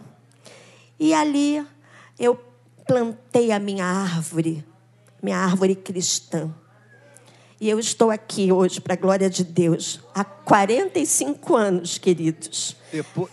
E 0.98 1.14
ali 1.14 1.66
eu 2.20 2.40
plantei 2.88 3.52
a 3.52 3.60
minha 3.60 3.86
árvore, 3.86 4.64
minha 5.22 5.38
árvore 5.38 5.76
cristã. 5.76 6.54
E 7.60 7.70
eu 7.70 7.80
estou 7.80 8.12
aqui 8.12 8.52
hoje, 8.52 8.82
para 8.82 8.94
a 8.94 8.98
glória 8.98 9.30
de 9.30 9.44
Deus, 9.44 10.02
há 10.14 10.24
45 10.24 11.56
anos, 11.56 11.98
queridos. 11.98 12.76
Depois, 12.92 13.32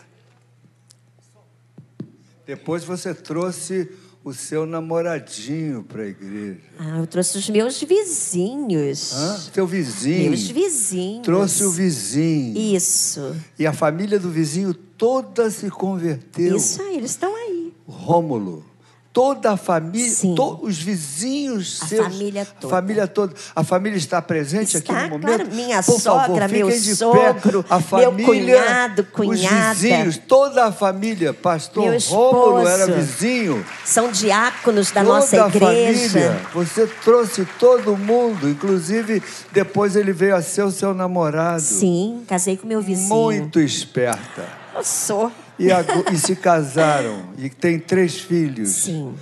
depois 2.46 2.84
você 2.84 3.12
trouxe 3.12 3.90
o 4.24 4.32
seu 4.32 4.64
namoradinho 4.64 5.82
para 5.82 6.02
a 6.02 6.06
igreja. 6.06 6.60
Ah, 6.78 6.98
eu 6.98 7.06
trouxe 7.08 7.36
os 7.36 7.50
meus 7.50 7.82
vizinhos. 7.82 9.12
Hã? 9.12 9.38
Seu 9.52 9.66
vizinho. 9.66 10.30
Meus 10.30 10.48
vizinhos. 10.48 11.24
Trouxe 11.24 11.64
o 11.64 11.70
vizinho. 11.72 12.56
Isso. 12.56 13.34
E 13.58 13.66
a 13.66 13.72
família 13.72 14.20
do 14.20 14.30
vizinho 14.30 14.72
toda 14.72 15.50
se 15.50 15.68
converteu. 15.68 16.56
Isso 16.56 16.80
aí, 16.80 16.96
eles 16.96 17.10
estão 17.10 17.34
aí. 17.34 17.74
Rômulo 17.88 18.71
toda 19.12 19.52
a 19.52 19.56
família, 19.56 20.34
to, 20.34 20.60
os 20.62 20.78
vizinhos 20.78 21.80
a 21.82 21.86
seus, 21.86 22.06
família 22.06 22.46
toda. 22.46 22.66
a 22.66 22.70
família 22.80 23.06
toda, 23.06 23.34
a 23.54 23.64
família 23.64 23.98
está 23.98 24.22
presente 24.22 24.78
está, 24.78 24.92
aqui 24.92 25.02
no 25.02 25.10
momento. 25.10 25.36
Claro, 25.36 25.54
minha 25.54 25.82
Por 25.82 26.00
sogra, 26.00 26.48
favor, 26.48 26.48
meu 26.48 26.70
de 26.70 26.96
sogro, 26.96 27.62
pé. 27.62 27.74
a 27.74 27.80
família, 27.80 28.10
meu 28.10 28.26
cunhado, 28.26 29.04
cunhada, 29.04 29.72
os 29.72 29.78
vizinhos, 29.78 30.16
toda 30.16 30.64
a 30.64 30.72
família, 30.72 31.34
pastor 31.34 31.90
meu 31.90 31.98
Rômulo 32.00 32.66
era 32.66 32.86
vizinho. 32.86 33.64
São 33.84 34.10
diáconos 34.10 34.90
da 34.90 35.02
toda 35.04 35.14
nossa 35.14 35.44
a 35.44 35.48
igreja. 35.48 36.08
Família, 36.08 36.46
você 36.54 36.86
trouxe 36.86 37.46
todo 37.58 37.96
mundo, 37.96 38.48
inclusive 38.48 39.22
depois 39.52 39.94
ele 39.94 40.12
veio 40.12 40.34
a 40.34 40.42
ser 40.42 40.62
o 40.62 40.70
seu 40.70 40.94
namorado. 40.94 41.60
Sim, 41.60 42.24
casei 42.26 42.56
com 42.56 42.66
meu 42.66 42.80
vizinho. 42.80 43.08
Muito 43.08 43.60
esperta. 43.60 44.48
Eu 44.74 44.82
sou. 44.82 45.30
E, 45.66 46.14
e 46.14 46.18
se 46.18 46.36
casaram 46.36 47.24
e 47.38 47.48
tem 47.48 47.78
três 47.78 48.18
filhos. 48.20 48.70
Sim. 48.70 49.14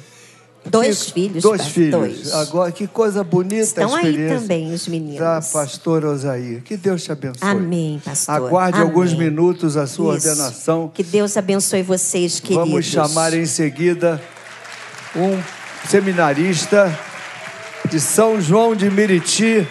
Dois 0.65 1.05
que, 1.05 1.13
filhos. 1.13 1.43
Dois 1.43 1.63
pastor, 1.63 2.09
filhos. 2.09 2.35
Agora, 2.35 2.71
que 2.71 2.87
coisa 2.87 3.25
bonita 3.25 3.63
Estão 3.63 3.95
a 3.95 4.03
experiência. 4.03 4.35
aí 4.35 4.41
também 4.41 4.73
os 4.73 4.87
meninos. 4.89 5.19
Da 5.19 5.41
pastora 5.41 6.11
Osaí. 6.11 6.61
Que 6.61 6.77
Deus 6.77 7.03
te 7.03 7.13
abençoe. 7.13 7.49
Amém, 7.49 8.01
pastor. 8.05 8.35
Aguarde 8.35 8.79
Amém. 8.79 8.89
alguns 8.89 9.15
minutos 9.15 9.77
a 9.77 9.87
sua 9.87 10.17
Isso. 10.17 10.29
ordenação. 10.29 10.91
Que 10.93 11.03
Deus 11.03 11.37
abençoe 11.37 11.83
vocês, 11.83 12.41
queridos. 12.41 12.69
Vamos 12.69 12.85
chamar 12.85 13.33
em 13.33 13.47
seguida 13.47 14.21
um 15.17 15.41
seminarista 15.89 16.97
de 17.89 17.99
São 17.99 18.41
João 18.41 18.77
de 18.77 18.91
Meriti, 18.91 19.67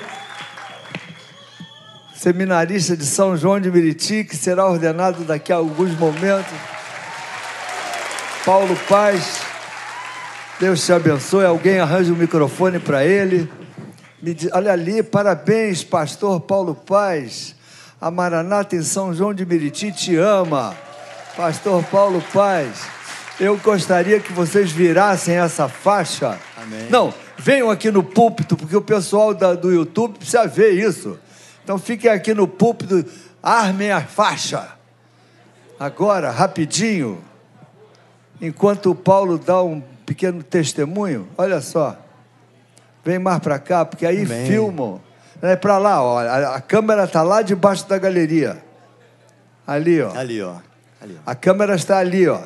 seminarista 2.20 2.98
de 2.98 3.06
São 3.06 3.38
João 3.38 3.62
de 3.62 3.72
Meriti, 3.72 4.26
que 4.26 4.36
será 4.36 4.68
ordenado 4.68 5.24
daqui 5.24 5.54
a 5.54 5.56
alguns 5.56 5.98
momentos. 5.98 6.52
Paulo 8.46 8.78
Paz. 8.90 9.40
Deus 10.60 10.86
te 10.86 10.92
abençoe. 10.92 11.46
Alguém 11.46 11.80
arranja 11.80 12.12
um 12.12 12.18
microfone 12.18 12.78
para 12.78 13.06
ele. 13.06 13.50
Diz, 14.22 14.50
olha 14.52 14.74
ali, 14.74 15.02
parabéns, 15.02 15.82
pastor 15.82 16.42
Paulo 16.42 16.76
Paz. 16.76 17.56
A 18.02 18.12
Maranata 18.12 18.76
em 18.76 18.84
São 18.84 19.14
João 19.14 19.34
de 19.34 19.46
Meriti 19.46 19.90
te 19.94 20.18
ama. 20.18 20.76
Pastor 21.38 21.82
Paulo 21.86 22.22
Paz. 22.34 22.82
Eu 23.40 23.56
gostaria 23.56 24.20
que 24.20 24.34
vocês 24.34 24.70
virassem 24.70 25.36
essa 25.36 25.70
faixa. 25.70 26.38
Amém. 26.62 26.90
Não, 26.90 27.14
venham 27.38 27.72
aqui 27.72 27.90
no 27.90 28.04
púlpito, 28.04 28.58
porque 28.58 28.76
o 28.76 28.82
pessoal 28.82 29.34
da, 29.34 29.54
do 29.54 29.72
YouTube 29.72 30.18
precisa 30.18 30.46
ver 30.46 30.72
isso. 30.72 31.18
Então 31.70 31.78
fiquem 31.78 32.10
aqui 32.10 32.34
no 32.34 32.48
púlpito, 32.48 33.06
armem 33.44 33.92
a 33.92 34.02
faixa. 34.02 34.70
Agora, 35.80 36.32
rapidinho, 36.32 37.24
enquanto 38.42 38.90
o 38.90 38.96
Paulo 38.96 39.38
dá 39.38 39.62
um 39.62 39.80
pequeno 40.04 40.42
testemunho, 40.42 41.28
olha 41.38 41.62
só. 41.62 41.96
Vem 43.06 43.20
mais 43.20 43.38
para 43.38 43.60
cá, 43.60 43.86
porque 43.86 44.04
aí 44.04 44.24
Amém. 44.24 44.48
filmam. 44.48 45.00
É 45.44 45.56
para 45.56 45.78
lá, 45.78 46.02
ó. 46.02 46.18
A, 46.56 46.60
câmera 46.60 47.04
está 47.04 47.22
lá 47.22 47.44
debaixo 47.44 47.88
da 47.88 48.00
galeria. 48.00 48.64
Ali, 49.68 50.02
ó. 50.02 50.12
Ali, 50.18 50.42
ó. 50.42 50.56
Ali, 51.00 51.20
ó. 51.20 51.22
A 51.24 51.36
câmera 51.36 51.76
está 51.76 52.00
ali, 52.00 52.28
ó. 52.28 52.42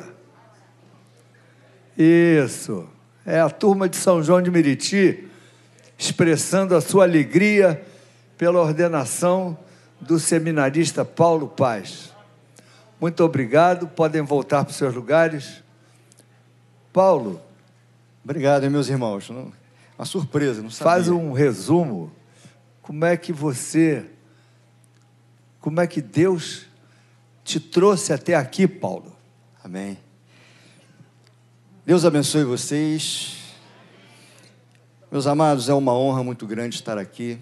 Isso. 1.96 2.86
É 3.24 3.40
a 3.40 3.48
turma 3.48 3.88
de 3.88 3.96
São 3.96 4.22
João 4.22 4.42
de 4.42 4.50
Meriti 4.50 5.26
expressando 5.96 6.76
a 6.76 6.82
sua 6.82 7.04
alegria 7.04 7.82
pela 8.36 8.60
ordenação 8.60 9.56
do 10.00 10.18
seminarista 10.18 11.04
Paulo 11.04 11.48
Paz. 11.48 12.12
Muito 13.00 13.22
obrigado. 13.24 13.86
Podem 13.86 14.22
voltar 14.22 14.64
para 14.64 14.70
os 14.70 14.76
seus 14.76 14.94
lugares. 14.94 15.62
Paulo, 16.92 17.40
Obrigado, 18.24 18.70
meus 18.70 18.88
irmãos. 18.88 19.28
Uma 19.28 20.06
surpresa, 20.06 20.62
não 20.62 20.70
sabia. 20.70 20.92
faz 20.92 21.08
um 21.10 21.32
resumo. 21.32 22.10
Como 22.80 23.04
é 23.04 23.18
que 23.18 23.34
você, 23.34 24.06
como 25.60 25.78
é 25.78 25.86
que 25.86 26.00
Deus 26.00 26.64
te 27.44 27.60
trouxe 27.60 28.14
até 28.14 28.34
aqui, 28.34 28.66
Paulo? 28.66 29.14
Amém. 29.62 29.98
Deus 31.84 32.06
abençoe 32.06 32.44
vocês. 32.44 33.36
Meus 35.12 35.26
amados, 35.26 35.68
é 35.68 35.74
uma 35.74 35.92
honra 35.92 36.24
muito 36.24 36.46
grande 36.46 36.76
estar 36.76 36.96
aqui 36.96 37.38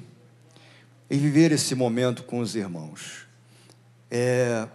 e 1.13 1.19
viver 1.19 1.53
esse 1.53 1.75
momento 1.75 2.23
com 2.23 2.39
os 2.41 2.57
irmãos. 2.57 3.27
É, 4.11 4.67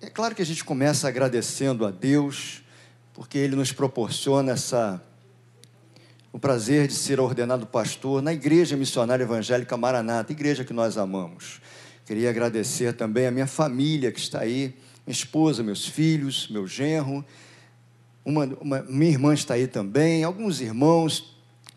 é 0.00 0.08
claro 0.08 0.32
que 0.32 0.40
a 0.40 0.46
gente 0.46 0.64
começa 0.64 1.08
agradecendo 1.08 1.84
a 1.84 1.90
Deus, 1.90 2.62
porque 3.12 3.36
Ele 3.36 3.56
nos 3.56 3.72
proporciona 3.72 4.52
essa, 4.52 5.02
o 6.32 6.38
prazer 6.38 6.86
de 6.86 6.94
ser 6.94 7.18
ordenado 7.18 7.66
pastor 7.66 8.22
na 8.22 8.32
Igreja 8.32 8.76
Missionária 8.76 9.24
Evangélica 9.24 9.76
Maranata, 9.76 10.30
igreja 10.30 10.64
que 10.64 10.72
nós 10.72 10.96
amamos. 10.96 11.60
Queria 12.04 12.30
agradecer 12.30 12.92
também 12.92 13.26
a 13.26 13.32
minha 13.32 13.48
família 13.48 14.12
que 14.12 14.20
está 14.20 14.42
aí, 14.42 14.72
minha 15.04 15.12
esposa, 15.12 15.64
meus 15.64 15.84
filhos, 15.84 16.46
meu 16.48 16.64
genro, 16.68 17.24
uma, 18.24 18.44
uma- 18.60 18.82
minha 18.84 19.10
irmã 19.10 19.34
está 19.34 19.54
aí 19.54 19.66
também, 19.66 20.22
alguns 20.22 20.60
irmãos, 20.60 21.35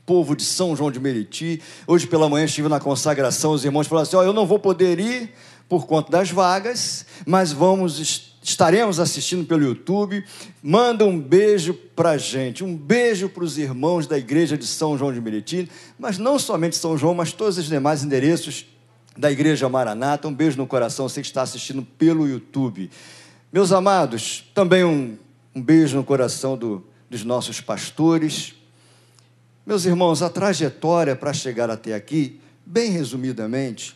povo 0.09 0.35
de 0.35 0.43
São 0.43 0.75
João 0.75 0.89
de 0.89 0.99
Meriti. 0.99 1.61
Hoje 1.85 2.07
pela 2.07 2.27
manhã 2.27 2.45
estive 2.45 2.67
na 2.67 2.79
consagração, 2.79 3.51
os 3.51 3.63
irmãos 3.63 3.85
falaram 3.85 4.07
assim: 4.07 4.15
ó, 4.15 4.23
eu 4.23 4.33
não 4.33 4.47
vou 4.47 4.57
poder 4.57 4.99
ir 4.99 5.31
por 5.69 5.85
conta 5.85 6.11
das 6.11 6.31
vagas, 6.31 7.05
mas 7.27 7.51
vamos 7.51 7.99
es- 7.99 8.33
estaremos 8.41 8.99
assistindo 8.99 9.45
pelo 9.45 9.63
YouTube. 9.63 10.23
Manda 10.63 11.05
um 11.05 11.19
beijo 11.19 11.75
para 11.95 12.17
gente, 12.17 12.63
um 12.63 12.75
beijo 12.75 13.29
para 13.29 13.43
os 13.43 13.59
irmãos 13.59 14.07
da 14.07 14.17
igreja 14.17 14.57
de 14.57 14.65
São 14.65 14.97
João 14.97 15.13
de 15.13 15.21
Meriti, 15.21 15.69
mas 15.99 16.17
não 16.17 16.39
somente 16.39 16.75
São 16.75 16.97
João, 16.97 17.13
mas 17.13 17.31
todos 17.31 17.59
os 17.59 17.65
demais 17.67 18.03
endereços 18.03 18.65
da 19.15 19.31
Igreja 19.31 19.69
Maranata. 19.69 20.27
Um 20.27 20.33
beijo 20.33 20.57
no 20.57 20.65
coração, 20.65 21.07
você 21.07 21.21
que 21.21 21.27
está 21.27 21.43
assistindo 21.43 21.83
pelo 21.99 22.27
YouTube. 22.27 22.89
Meus 23.53 23.71
amados, 23.71 24.43
também 24.55 24.83
um, 24.83 25.15
um 25.53 25.61
beijo 25.61 25.95
no 25.97 26.03
coração 26.03 26.57
do- 26.57 26.83
dos 27.07 27.23
nossos 27.23 27.61
pastores. 27.61 28.55
Meus 29.69 29.85
irmãos, 29.85 30.23
a 30.23 30.31
trajetória 30.31 31.15
para 31.15 31.31
chegar 31.31 31.69
até 31.69 31.93
aqui, 31.93 32.41
bem 32.65 32.89
resumidamente, 32.89 33.95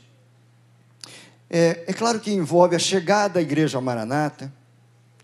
é, 1.49 1.85
é 1.87 1.93
claro 1.93 2.19
que 2.19 2.31
envolve 2.31 2.75
a 2.75 2.79
chegada 2.79 3.39
à 3.39 3.41
Igreja 3.41 3.81
Maranata. 3.81 4.53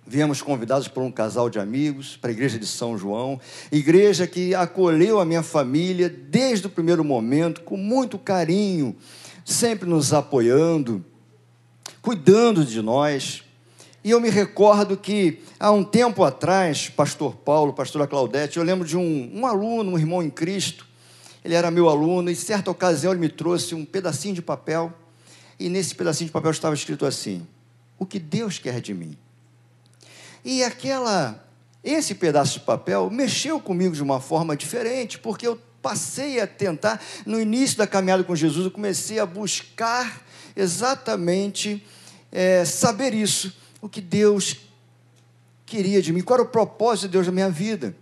Viemos 0.08 0.42
convidados 0.42 0.88
por 0.88 1.04
um 1.04 1.12
casal 1.12 1.52
de 1.52 1.60
amigos 1.60 2.18
para 2.18 2.32
a 2.32 2.34
igreja 2.34 2.58
de 2.58 2.66
São 2.66 2.98
João, 2.98 3.40
igreja 3.72 4.26
que 4.26 4.56
acolheu 4.56 5.20
a 5.20 5.26
minha 5.26 5.44
família 5.44 6.10
desde 6.10 6.66
o 6.66 6.70
primeiro 6.72 7.04
momento, 7.04 7.62
com 7.62 7.78
muito 7.78 8.18
carinho, 8.18 8.96
sempre 9.46 9.88
nos 9.88 10.14
apoiando, 10.14 11.06
cuidando 12.02 12.66
de 12.66 12.82
nós. 12.82 13.44
E 14.10 14.12
eu 14.12 14.20
me 14.20 14.32
recordo 14.32 14.98
que 14.98 15.38
há 15.60 15.70
um 15.70 15.84
tempo 15.84 16.24
atrás, 16.24 16.90
pastor 16.90 17.36
Paulo, 17.36 17.74
pastora 17.74 18.08
Claudete, 18.08 18.58
eu 18.58 18.64
lembro 18.64 18.84
de 18.84 18.98
um, 18.98 19.32
um 19.36 19.46
aluno, 19.46 19.92
um 19.92 20.00
irmão 20.00 20.24
em 20.24 20.32
Cristo, 20.32 20.88
ele 21.46 21.54
era 21.54 21.70
meu 21.70 21.88
aluno, 21.88 22.32
e 22.32 22.36
certa 22.36 22.72
ocasião 22.72 23.12
ele 23.12 23.22
me 23.22 23.30
trouxe 23.30 23.76
um 23.76 23.86
pedacinho 23.86 24.34
de 24.34 24.42
papel, 24.42 24.92
e 25.60 25.70
nesse 25.70 25.94
pedacinho 25.94 26.26
de 26.26 26.32
papel 26.32 26.50
estava 26.50 26.74
escrito 26.74 27.06
assim: 27.06 27.46
O 28.00 28.04
que 28.04 28.18
Deus 28.18 28.58
quer 28.58 28.82
de 28.82 28.96
mim? 28.96 29.16
E 30.44 30.64
aquela, 30.64 31.48
esse 31.84 32.16
pedaço 32.16 32.58
de 32.58 32.66
papel 32.66 33.12
mexeu 33.12 33.60
comigo 33.60 33.94
de 33.94 34.02
uma 34.02 34.20
forma 34.20 34.58
diferente, 34.58 35.20
porque 35.20 35.46
eu 35.46 35.62
passei 35.84 36.40
a 36.42 36.48
tentar, 36.48 37.00
no 37.28 37.40
início 37.40 37.78
da 37.78 37.86
caminhada 37.86 38.24
com 38.24 38.36
Jesus, 38.36 38.66
eu 38.66 38.72
comecei 38.72 39.20
a 39.20 39.26
buscar 39.28 40.26
exatamente 40.56 41.86
é, 42.32 42.66
saber 42.66 43.14
isso, 43.14 43.54
o 43.82 43.90
que 43.90 44.02
Deus 44.02 44.58
queria 45.66 46.02
de 46.02 46.12
mim, 46.12 46.22
qual 46.22 46.40
era 46.40 46.48
o 46.48 46.52
propósito 46.52 47.08
de 47.08 47.14
Deus 47.14 47.28
na 47.28 47.32
minha 47.32 47.50
vida. 47.50 47.96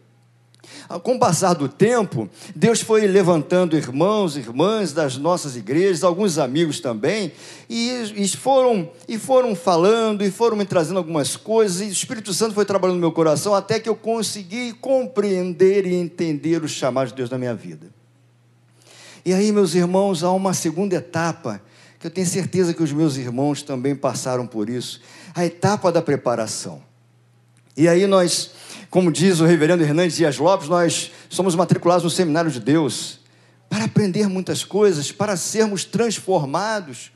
Com 1.04 1.16
o 1.16 1.20
passar 1.20 1.54
do 1.54 1.70
tempo, 1.70 2.30
Deus 2.56 2.82
foi 2.82 3.08
levantando 3.08 3.78
irmãos, 3.78 4.36
irmãs 4.36 4.92
das 4.92 5.18
nossas 5.18 5.56
igrejas, 5.56 6.04
alguns 6.04 6.38
amigos 6.38 6.80
também, 6.80 7.32
e, 7.70 8.28
foram 8.38 8.90
e 9.08 9.18
foram 9.18 9.56
falando 9.56 10.24
e 10.24 10.32
foram 10.32 10.58
me 10.58 10.66
trazendo 10.66 10.98
algumas 10.98 11.36
coisas, 11.36 11.82
e 11.82 11.86
o 11.86 11.92
Espírito 11.92 12.34
Santo 12.34 12.54
foi 12.54 12.66
trabalhando 12.66 12.96
no 12.96 13.02
meu 13.02 13.12
coração 13.12 13.54
até 13.54 13.80
que 13.80 13.88
eu 13.88 13.96
consegui 13.96 14.74
compreender 14.74 15.86
e 15.86 15.96
entender 15.96 16.64
o 16.64 16.68
chamado 16.68 17.10
de 17.10 17.16
Deus 17.16 17.30
na 17.30 17.38
minha 17.38 17.56
vida. 17.56 17.88
E 19.26 19.34
aí, 19.34 19.52
meus 19.52 19.74
irmãos, 19.76 20.24
há 20.24 20.32
uma 20.32 20.54
segunda 20.54 20.96
etapa 20.96 21.62
que 22.00 22.08
eu 22.08 22.12
tenho 22.12 22.28
certeza 22.28 22.74
que 22.74 22.84
os 22.84 22.92
meus 22.92 23.18
irmãos 23.18 23.62
também 23.62 23.96
passaram 23.96 24.46
por 24.46 24.70
isso, 24.70 25.02
a 25.34 25.46
etapa 25.46 25.92
da 25.92 26.02
preparação. 26.02 26.82
E 27.76 27.88
aí 27.88 28.08
nós, 28.08 28.52
como 28.90 29.12
diz 29.12 29.40
o 29.40 29.46
reverendo 29.46 29.84
Hernandes 29.84 30.18
Dias 30.18 30.38
Lopes, 30.38 30.68
nós 30.68 31.12
somos 31.30 31.54
matriculados 31.56 32.04
no 32.04 32.10
Seminário 32.10 32.50
de 32.50 32.60
Deus 32.60 33.20
para 33.70 33.86
aprender 33.86 34.28
muitas 34.28 34.64
coisas, 34.64 35.12
para 35.12 35.38
sermos 35.38 35.84
transformados. 35.86 37.12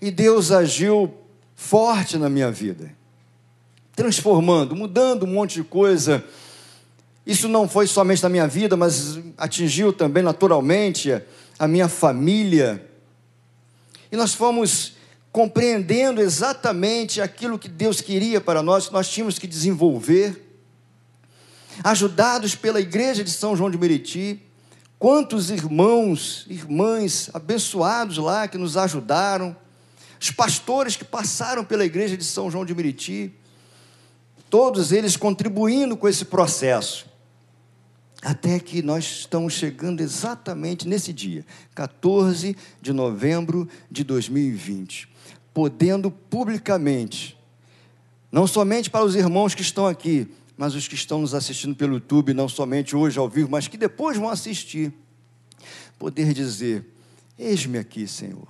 E 0.00 0.10
Deus 0.10 0.52
agiu 0.52 1.12
forte 1.54 2.16
na 2.18 2.28
minha 2.28 2.50
vida, 2.50 2.90
transformando, 3.94 4.76
mudando 4.76 5.24
um 5.24 5.28
monte 5.28 5.54
de 5.54 5.64
coisa. 5.64 6.24
Isso 7.26 7.48
não 7.48 7.68
foi 7.68 7.86
somente 7.86 8.22
na 8.22 8.28
minha 8.28 8.46
vida, 8.48 8.76
mas 8.76 9.18
atingiu 9.38 9.92
também 9.92 10.22
naturalmente 10.22 11.20
a 11.58 11.68
minha 11.68 11.88
família. 11.88 12.84
E 14.10 14.16
nós 14.16 14.34
fomos 14.34 14.94
compreendendo 15.32 16.20
exatamente 16.20 17.20
aquilo 17.20 17.58
que 17.58 17.68
Deus 17.68 18.02
queria 18.02 18.38
para 18.38 18.62
nós, 18.62 18.88
que 18.88 18.92
nós 18.92 19.08
tínhamos 19.08 19.38
que 19.38 19.46
desenvolver. 19.46 20.60
Ajudados 21.82 22.54
pela 22.54 22.78
igreja 22.78 23.24
de 23.24 23.30
São 23.30 23.56
João 23.56 23.70
de 23.70 23.78
Meriti, 23.78 24.42
quantos 24.98 25.50
irmãos, 25.50 26.46
irmãs 26.50 27.30
abençoados 27.32 28.18
lá 28.18 28.46
que 28.46 28.58
nos 28.58 28.76
ajudaram, 28.76 29.56
os 30.20 30.30
pastores 30.30 30.96
que 30.96 31.04
passaram 31.04 31.64
pela 31.64 31.84
igreja 31.84 32.14
de 32.14 32.24
São 32.24 32.50
João 32.50 32.66
de 32.66 32.74
Meriti, 32.74 33.32
todos 34.50 34.92
eles 34.92 35.16
contribuindo 35.16 35.96
com 35.96 36.06
esse 36.06 36.26
processo. 36.26 37.06
Até 38.20 38.60
que 38.60 38.82
nós 38.82 39.04
estamos 39.04 39.54
chegando 39.54 40.00
exatamente 40.00 40.86
nesse 40.86 41.12
dia, 41.12 41.44
14 41.74 42.56
de 42.80 42.92
novembro 42.92 43.68
de 43.90 44.04
2020, 44.04 45.11
podendo 45.52 46.10
publicamente, 46.10 47.38
não 48.30 48.46
somente 48.46 48.90
para 48.90 49.04
os 49.04 49.14
irmãos 49.14 49.54
que 49.54 49.62
estão 49.62 49.86
aqui, 49.86 50.28
mas 50.56 50.74
os 50.74 50.86
que 50.86 50.94
estão 50.94 51.20
nos 51.20 51.34
assistindo 51.34 51.74
pelo 51.74 51.94
YouTube, 51.94 52.34
não 52.34 52.48
somente 52.48 52.94
hoje 52.94 53.18
ao 53.18 53.28
vivo, 53.28 53.50
mas 53.50 53.68
que 53.68 53.76
depois 53.76 54.16
vão 54.16 54.28
assistir, 54.28 54.92
poder 55.98 56.32
dizer: 56.32 56.86
Eis-me 57.38 57.78
aqui, 57.78 58.06
Senhor, 58.06 58.48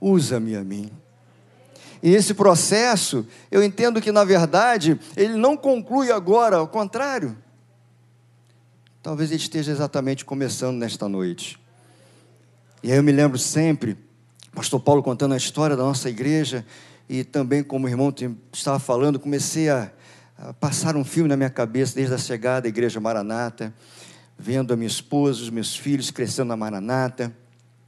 usa-me 0.00 0.56
a 0.56 0.64
mim. 0.64 0.90
E 2.02 2.14
esse 2.14 2.34
processo, 2.34 3.26
eu 3.50 3.62
entendo 3.62 4.00
que, 4.00 4.10
na 4.10 4.24
verdade, 4.24 4.98
ele 5.16 5.34
não 5.34 5.56
conclui 5.56 6.10
agora, 6.10 6.56
ao 6.56 6.66
contrário. 6.66 7.36
Talvez 9.00 9.30
ele 9.30 9.40
esteja 9.40 9.70
exatamente 9.70 10.24
começando 10.24 10.76
nesta 10.76 11.08
noite. 11.08 11.58
E 12.82 12.90
aí 12.90 12.98
eu 12.98 13.02
me 13.02 13.12
lembro 13.12 13.38
sempre, 13.38 13.96
pastor 14.54 14.80
Paulo 14.80 15.02
contando 15.02 15.32
a 15.32 15.36
história 15.36 15.76
da 15.76 15.82
nossa 15.82 16.08
igreja, 16.10 16.64
e 17.08 17.24
também 17.24 17.62
como 17.62 17.86
o 17.86 17.88
irmão 17.88 18.14
estava 18.52 18.78
falando, 18.78 19.18
comecei 19.18 19.68
a, 19.68 19.90
a 20.38 20.52
passar 20.52 20.94
um 20.96 21.04
filme 21.04 21.28
na 21.28 21.36
minha 21.36 21.50
cabeça 21.50 21.94
desde 21.94 22.14
a 22.14 22.18
chegada 22.18 22.66
à 22.66 22.70
igreja 22.70 23.00
Maranata, 23.00 23.72
vendo 24.38 24.72
a 24.72 24.76
minha 24.76 24.88
esposa, 24.88 25.42
os 25.42 25.50
meus 25.50 25.76
filhos 25.76 26.10
crescendo 26.10 26.48
na 26.48 26.56
Maranata. 26.56 27.32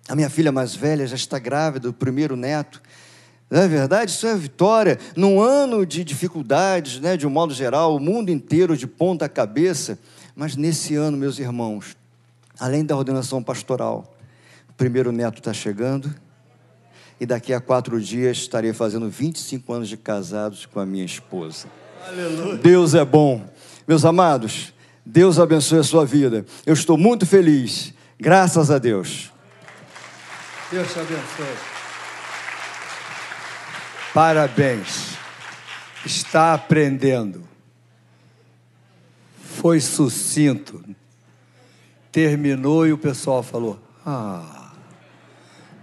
A 0.09 0.15
minha 0.15 0.29
filha 0.29 0.53
mais 0.53 0.75
velha 0.75 1.07
já 1.07 1.17
está 1.17 1.39
grávida, 1.39 1.89
o 1.89 1.93
primeiro 1.93 2.37
neto. 2.37 2.83
Não 3.51 3.63
é 3.63 3.69
verdade? 3.69 4.11
Isso 4.11 4.27
é 4.27 4.37
vitória. 4.37 4.99
Num 5.17 5.41
ano 5.41 5.85
de 5.85 6.05
dificuldades, 6.05 7.01
né, 7.01 7.17
de 7.17 7.27
um 7.27 7.31
modo 7.31 7.53
geral, 7.55 7.97
o 7.97 8.01
mundo 8.01 8.31
inteiro 8.31 8.77
de 8.77 8.87
ponta 8.87 9.29
cabeça. 9.29 9.99
Mas 10.35 10.57
nesse 10.57 10.95
ano, 10.95 11.17
meus 11.17 11.39
irmãos, 11.39 11.97
além 12.59 12.85
da 12.85 12.97
ordenação 12.97 13.43
pastoral, 13.43 14.15
o 14.69 14.73
primeiro 14.75 15.13
neto 15.13 15.39
está 15.39 15.53
chegando. 15.53 16.15
E 17.21 17.27
daqui 17.27 17.53
a 17.53 17.61
quatro 17.61 18.01
dias 18.01 18.39
estarei 18.39 18.73
fazendo 18.73 19.09
25 19.09 19.73
anos 19.73 19.89
de 19.89 19.97
casados 19.97 20.67
com 20.67 20.81
a 20.81 20.87
minha 20.87 21.05
esposa. 21.05 21.69
Aleluia. 22.07 22.57
Deus 22.57 22.95
é 22.95 23.05
bom. 23.05 23.45
Meus 23.87 24.05
amados, 24.05 24.73
Deus 25.05 25.39
abençoe 25.39 25.79
a 25.79 25.85
sua 25.85 26.05
vida. 26.05 26.45
Eu 26.67 26.75
estou 26.75 26.99
muito 26.99 27.25
feliz. 27.27 27.95
Graças 28.19 28.71
a 28.71 28.79
Deus. 28.79 29.33
Deus 30.71 30.93
te 30.93 30.99
abençoe. 30.99 31.57
Parabéns. 34.13 35.15
Está 36.05 36.55
aprendendo. 36.55 37.43
foi 39.65 39.81
sucinto. 39.81 40.85
Terminou 42.13 42.87
e 42.87 42.93
o 42.93 42.99
pessoal 42.99 43.43
falou: 43.43 43.81
Ah. 44.05 44.64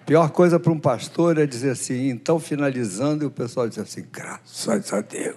Pior 0.05 0.29
coisa 0.31 0.59
para 0.59 0.71
um 0.71 0.79
pastor 0.79 1.37
é 1.37 1.45
dizer 1.45 1.71
assim, 1.71 2.09
então 2.09 2.39
finalizando, 2.39 3.23
e 3.23 3.27
o 3.27 3.31
pessoal 3.31 3.69
diz 3.69 3.77
assim: 3.77 4.05
graças 4.11 4.91
a 4.91 5.01
Deus. 5.01 5.35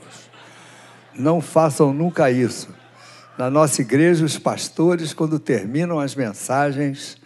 Não 1.14 1.40
façam 1.40 1.92
nunca 1.92 2.30
isso. 2.30 2.68
Na 3.38 3.50
nossa 3.50 3.82
igreja, 3.82 4.24
os 4.24 4.38
pastores, 4.38 5.12
quando 5.12 5.38
terminam 5.38 6.00
as 6.00 6.14
mensagens, 6.14 7.16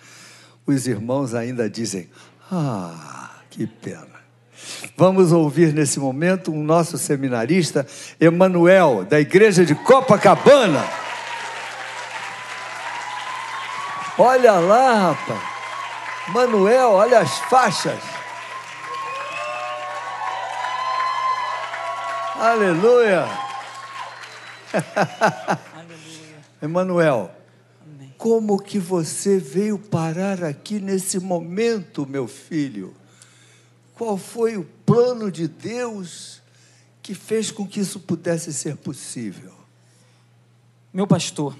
os 0.67 0.87
irmãos 0.87 1.35
ainda 1.35 1.71
dizem: 1.71 2.09
Ah, 2.51 3.41
que 3.51 3.67
pena. 3.67 4.19
Vamos 4.97 5.33
ouvir 5.33 5.73
nesse 5.73 6.01
momento 6.01 6.53
o 6.53 6.63
nosso 6.63 6.99
seminarista, 6.99 7.87
Emanuel, 8.21 9.07
da 9.09 9.21
igreja 9.21 9.65
de 9.65 9.75
Copacabana. 9.75 10.85
Olha 14.19 14.55
lá, 14.55 15.13
rapaz. 15.13 15.58
Manuel, 16.33 16.91
olha 16.91 17.21
as 17.21 17.39
faixas. 17.51 18.01
Aleluia. 22.37 23.27
Aleluia. 25.75 26.45
Emanuel, 26.61 27.31
Amém. 27.83 28.15
como 28.19 28.63
que 28.63 28.79
você 28.79 29.39
veio 29.39 29.79
parar 29.79 30.45
aqui 30.45 30.79
nesse 30.79 31.19
momento, 31.19 32.07
meu 32.07 32.29
filho? 32.29 32.95
Qual 33.95 34.17
foi 34.17 34.57
o 34.57 34.65
plano 34.85 35.33
de 35.33 35.49
Deus 35.49 36.43
que 37.03 37.15
fez 37.15 37.51
com 37.51 37.67
que 37.67 37.81
isso 37.81 37.99
pudesse 38.01 38.53
ser 38.53 38.77
possível? 38.77 39.53
Meu 40.93 41.07
pastor, 41.07 41.57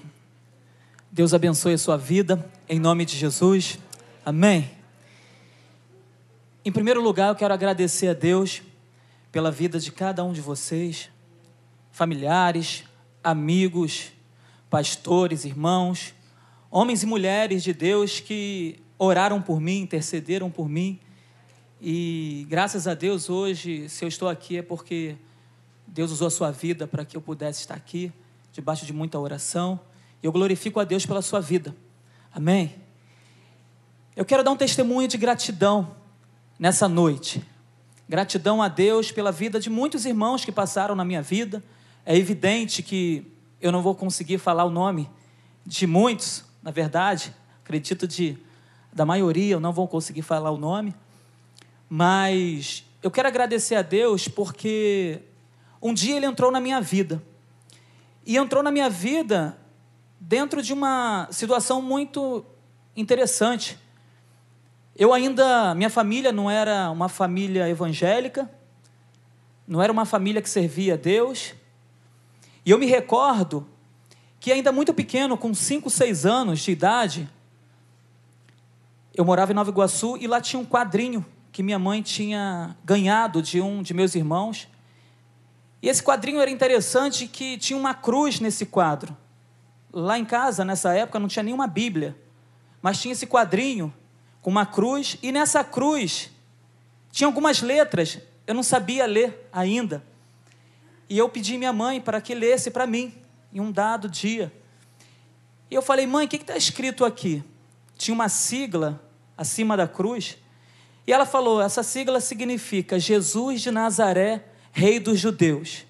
Deus 1.11 1.33
abençoe 1.33 1.73
a 1.73 1.77
sua 1.77 1.97
vida, 1.97 2.45
em 2.67 2.79
nome 2.79 3.03
de 3.03 3.17
Jesus. 3.17 3.79
Amém. 4.25 4.69
Em 6.63 6.71
primeiro 6.71 7.01
lugar, 7.01 7.29
eu 7.29 7.35
quero 7.35 7.53
agradecer 7.53 8.09
a 8.09 8.13
Deus 8.13 8.61
pela 9.31 9.49
vida 9.49 9.79
de 9.79 9.91
cada 9.91 10.23
um 10.23 10.33
de 10.33 10.41
vocês, 10.41 11.09
familiares, 11.91 12.83
amigos, 13.23 14.11
pastores, 14.69 15.45
irmãos, 15.45 16.13
homens 16.69 17.01
e 17.01 17.05
mulheres 17.05 17.63
de 17.63 17.73
Deus 17.73 18.19
que 18.19 18.79
oraram 18.97 19.41
por 19.41 19.61
mim, 19.61 19.79
intercederam 19.79 20.51
por 20.51 20.67
mim. 20.67 20.99
E 21.81 22.45
graças 22.49 22.87
a 22.87 22.93
Deus 22.93 23.29
hoje, 23.29 23.87
se 23.87 24.03
eu 24.03 24.09
estou 24.09 24.27
aqui 24.27 24.57
é 24.57 24.61
porque 24.61 25.15
Deus 25.87 26.11
usou 26.11 26.27
a 26.27 26.31
sua 26.31 26.51
vida 26.51 26.85
para 26.85 27.05
que 27.05 27.15
eu 27.15 27.21
pudesse 27.21 27.61
estar 27.61 27.75
aqui, 27.75 28.11
debaixo 28.51 28.85
de 28.85 28.91
muita 28.91 29.17
oração. 29.17 29.79
E 30.21 30.25
eu 30.25 30.31
glorifico 30.31 30.79
a 30.79 30.83
Deus 30.83 31.05
pela 31.05 31.21
sua 31.21 31.39
vida. 31.39 31.73
Amém? 32.33 32.88
Eu 34.19 34.25
quero 34.25 34.43
dar 34.43 34.51
um 34.51 34.57
testemunho 34.57 35.07
de 35.07 35.17
gratidão 35.17 35.95
nessa 36.59 36.89
noite. 36.89 37.41
Gratidão 38.09 38.61
a 38.61 38.67
Deus 38.67 39.13
pela 39.13 39.31
vida 39.31 39.61
de 39.61 39.69
muitos 39.69 40.05
irmãos 40.05 40.43
que 40.43 40.51
passaram 40.51 40.93
na 40.93 41.05
minha 41.05 41.21
vida. 41.21 41.63
É 42.05 42.17
evidente 42.17 42.83
que 42.83 43.25
eu 43.61 43.71
não 43.71 43.81
vou 43.81 43.95
conseguir 43.95 44.37
falar 44.37 44.65
o 44.65 44.69
nome 44.69 45.09
de 45.65 45.87
muitos, 45.87 46.43
na 46.61 46.69
verdade, 46.69 47.33
acredito 47.63 48.05
de 48.05 48.37
da 48.91 49.05
maioria 49.05 49.53
eu 49.53 49.59
não 49.61 49.71
vou 49.71 49.87
conseguir 49.87 50.23
falar 50.23 50.51
o 50.51 50.57
nome, 50.57 50.93
mas 51.87 52.83
eu 53.01 53.09
quero 53.09 53.29
agradecer 53.29 53.75
a 53.75 53.81
Deus 53.81 54.27
porque 54.27 55.21
um 55.81 55.93
dia 55.93 56.17
ele 56.17 56.25
entrou 56.25 56.51
na 56.51 56.59
minha 56.59 56.81
vida. 56.81 57.23
E 58.25 58.35
entrou 58.35 58.61
na 58.61 58.69
minha 58.69 58.89
vida 58.89 59.57
dentro 60.19 60.61
de 60.61 60.73
uma 60.73 61.29
situação 61.31 61.81
muito 61.81 62.45
interessante. 62.97 63.79
Eu 64.99 65.13
ainda, 65.13 65.73
minha 65.75 65.89
família 65.89 66.29
não 66.29 66.51
era 66.51 66.91
uma 66.91 67.07
família 67.07 67.69
evangélica, 67.69 68.51
não 69.65 69.81
era 69.81 69.93
uma 69.93 70.03
família 70.03 70.41
que 70.41 70.49
servia 70.49 70.95
a 70.95 70.97
Deus. 70.97 71.53
E 72.65 72.71
eu 72.71 72.77
me 72.77 72.85
recordo 72.85 73.65
que 74.41 74.51
ainda 74.51 74.73
muito 74.73 74.93
pequeno, 74.93 75.37
com 75.37 75.53
5, 75.53 75.89
6 75.89 76.25
anos 76.25 76.59
de 76.59 76.71
idade, 76.71 77.29
eu 79.15 79.23
morava 79.23 79.53
em 79.53 79.55
Nova 79.55 79.69
Iguaçu 79.69 80.17
e 80.17 80.27
lá 80.27 80.41
tinha 80.41 80.59
um 80.59 80.65
quadrinho 80.65 81.25
que 81.49 81.63
minha 81.63 81.79
mãe 81.79 82.01
tinha 82.01 82.75
ganhado 82.83 83.41
de 83.41 83.61
um 83.61 83.81
de 83.81 83.93
meus 83.93 84.15
irmãos. 84.15 84.67
E 85.81 85.87
esse 85.87 86.03
quadrinho 86.03 86.41
era 86.41 86.51
interessante 86.51 87.25
que 87.25 87.57
tinha 87.57 87.79
uma 87.79 87.93
cruz 87.93 88.41
nesse 88.41 88.65
quadro. 88.65 89.15
Lá 89.93 90.19
em 90.19 90.25
casa, 90.25 90.65
nessa 90.65 90.93
época, 90.93 91.19
não 91.19 91.29
tinha 91.29 91.43
nenhuma 91.43 91.67
Bíblia, 91.67 92.17
mas 92.81 92.99
tinha 92.99 93.13
esse 93.13 93.25
quadrinho 93.25 93.93
com 94.41 94.49
uma 94.49 94.65
cruz, 94.65 95.17
e 95.21 95.31
nessa 95.31 95.63
cruz 95.63 96.29
tinha 97.11 97.27
algumas 97.27 97.61
letras, 97.61 98.19
eu 98.45 98.53
não 98.53 98.63
sabia 98.63 99.05
ler 99.05 99.47
ainda. 99.51 100.03
E 101.09 101.17
eu 101.17 101.27
pedi 101.27 101.57
minha 101.57 101.73
mãe 101.73 101.99
para 101.99 102.21
que 102.21 102.35
lesse 102.35 102.69
para 102.71 102.85
mim, 102.85 103.13
em 103.53 103.59
um 103.59 103.71
dado 103.71 104.07
dia. 104.07 104.53
E 105.69 105.75
eu 105.75 105.81
falei, 105.81 106.05
mãe, 106.05 106.25
o 106.25 106.29
que 106.29 106.37
está 106.37 106.55
escrito 106.55 107.03
aqui? 107.03 107.43
Tinha 107.97 108.13
uma 108.13 108.29
sigla 108.29 109.01
acima 109.37 109.75
da 109.75 109.87
cruz, 109.87 110.37
e 111.09 111.11
ela 111.11 111.25
falou: 111.25 111.59
essa 111.59 111.81
sigla 111.81 112.21
significa 112.21 112.99
Jesus 112.99 113.61
de 113.61 113.71
Nazaré, 113.71 114.45
Rei 114.71 114.99
dos 114.99 115.19
Judeus. 115.19 115.83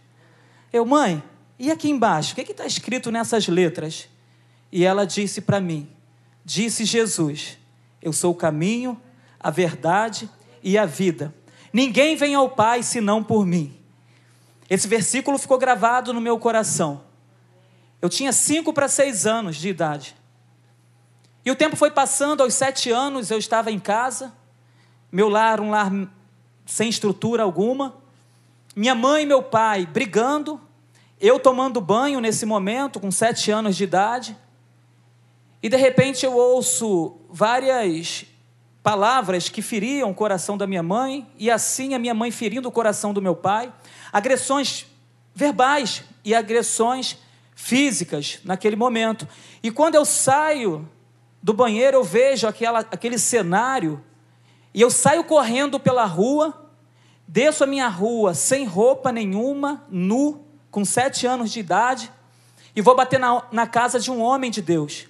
Eu, 0.71 0.85
mãe, 0.85 1.21
e 1.59 1.69
aqui 1.69 1.89
embaixo, 1.89 2.31
o 2.31 2.35
que 2.37 2.49
está 2.49 2.65
escrito 2.65 3.11
nessas 3.11 3.49
letras? 3.49 4.07
E 4.71 4.85
ela 4.85 5.05
disse 5.05 5.41
para 5.41 5.59
mim: 5.59 5.89
Disse 6.45 6.85
Jesus, 6.85 7.57
eu 8.01 8.13
sou 8.13 8.31
o 8.31 8.35
caminho, 8.35 8.99
a 9.39 9.49
verdade 9.49 10.29
e 10.63 10.77
a 10.77 10.85
vida. 10.85 11.33
Ninguém 11.71 12.15
vem 12.15 12.35
ao 12.35 12.49
Pai 12.49 12.83
senão 12.83 13.23
por 13.23 13.45
mim. 13.45 13.77
Esse 14.69 14.87
versículo 14.87 15.37
ficou 15.37 15.57
gravado 15.57 16.13
no 16.13 16.21
meu 16.21 16.37
coração. 16.37 17.03
Eu 18.01 18.09
tinha 18.09 18.31
cinco 18.31 18.71
para 18.71 18.87
seis 18.87 19.25
anos 19.25 19.57
de 19.57 19.69
idade. 19.69 20.15
E 21.43 21.51
o 21.51 21.55
tempo 21.55 21.75
foi 21.75 21.91
passando, 21.91 22.43
aos 22.43 22.53
sete 22.53 22.91
anos 22.91 23.31
eu 23.31 23.37
estava 23.37 23.71
em 23.71 23.79
casa, 23.79 24.31
meu 25.11 25.27
lar, 25.29 25.59
um 25.59 25.71
lar 25.71 25.91
sem 26.65 26.89
estrutura 26.89 27.43
alguma, 27.43 27.95
minha 28.75 28.93
mãe 28.93 29.23
e 29.23 29.25
meu 29.25 29.41
pai 29.41 29.85
brigando, 29.85 30.61
eu 31.19 31.39
tomando 31.39 31.81
banho 31.81 32.19
nesse 32.19 32.45
momento, 32.45 32.99
com 32.99 33.09
sete 33.09 33.51
anos 33.51 33.75
de 33.75 33.83
idade, 33.83 34.37
e 35.61 35.69
de 35.69 35.77
repente 35.77 36.25
eu 36.25 36.33
ouço 36.35 37.17
várias 37.29 38.25
palavras 38.81 39.49
que 39.49 39.61
feriam 39.61 40.09
o 40.11 40.15
coração 40.15 40.57
da 40.57 40.65
minha 40.65 40.81
mãe, 40.81 41.27
e 41.37 41.51
assim 41.51 41.93
a 41.93 41.99
minha 41.99 42.13
mãe 42.13 42.31
ferindo 42.31 42.69
o 42.69 42.71
coração 42.71 43.13
do 43.13 43.21
meu 43.21 43.35
pai, 43.35 43.71
agressões 44.11 44.85
verbais 45.35 46.03
e 46.23 46.33
agressões 46.33 47.17
físicas 47.55 48.39
naquele 48.43 48.75
momento. 48.75 49.27
E 49.61 49.69
quando 49.69 49.95
eu 49.95 50.05
saio 50.05 50.87
do 51.43 51.53
banheiro, 51.53 51.97
eu 51.97 52.03
vejo 52.03 52.47
aquela, 52.47 52.79
aquele 52.79 53.17
cenário, 53.17 54.01
e 54.73 54.81
eu 54.81 54.89
saio 54.89 55.23
correndo 55.23 55.79
pela 55.79 56.05
rua, 56.05 56.71
desço 57.27 57.65
a 57.65 57.67
minha 57.67 57.87
rua 57.87 58.33
sem 58.33 58.65
roupa 58.65 59.11
nenhuma, 59.11 59.85
nu, 59.89 60.45
com 60.71 60.85
sete 60.85 61.27
anos 61.27 61.51
de 61.51 61.59
idade, 61.59 62.11
e 62.75 62.81
vou 62.81 62.95
bater 62.95 63.19
na, 63.19 63.43
na 63.51 63.67
casa 63.67 63.99
de 63.99 64.09
um 64.09 64.21
homem 64.21 64.49
de 64.49 64.61
Deus, 64.61 65.08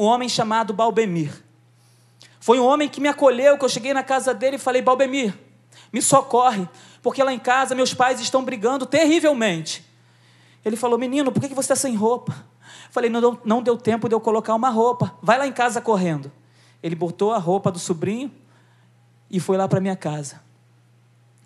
um 0.00 0.04
homem 0.04 0.30
chamado 0.30 0.72
Balbemir. 0.72 1.44
Foi 2.40 2.58
um 2.58 2.64
homem 2.64 2.88
que 2.88 3.02
me 3.02 3.08
acolheu, 3.08 3.58
que 3.58 3.64
eu 3.66 3.68
cheguei 3.68 3.92
na 3.92 4.02
casa 4.02 4.32
dele 4.32 4.56
e 4.56 4.58
falei: 4.58 4.80
Balbemir, 4.80 5.38
me 5.92 6.00
socorre, 6.00 6.66
porque 7.02 7.22
lá 7.22 7.34
em 7.34 7.38
casa 7.38 7.74
meus 7.74 7.92
pais 7.92 8.18
estão 8.18 8.42
brigando 8.42 8.86
terrivelmente. 8.86 9.84
Ele 10.64 10.74
falou: 10.74 10.98
Menino, 10.98 11.30
por 11.30 11.42
que 11.42 11.48
você 11.48 11.72
está 11.72 11.76
sem 11.76 11.94
roupa? 11.94 12.32
Eu 12.32 12.92
falei: 12.92 13.10
não, 13.10 13.38
não 13.44 13.62
deu 13.62 13.76
tempo 13.76 14.08
de 14.08 14.14
eu 14.14 14.20
colocar 14.20 14.54
uma 14.54 14.70
roupa, 14.70 15.18
vai 15.20 15.36
lá 15.36 15.46
em 15.46 15.52
casa 15.52 15.82
correndo. 15.82 16.32
Ele 16.82 16.94
botou 16.94 17.34
a 17.34 17.38
roupa 17.38 17.70
do 17.70 17.78
sobrinho 17.78 18.32
e 19.30 19.38
foi 19.38 19.58
lá 19.58 19.68
para 19.68 19.80
minha 19.80 19.96
casa. 19.96 20.40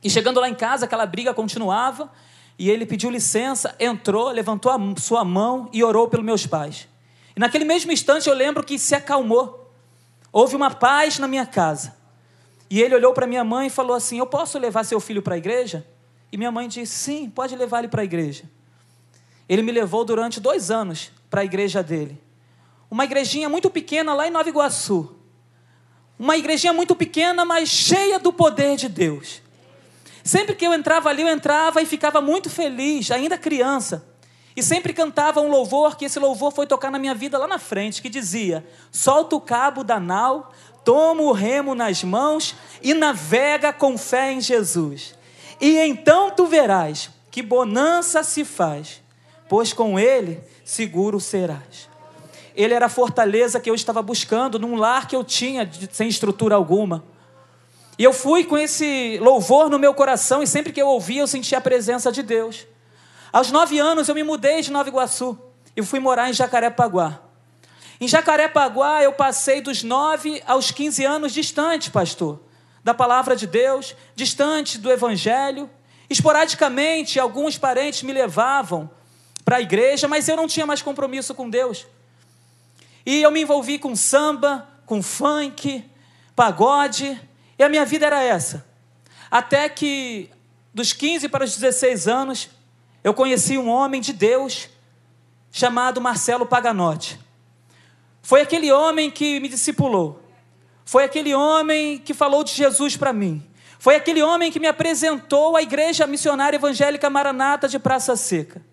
E 0.01 0.09
chegando 0.09 0.39
lá 0.39 0.49
em 0.49 0.55
casa, 0.55 0.85
aquela 0.85 1.07
briga 1.07 1.35
continuava, 1.35 2.09
e 2.57 2.71
ele 2.71 2.87
pediu 2.87 3.11
licença, 3.11 3.75
entrou, 3.81 4.31
levantou 4.31 4.71
a 4.71 4.79
sua 5.01 5.25
mão 5.25 5.69
e 5.73 5.83
orou 5.83 6.07
pelos 6.09 6.25
meus 6.25 6.47
pais. 6.47 6.87
E 7.37 7.41
naquele 7.41 7.65
mesmo 7.65 7.91
instante 7.93 8.29
eu 8.29 8.35
lembro 8.35 8.63
que 8.63 8.79
se 8.79 8.95
acalmou. 8.95 9.71
Houve 10.33 10.57
uma 10.57 10.71
paz 10.71 11.19
na 11.19 11.29
minha 11.29 11.47
casa. 11.47 11.95
E 12.71 12.81
ele 12.81 12.95
olhou 12.95 13.13
para 13.13 13.27
minha 13.27 13.45
mãe 13.45 13.69
e 13.69 13.71
falou 13.71 13.95
assim: 13.97 14.19
Eu 14.19 14.27
posso 14.27 14.59
levar 14.59 14.85
seu 14.85 15.01
filho 15.01 15.23
para 15.23 15.35
a 15.35 15.39
igreja? 15.39 15.87
E 16.33 16.37
minha 16.37 16.51
mãe 16.51 16.69
disse: 16.69 16.93
Sim, 16.93 17.31
pode 17.31 17.55
levar 17.55 17.81
ele 17.81 17.89
para 17.89 18.03
a 18.03 18.05
igreja. 18.05 18.45
Ele 19.49 19.63
me 19.63 19.73
levou 19.73 20.05
durante 20.05 20.41
dois 20.41 20.71
anos 20.71 21.13
para 21.31 21.43
a 21.43 21.45
igreja 21.45 21.83
dele. 21.83 22.21
Uma 22.91 23.05
igrejinha 23.05 23.49
muito 23.49 23.71
pequena 23.71 24.15
lá 24.15 24.27
em 24.27 24.31
Nova 24.31 24.49
Iguaçu. 24.49 25.15
Uma 26.19 26.37
igrejinha 26.37 26.73
muito 26.73 26.95
pequena, 26.95 27.45
mas 27.45 27.69
cheia 27.69 28.19
do 28.19 28.33
poder 28.33 28.77
de 28.77 28.89
Deus. 28.89 29.43
Sempre 30.23 30.55
que 30.55 30.67
eu 30.67 30.73
entrava 30.73 31.11
ali, 31.11 31.23
eu 31.23 31.29
entrava 31.29 31.83
e 31.83 31.87
ficava 31.87 32.21
muito 32.21 32.49
feliz, 32.49 33.11
ainda 33.11 33.37
criança. 33.37 34.07
E 34.57 34.63
sempre 34.63 34.93
cantava 34.93 35.41
um 35.41 35.49
louvor, 35.49 35.97
que 35.97 36.05
esse 36.05 36.19
louvor 36.19 36.53
foi 36.53 36.67
tocar 36.67 36.91
na 36.91 36.99
minha 36.99 37.15
vida 37.15 37.39
lá 37.39 37.47
na 37.47 37.59
frente, 37.59 38.01
que 38.01 38.09
dizia: 38.09 38.65
Solta 38.93 39.35
o 39.35 39.41
cabo 39.41 39.83
da 39.83 39.99
nau, 39.99 40.53
toma 40.85 41.23
o 41.23 41.33
remo 41.33 41.75
nas 41.75 42.05
mãos 42.05 42.55
e 42.81 42.95
navega 42.95 43.73
com 43.73 43.99
fé 43.99 44.33
em 44.33 44.41
Jesus. 44.41 45.15
E 45.61 45.79
então 45.79 46.31
tu 46.31 46.47
verás 46.47 47.11
que 47.31 47.43
bonança 47.43 48.23
se 48.23 48.45
faz, 48.45 49.03
pois 49.49 49.73
com 49.73 49.99
ele 49.99 50.41
seguro 50.65 51.19
serás. 51.19 51.89
Ele 52.55 52.73
era 52.73 52.87
a 52.87 52.89
fortaleza 52.89 53.59
que 53.59 53.69
eu 53.69 53.75
estava 53.75 54.01
buscando 54.01 54.59
num 54.59 54.77
lar 54.77 55.09
que 55.09 55.17
eu 55.17 55.25
tinha 55.25 55.69
sem 55.91 56.09
estrutura 56.09 56.55
alguma. 56.55 57.03
E 57.99 58.05
eu 58.05 58.13
fui 58.13 58.45
com 58.45 58.57
esse 58.57 59.19
louvor 59.19 59.69
no 59.69 59.79
meu 59.79 59.93
coração 59.93 60.43
e 60.43 60.47
sempre 60.47 60.73
que 60.73 60.81
eu 60.81 60.87
ouvia 60.87 61.23
eu 61.23 61.27
sentia 61.27 61.59
a 61.59 61.61
presença 61.61 62.13
de 62.13 62.23
Deus. 62.23 62.67
Aos 63.35 63.51
nove 63.51 63.81
anos 63.81 64.09
eu 64.09 64.15
me 64.15 64.23
mudei 64.23 64.63
de 64.63 64.71
Nova 64.71 64.89
Iguaçu 64.89 65.37
e 65.77 65.83
fui 65.83 65.99
morar 65.99 66.31
em 66.31 66.33
Jacarepaguá. 66.33 67.21
Em 68.01 68.07
Jacarepaguá 68.07 69.03
eu 69.03 69.13
passei 69.13 69.61
dos 69.61 69.83
nove 69.83 70.41
aos 70.47 70.71
quinze 70.71 71.05
anos 71.05 71.33
distante, 71.33 71.91
pastor, 71.91 72.41
da 72.85 72.95
palavra 72.95 73.35
de 73.35 73.49
Deus, 73.49 73.97
distante 74.15 74.79
do 74.79 74.89
Evangelho. 74.89 75.69
Esporadicamente 76.09 77.19
alguns 77.19 77.59
parentes 77.59 78.05
me 78.05 78.13
levavam 78.13 78.89
para 79.45 79.57
a 79.57 79.61
igreja, 79.61 80.07
mas 80.07 80.29
eu 80.29 80.37
não 80.37 80.47
tinha 80.47 80.65
mais 80.65 80.81
compromisso 80.81 81.35
com 81.35 81.51
Deus. 81.51 81.89
E 83.05 83.21
eu 83.21 83.33
me 83.33 83.43
envolvi 83.43 83.81
com 83.81 83.97
samba, 83.97 84.65
com 84.87 85.03
funk, 85.03 85.85
pagode, 86.37 87.21
e 87.59 87.65
a 87.65 87.69
minha 87.69 87.85
vida 87.85 88.07
era 88.07 88.23
essa. 88.23 88.65
Até 89.29 89.69
que, 89.69 90.31
dos 90.73 90.93
15 90.93 91.29
para 91.29 91.43
os 91.43 91.57
16 91.57 92.07
anos, 92.07 92.49
eu 93.05 93.13
conheci 93.13 93.59
um 93.59 93.69
homem 93.69 94.01
de 94.01 94.15
Deus 94.15 94.71
chamado 95.53 96.01
Marcelo 96.01 96.47
Paganotti. 96.47 97.21
Foi 98.23 98.41
aquele 98.41 98.73
homem 98.73 99.11
que 99.11 99.39
me 99.41 99.49
discipulou. 99.49 100.21
Foi 100.87 101.05
aquele 101.05 101.35
homem 101.35 101.99
que 101.99 102.15
falou 102.15 102.43
de 102.43 102.53
Jesus 102.53 102.97
para 102.97 103.13
mim. 103.13 103.47
Foi 103.79 103.97
aquele 103.97 104.23
homem 104.23 104.51
que 104.51 104.59
me 104.59 104.67
apresentou 104.67 105.55
à 105.55 105.63
Igreja 105.63 106.07
Missionária 106.07 106.57
Evangélica 106.57 107.11
Maranata 107.11 107.69
de 107.69 107.79
Praça 107.79 108.17
Seca. 108.17 108.65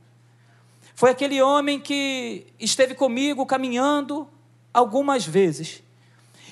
Foi 0.95 1.09
aquele 1.09 1.41
homem 1.41 1.79
que 1.79 2.47
esteve 2.57 2.95
comigo 2.95 3.45
caminhando 3.45 4.29
algumas 4.73 5.25
vezes. 5.25 5.84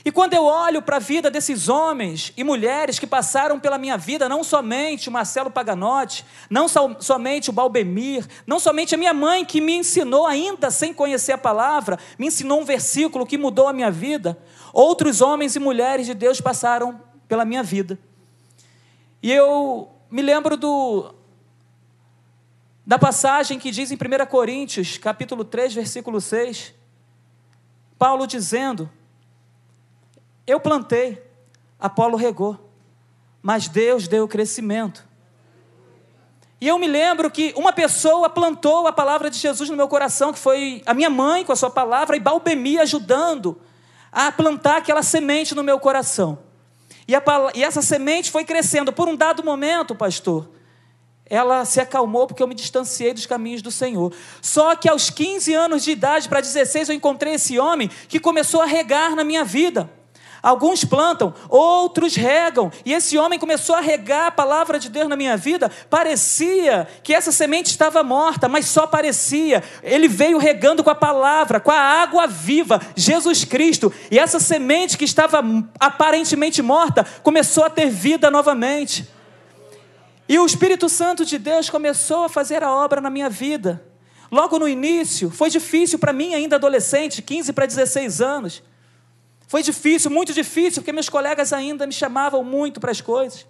E 0.04 0.12
quando 0.12 0.34
eu 0.34 0.46
olho 0.46 0.82
para 0.82 0.96
a 0.96 1.00
vida 1.00 1.30
desses 1.30 1.68
homens 1.68 2.32
e 2.38 2.44
mulheres 2.44 2.98
que 2.98 3.06
passaram 3.06 3.60
pela 3.60 3.78
minha 3.78 3.98
vida, 3.98 4.30
não 4.30 4.44
somente 4.44 5.10
o 5.10 5.12
Marcelo 5.12 5.52
Paganotti, 5.52 6.26
não 6.50 6.68
so, 6.70 6.96
somente 7.00 7.50
o 7.50 7.54
Balbemir, 7.54 8.26
não 8.48 8.60
somente 8.60 8.96
a 8.96 8.98
minha 8.98 9.14
mãe 9.14 9.44
que 9.44 9.60
me 9.60 9.74
ensinou, 9.74 10.26
ainda 10.26 10.72
sem 10.72 10.94
conhecer 10.94 11.34
a 11.34 11.38
palavra, 11.38 12.00
me 12.18 12.28
ensinou 12.28 12.62
um 12.62 12.66
versículo 12.66 13.26
que 13.26 13.38
mudou 13.38 13.68
a 13.68 13.74
minha 13.74 13.92
vida, 13.92 14.38
outros 14.72 15.20
homens 15.20 15.56
e 15.56 15.60
mulheres 15.60 16.06
de 16.06 16.14
Deus 16.14 16.40
passaram 16.40 17.02
pela 17.28 17.44
minha 17.44 17.62
vida. 17.62 18.00
E 19.22 19.32
eu 19.32 19.90
me 20.10 20.22
lembro 20.22 20.56
do 20.56 21.14
da 22.86 22.98
passagem 22.98 23.60
que 23.60 23.70
diz 23.70 23.92
em 23.92 23.96
1 23.96 24.26
Coríntios, 24.26 24.98
capítulo 24.98 25.44
3, 25.44 25.76
versículo 25.76 26.20
6, 26.20 26.74
Paulo 28.00 28.26
dizendo: 28.26 28.90
Eu 30.50 30.60
plantei, 30.60 31.22
Apolo 31.80 32.18
regou, 32.18 32.58
mas 33.40 33.68
Deus 33.68 34.08
deu 34.08 34.24
o 34.24 34.28
crescimento. 34.28 35.08
E 36.60 36.68
eu 36.68 36.80
me 36.80 36.88
lembro 36.88 37.30
que 37.30 37.54
uma 37.56 37.72
pessoa 37.72 38.28
plantou 38.32 38.88
a 38.88 38.92
palavra 38.92 39.30
de 39.30 39.38
Jesus 39.38 39.70
no 39.70 39.78
meu 39.78 39.88
coração, 39.88 40.34
que 40.34 40.40
foi 40.40 40.82
a 40.88 40.94
minha 40.96 41.10
mãe 41.10 41.46
com 41.46 41.52
a 41.52 41.56
sua 41.56 41.70
palavra, 41.70 42.18
e 42.18 42.20
Balbemi 42.20 42.80
ajudando 42.80 43.62
a 44.12 44.32
plantar 44.32 44.78
aquela 44.78 45.04
semente 45.04 45.54
no 45.54 45.62
meu 45.62 45.80
coração. 45.80 46.40
E, 47.08 47.14
a, 47.14 47.22
e 47.54 47.64
essa 47.64 47.84
semente 47.84 48.32
foi 48.32 48.44
crescendo. 48.44 48.92
Por 48.92 49.08
um 49.08 49.16
dado 49.16 49.44
momento, 49.44 49.94
pastor, 49.94 50.50
ela 51.28 51.64
se 51.64 51.80
acalmou 51.80 52.26
porque 52.26 52.42
eu 52.42 52.48
me 52.48 52.56
distanciei 52.56 53.14
dos 53.14 53.28
caminhos 53.28 53.62
do 53.62 53.70
Senhor. 53.70 54.12
Só 54.42 54.76
que 54.76 54.90
aos 54.90 55.12
15 55.12 55.54
anos 55.54 55.84
de 55.84 55.92
idade 55.92 56.28
para 56.28 56.42
16 56.42 56.90
eu 56.90 56.96
encontrei 56.96 57.36
esse 57.36 57.60
homem 57.60 57.88
que 58.08 58.20
começou 58.20 58.64
a 58.64 58.66
regar 58.66 59.16
na 59.16 59.24
minha 59.24 59.44
vida. 59.44 59.99
Alguns 60.42 60.86
plantam, 60.86 61.34
outros 61.50 62.16
regam. 62.16 62.72
E 62.86 62.94
esse 62.94 63.18
homem 63.18 63.38
começou 63.38 63.76
a 63.76 63.82
regar 63.82 64.28
a 64.28 64.32
palavra 64.32 64.80
de 64.80 64.90
Deus 64.90 65.10
na 65.10 65.16
minha 65.16 65.36
vida. 65.36 65.70
Parecia 65.90 66.88
que 67.04 67.14
essa 67.14 67.32
semente 67.32 67.68
estava 67.68 68.04
morta, 68.04 68.48
mas 68.48 68.66
só 68.66 68.88
parecia. 68.88 69.64
Ele 69.84 70.08
veio 70.08 70.38
regando 70.38 70.84
com 70.84 70.90
a 70.90 70.96
palavra, 70.96 71.60
com 71.60 71.72
a 71.72 71.80
água 71.80 72.26
viva, 72.26 72.82
Jesus 72.96 73.44
Cristo. 73.44 73.92
E 74.10 74.18
essa 74.18 74.40
semente 74.40 74.98
que 74.98 75.06
estava 75.06 75.44
aparentemente 75.80 76.62
morta 76.62 77.06
começou 77.22 77.66
a 77.66 77.70
ter 77.70 77.90
vida 77.90 78.32
novamente. 78.32 79.08
E 80.28 80.38
o 80.40 80.46
Espírito 80.46 80.88
Santo 80.88 81.26
de 81.26 81.38
Deus 81.38 81.70
começou 81.70 82.26
a 82.26 82.30
fazer 82.30 82.64
a 82.64 82.72
obra 82.72 83.02
na 83.02 83.10
minha 83.10 83.30
vida. 83.30 83.84
Logo 84.32 84.60
no 84.60 84.68
início, 84.68 85.32
foi 85.32 85.50
difícil 85.50 85.98
para 85.98 86.14
mim, 86.14 86.36
ainda 86.36 86.56
adolescente, 86.56 87.22
15 87.22 87.52
para 87.52 87.66
16 87.66 88.22
anos. 88.22 88.64
Foi 89.50 89.62
difícil, 89.62 90.10
muito 90.10 90.34
difícil, 90.34 90.82
porque 90.82 90.94
meus 90.94 91.10
colegas 91.10 91.52
ainda 91.52 91.86
me 91.86 91.92
chamavam 91.92 92.42
muito 92.42 92.80
para 92.80 92.92
as 92.92 93.02
coisas. 93.02 93.46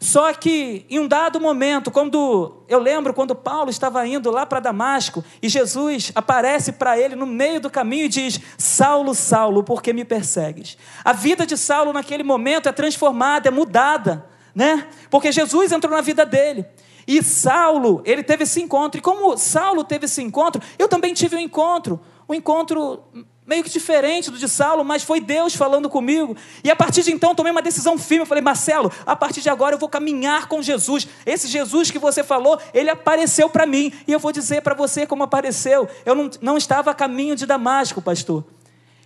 Só 0.00 0.32
que 0.32 0.84
em 0.90 0.98
um 0.98 1.06
dado 1.06 1.40
momento, 1.40 1.92
quando 1.92 2.64
eu 2.68 2.80
lembro 2.80 3.14
quando 3.14 3.36
Paulo 3.36 3.70
estava 3.70 4.04
indo 4.04 4.32
lá 4.32 4.44
para 4.44 4.58
Damasco 4.58 5.24
e 5.40 5.48
Jesus 5.48 6.10
aparece 6.14 6.72
para 6.72 6.98
ele 6.98 7.14
no 7.14 7.24
meio 7.24 7.60
do 7.60 7.70
caminho 7.70 8.06
e 8.06 8.08
diz: 8.08 8.40
Saulo, 8.58 9.14
Saulo, 9.14 9.62
por 9.62 9.80
que 9.80 9.92
me 9.92 10.04
persegues? 10.04 10.76
A 11.04 11.12
vida 11.12 11.46
de 11.46 11.56
Saulo 11.56 11.92
naquele 11.92 12.24
momento 12.24 12.68
é 12.68 12.72
transformada, 12.72 13.46
é 13.46 13.50
mudada 13.52 14.26
né? 14.56 14.88
Porque 15.10 15.30
Jesus 15.30 15.70
entrou 15.70 15.94
na 15.94 16.00
vida 16.00 16.24
dele. 16.24 16.64
E 17.06 17.22
Saulo, 17.22 18.00
ele 18.06 18.22
teve 18.22 18.44
esse 18.44 18.62
encontro. 18.62 18.98
E 18.98 19.02
como 19.02 19.36
Saulo 19.36 19.84
teve 19.84 20.06
esse 20.06 20.22
encontro, 20.22 20.62
eu 20.78 20.88
também 20.88 21.12
tive 21.12 21.36
um 21.36 21.38
encontro. 21.38 22.00
Um 22.26 22.32
encontro 22.32 23.04
meio 23.46 23.62
que 23.62 23.70
diferente 23.70 24.30
do 24.30 24.38
de 24.38 24.48
Saulo, 24.48 24.84
mas 24.84 25.04
foi 25.04 25.20
Deus 25.20 25.54
falando 25.54 25.88
comigo. 25.88 26.36
E 26.64 26.70
a 26.70 26.74
partir 26.74 27.02
de 27.02 27.12
então 27.12 27.34
tomei 27.34 27.52
uma 27.52 27.62
decisão 27.62 27.96
firme. 27.96 28.22
Eu 28.22 28.26
falei, 28.26 28.42
Marcelo, 28.42 28.90
a 29.06 29.14
partir 29.14 29.40
de 29.40 29.48
agora 29.48 29.76
eu 29.76 29.78
vou 29.78 29.88
caminhar 29.88 30.48
com 30.48 30.60
Jesus. 30.60 31.06
Esse 31.24 31.46
Jesus 31.46 31.90
que 31.90 31.98
você 31.98 32.24
falou, 32.24 32.58
ele 32.74 32.90
apareceu 32.90 33.48
para 33.48 33.64
mim. 33.64 33.92
E 34.06 34.12
eu 34.12 34.18
vou 34.18 34.32
dizer 34.32 34.62
para 34.62 34.74
você 34.74 35.06
como 35.06 35.22
apareceu. 35.22 35.88
Eu 36.04 36.14
não, 36.14 36.30
não 36.42 36.56
estava 36.56 36.90
a 36.90 36.94
caminho 36.94 37.36
de 37.36 37.46
Damasco, 37.46 38.02
pastor. 38.02 38.44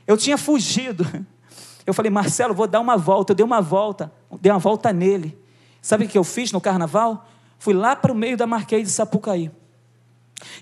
Eu 0.06 0.16
tinha 0.16 0.38
fugido. 0.38 1.06
Eu 1.86 1.94
falei, 1.94 2.10
Marcelo, 2.10 2.54
vou 2.54 2.68
dar 2.68 2.78
uma 2.78 2.96
volta. 2.96 3.32
Eu 3.32 3.34
dei 3.34 3.44
uma 3.44 3.60
volta, 3.60 4.12
dei 4.40 4.52
uma 4.52 4.58
volta 4.58 4.92
nele. 4.92 5.36
Sabe 5.82 6.04
o 6.04 6.08
que 6.08 6.16
eu 6.16 6.22
fiz 6.22 6.52
no 6.52 6.60
carnaval? 6.60 7.26
Fui 7.58 7.74
lá 7.74 7.96
para 7.96 8.12
o 8.12 8.14
meio 8.14 8.36
da 8.36 8.46
Marquês 8.46 8.86
de 8.86 8.90
Sapucaí. 8.90 9.50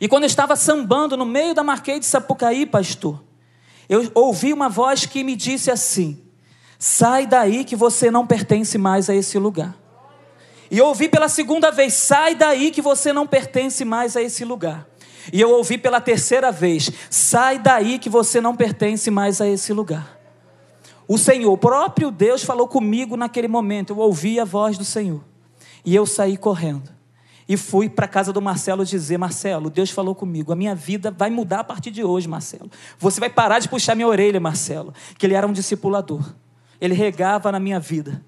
E 0.01 0.09
quando 0.09 0.23
eu 0.23 0.29
estava 0.29 0.57
sambando 0.57 1.17
no 1.17 1.27
meio 1.27 1.55
da 1.55 1.63
Marquês 1.63 2.01
de 2.01 2.07
Sapucaí, 2.07 2.65
pastor, 2.65 3.21
eu 3.89 4.11
ouvi 4.15 4.53
uma 4.53 4.69
voz 4.69 5.07
que 5.07 5.25
me 5.25 5.35
disse 5.35 5.71
assim: 5.71 6.21
sai 6.79 7.27
daí 7.27 7.65
que 7.65 7.75
você 7.75 8.11
não 8.11 8.27
pertence 8.27 8.77
mais 8.77 9.09
a 9.09 9.15
esse 9.15 9.39
lugar. 9.39 9.75
E 10.71 10.79
eu 10.79 10.87
ouvi 10.87 11.09
pela 11.09 11.29
segunda 11.29 11.71
vez: 11.71 11.95
sai 11.95 12.35
daí 12.35 12.71
que 12.71 12.83
você 12.83 13.13
não 13.13 13.27
pertence 13.27 13.85
mais 13.85 14.17
a 14.17 14.23
esse 14.23 14.45
lugar. 14.45 14.87
E 15.33 15.41
eu 15.41 15.51
ouvi 15.51 15.79
pela 15.79 16.01
terceira 16.01 16.53
vez: 16.53 16.91
sai 17.09 17.59
daí 17.59 17.99
que 17.99 18.11
você 18.11 18.41
não 18.41 18.55
pertence 18.55 19.11
mais 19.11 19.41
a 19.41 19.49
esse 19.49 19.73
lugar. 19.73 20.19
O 21.07 21.17
Senhor, 21.17 21.51
o 21.51 21.57
próprio 21.57 22.11
Deus, 22.11 22.45
falou 22.45 22.69
comigo 22.69 23.17
naquele 23.17 23.49
momento. 23.49 23.95
Eu 23.95 23.99
ouvi 23.99 24.39
a 24.39 24.45
voz 24.45 24.77
do 24.77 24.85
Senhor. 24.85 25.25
E 25.83 25.95
eu 25.95 26.05
saí 26.05 26.37
correndo. 26.37 26.98
E 27.49 27.57
fui 27.57 27.89
para 27.89 28.05
a 28.05 28.09
casa 28.09 28.33
do 28.33 28.43
Marcelo 28.43 28.85
dizer: 28.85 29.17
Marcelo, 29.17 29.71
Deus 29.71 29.91
falou 29.91 30.15
comigo. 30.15 30.53
A 30.53 30.57
minha 30.57 30.75
vida 30.75 31.11
vai 31.11 31.31
mudar 31.31 31.61
a 31.61 31.65
partir 31.65 31.91
de 31.91 32.05
hoje, 32.05 32.29
Marcelo. 32.29 32.71
Você 32.99 33.19
vai 33.19 33.31
parar 33.31 33.59
de 33.59 33.69
puxar 33.69 33.95
minha 33.95 34.07
orelha, 34.07 34.39
Marcelo. 34.39 34.93
Que 35.17 35.25
ele 35.25 35.35
era 35.35 35.47
um 35.47 35.53
discipulador. 35.53 36.35
Ele 36.79 36.95
regava 36.95 37.51
na 37.51 37.59
minha 37.59 37.81
vida. 37.81 38.23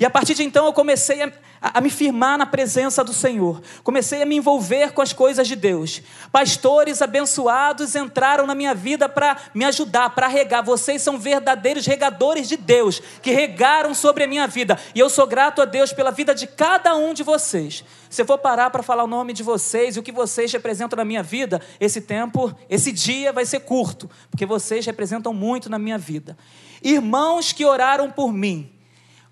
E 0.00 0.04
a 0.04 0.10
partir 0.10 0.34
de 0.34 0.44
então 0.44 0.64
eu 0.66 0.72
comecei 0.72 1.20
a, 1.22 1.32
a, 1.60 1.80
me 1.80 1.90
firmar 1.90 2.38
na 2.38 2.46
presença 2.46 3.02
do 3.02 3.12
Senhor, 3.12 3.60
comecei 3.82 4.22
a 4.22 4.26
me 4.26 4.36
envolver 4.36 4.92
com 4.92 5.02
as 5.02 5.12
coisas 5.12 5.48
de 5.48 5.56
Deus. 5.56 6.00
Pastores 6.30 7.02
abençoados 7.02 7.96
entraram 7.96 8.46
na 8.46 8.54
minha 8.54 8.74
vida 8.74 9.08
para 9.08 9.36
me 9.52 9.64
ajudar, 9.64 10.10
para 10.10 10.28
regar. 10.28 10.62
Vocês 10.62 11.02
são 11.02 11.18
verdadeiros 11.18 11.84
regadores 11.84 12.48
de 12.48 12.56
Deus, 12.56 13.02
que 13.20 13.32
regaram 13.32 13.92
sobre 13.92 14.22
a 14.22 14.28
minha 14.28 14.46
vida. 14.46 14.78
E 14.94 15.00
eu 15.00 15.10
sou 15.10 15.26
grato 15.26 15.60
a 15.60 15.64
Deus 15.64 15.92
pela 15.92 16.12
vida 16.12 16.32
de 16.32 16.46
cada 16.46 16.94
um 16.94 17.12
de 17.12 17.24
vocês. 17.24 17.84
Se 18.08 18.22
eu 18.22 18.26
for 18.26 18.38
parar 18.38 18.70
para 18.70 18.84
falar 18.84 19.02
o 19.02 19.08
nome 19.08 19.32
de 19.32 19.42
vocês 19.42 19.96
e 19.96 19.98
o 19.98 20.02
que 20.02 20.12
vocês 20.12 20.52
representam 20.52 20.96
na 20.96 21.04
minha 21.04 21.24
vida, 21.24 21.60
esse 21.80 22.00
tempo, 22.00 22.54
esse 22.70 22.92
dia 22.92 23.32
vai 23.32 23.44
ser 23.44 23.60
curto, 23.60 24.08
porque 24.30 24.46
vocês 24.46 24.86
representam 24.86 25.34
muito 25.34 25.68
na 25.68 25.78
minha 25.78 25.98
vida. 25.98 26.38
Irmãos 26.80 27.52
que 27.52 27.64
oraram 27.64 28.08
por 28.12 28.32
mim 28.32 28.77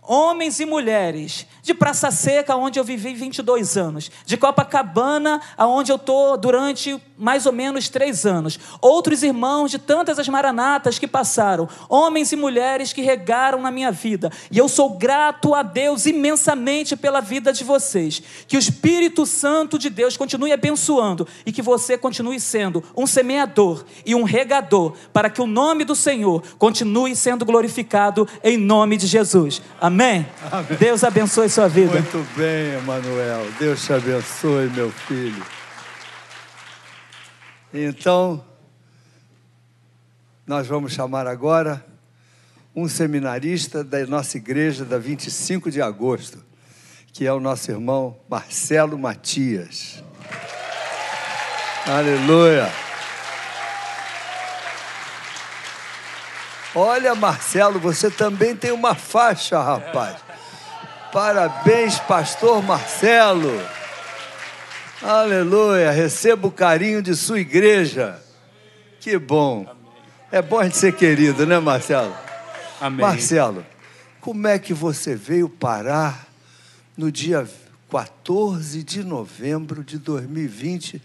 homens 0.06 0.60
e 0.60 0.64
mulheres, 0.64 1.46
de 1.62 1.74
Praça 1.74 2.10
Seca, 2.10 2.54
onde 2.54 2.78
eu 2.78 2.84
vivi 2.84 3.12
22 3.12 3.76
anos, 3.76 4.10
de 4.24 4.36
Copacabana, 4.36 5.40
aonde 5.56 5.90
eu 5.90 5.96
estou 5.96 6.36
durante 6.36 7.00
mais 7.18 7.44
ou 7.44 7.52
menos 7.52 7.88
três 7.88 8.24
anos, 8.24 8.58
outros 8.80 9.22
irmãos 9.22 9.70
de 9.70 9.78
tantas 9.78 10.18
as 10.18 10.28
maranatas 10.28 10.98
que 10.98 11.08
passaram, 11.08 11.68
homens 11.88 12.30
e 12.30 12.36
mulheres 12.36 12.92
que 12.92 13.02
regaram 13.02 13.60
na 13.60 13.70
minha 13.70 13.90
vida, 13.90 14.30
e 14.50 14.58
eu 14.58 14.68
sou 14.68 14.90
grato 14.90 15.54
a 15.54 15.62
Deus 15.62 16.06
imensamente 16.06 16.94
pela 16.94 17.20
vida 17.20 17.52
de 17.52 17.64
vocês. 17.64 18.22
Que 18.46 18.56
o 18.56 18.60
Espírito 18.60 19.26
Santo 19.26 19.78
de 19.78 19.90
Deus 19.90 20.16
continue 20.16 20.52
abençoando 20.52 21.26
e 21.44 21.50
que 21.50 21.62
você 21.62 21.98
continue 21.98 22.38
sendo 22.38 22.84
um 22.96 23.06
semeador 23.06 23.84
e 24.04 24.14
um 24.14 24.22
regador, 24.22 24.92
para 25.12 25.28
que 25.28 25.40
o 25.40 25.46
nome 25.46 25.84
do 25.84 25.96
Senhor 25.96 26.42
continue 26.58 27.16
sendo 27.16 27.44
glorificado 27.44 28.28
em 28.44 28.56
nome 28.56 28.96
de 28.96 29.06
Jesus. 29.06 29.60
Amém. 29.80 29.95
Amém? 29.96 30.26
Amém. 30.52 30.76
Deus 30.78 31.02
abençoe 31.02 31.48
sua 31.48 31.68
vida. 31.68 31.92
Muito 31.92 32.36
bem, 32.36 32.74
Emanuel. 32.74 33.50
Deus 33.58 33.82
te 33.82 33.94
abençoe, 33.94 34.68
meu 34.68 34.90
filho. 34.92 35.42
Então, 37.72 38.44
nós 40.46 40.66
vamos 40.66 40.92
chamar 40.92 41.26
agora 41.26 41.82
um 42.74 42.86
seminarista 42.86 43.82
da 43.82 44.06
nossa 44.06 44.36
igreja 44.36 44.84
da 44.84 44.98
25 44.98 45.70
de 45.70 45.80
agosto, 45.80 46.44
que 47.10 47.26
é 47.26 47.32
o 47.32 47.40
nosso 47.40 47.70
irmão 47.70 48.18
Marcelo 48.28 48.98
Matias. 48.98 50.04
Aleluia. 51.86 52.85
Olha, 56.78 57.14
Marcelo, 57.14 57.80
você 57.80 58.10
também 58.10 58.54
tem 58.54 58.70
uma 58.70 58.94
faixa, 58.94 59.58
rapaz. 59.58 60.18
Parabéns, 61.10 61.98
pastor 62.00 62.62
Marcelo. 62.62 63.58
Aleluia. 65.02 65.90
Receba 65.90 66.46
o 66.46 66.50
carinho 66.50 67.00
de 67.00 67.16
sua 67.16 67.40
igreja. 67.40 68.20
Que 69.00 69.16
bom. 69.16 69.66
É 70.30 70.42
bom 70.42 70.58
a 70.58 70.64
gente 70.64 70.76
ser 70.76 70.92
querido, 70.94 71.46
né, 71.46 71.58
Marcelo? 71.58 72.14
Amém. 72.78 73.00
Marcelo, 73.00 73.64
como 74.20 74.46
é 74.46 74.58
que 74.58 74.74
você 74.74 75.14
veio 75.14 75.48
parar 75.48 76.26
no 76.94 77.10
dia 77.10 77.48
14 77.90 78.82
de 78.82 79.02
novembro 79.02 79.82
de 79.82 79.96
2020 79.96 81.00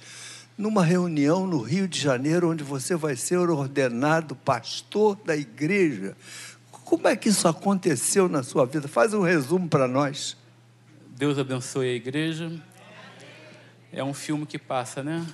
numa 0.62 0.86
reunião 0.86 1.48
no 1.48 1.60
Rio 1.60 1.88
de 1.88 2.00
Janeiro, 2.00 2.52
onde 2.52 2.64
você 2.64 2.96
vai 2.96 3.16
ser 3.16 3.38
ordenado 3.38 4.36
pastor 4.36 5.16
da 5.26 5.36
igreja. 5.36 6.16
Como 6.72 7.08
é 7.08 7.16
que 7.16 7.30
isso 7.30 7.48
aconteceu 7.48 8.30
na 8.30 8.44
sua 8.44 8.68
vida? 8.68 8.88
Faz 8.88 9.12
um 9.16 9.24
resumo 9.24 9.68
para 9.68 9.88
nós. 9.88 10.38
Deus 11.18 11.40
abençoe 11.40 11.88
a 11.88 11.94
igreja. 11.94 12.52
É 13.92 14.04
um 14.04 14.14
filme 14.14 14.46
que 14.46 14.60
passa, 14.60 15.02
né, 15.02 15.26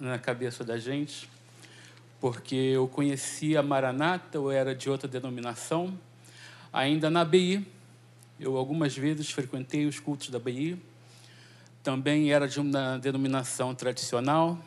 na 0.00 0.18
cabeça 0.18 0.64
da 0.64 0.78
gente, 0.78 1.28
porque 2.18 2.56
eu 2.56 2.88
conhecia 2.88 3.60
a 3.60 3.62
Maranata, 3.62 4.38
eu 4.38 4.50
era 4.50 4.74
de 4.74 4.88
outra 4.88 5.06
denominação, 5.06 5.92
ainda 6.72 7.10
na 7.10 7.22
BI. 7.22 7.66
Eu 8.38 8.56
algumas 8.56 8.96
vezes 8.96 9.30
frequentei 9.30 9.84
os 9.84 10.00
cultos 10.00 10.30
da 10.30 10.38
BI. 10.38 10.80
Também 11.82 12.32
era 12.32 12.48
de 12.48 12.58
uma 12.58 12.96
denominação 12.98 13.74
tradicional, 13.74 14.58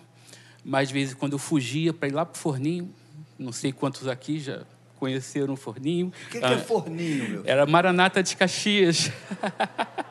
mais 0.63 0.89
vezes 0.89 1.13
quando 1.13 1.33
eu 1.33 1.39
fugia 1.39 1.93
para 1.93 2.07
ir 2.07 2.11
lá 2.11 2.25
para 2.25 2.37
o 2.37 2.41
forninho, 2.41 2.93
não 3.37 3.51
sei 3.51 3.71
quantos 3.71 4.07
aqui 4.07 4.39
já 4.39 4.63
conheceram 5.03 5.55
o 5.55 5.57
forninho. 5.57 6.07
O 6.07 6.29
que, 6.29 6.39
que 6.39 6.45
é 6.45 6.53
ah, 6.53 6.57
forninho, 6.57 7.29
meu? 7.29 7.43
Era 7.45 7.65
Maranata 7.65 8.23
de 8.23 8.37
Caxias. 8.37 9.11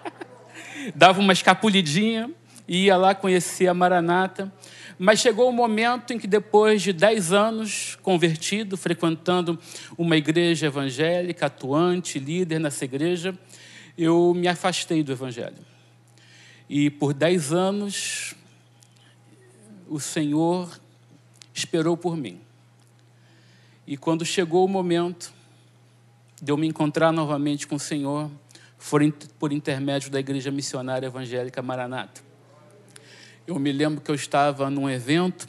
Dava 0.95 1.19
uma 1.21 1.33
escapulidinha, 1.33 2.31
ia 2.69 2.97
lá 2.97 3.15
conhecer 3.15 3.69
a 3.69 3.75
Maranata. 3.75 4.53
Mas 4.99 5.21
chegou 5.21 5.47
o 5.47 5.49
um 5.49 5.53
momento 5.53 6.13
em 6.13 6.19
que, 6.19 6.27
depois 6.27 6.83
de 6.83 6.93
dez 6.93 7.33
anos 7.33 7.97
convertido, 8.03 8.77
frequentando 8.77 9.59
uma 9.97 10.17
igreja 10.17 10.67
evangélica, 10.67 11.47
atuante, 11.47 12.19
líder 12.19 12.61
nessa 12.61 12.85
igreja, 12.85 13.35
eu 13.97 14.35
me 14.35 14.47
afastei 14.47 15.03
do 15.03 15.11
evangelho. 15.11 15.57
E 16.69 16.91
por 16.91 17.15
dez 17.15 17.51
anos 17.51 18.35
o 19.93 20.01
Senhor 20.01 20.81
esperou 21.53 21.99
por 21.99 22.17
mim. 22.17 22.41
E 23.87 23.95
quando 23.95 24.25
chegou 24.25 24.65
o 24.65 24.69
momento 24.69 25.31
de 26.41 26.51
eu 26.51 26.57
me 26.57 26.67
encontrar 26.67 27.13
novamente 27.13 27.67
com 27.67 27.75
o 27.75 27.79
Senhor, 27.79 28.31
foi 28.79 29.13
por 29.39 29.53
intermédio 29.53 30.11
da 30.11 30.19
Igreja 30.19 30.51
Missionária 30.51 31.09
Evangélica 31.09 31.61
Maranata. 31.61 32.23
Eu 33.47 33.59
me 33.59 33.71
lembro 33.71 34.01
que 34.01 34.11
eu 34.11 34.15
estava 34.15 34.71
num 34.71 34.89
evento 34.89 35.47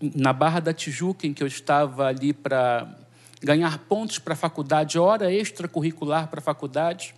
na 0.00 0.32
Barra 0.32 0.58
da 0.58 0.72
Tijuca, 0.72 1.24
em 1.28 1.32
que 1.32 1.44
eu 1.44 1.46
estava 1.46 2.08
ali 2.08 2.32
para 2.32 2.98
ganhar 3.40 3.78
pontos 3.78 4.18
para 4.18 4.32
a 4.34 4.36
faculdade, 4.36 4.98
hora 4.98 5.32
extracurricular 5.32 6.26
para 6.26 6.40
a 6.40 6.42
faculdade. 6.42 7.14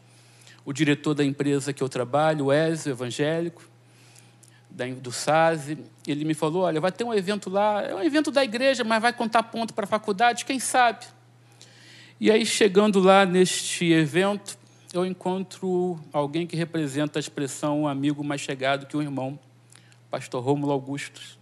O 0.62 0.74
diretor 0.74 1.14
da 1.14 1.24
empresa 1.24 1.72
que 1.72 1.82
eu 1.82 1.88
trabalho, 1.88 2.52
Ezio, 2.52 2.90
evangélico, 2.90 3.62
do 5.00 5.10
SASE, 5.10 5.78
ele 6.06 6.24
me 6.24 6.34
falou: 6.34 6.64
olha, 6.64 6.80
vai 6.80 6.92
ter 6.92 7.04
um 7.04 7.14
evento 7.14 7.48
lá, 7.48 7.82
é 7.82 7.94
um 7.94 8.02
evento 8.02 8.30
da 8.30 8.44
igreja, 8.44 8.84
mas 8.84 9.00
vai 9.00 9.12
contar 9.12 9.42
ponto 9.44 9.72
para 9.72 9.84
a 9.84 9.88
faculdade, 9.88 10.44
quem 10.44 10.58
sabe? 10.58 11.06
E 12.20 12.30
aí, 12.30 12.44
chegando 12.44 13.00
lá 13.00 13.24
neste 13.24 13.92
evento, 13.92 14.58
eu 14.92 15.04
encontro 15.04 15.98
alguém 16.12 16.46
que 16.46 16.56
representa 16.56 17.18
a 17.18 17.20
expressão 17.20 17.82
um 17.82 17.88
amigo 17.88 18.22
mais 18.22 18.40
chegado 18.40 18.86
que 18.86 18.96
o 18.96 19.02
irmão, 19.02 19.38
pastor 20.10 20.42
Rômulo 20.42 20.72
Augustos. 20.72 21.38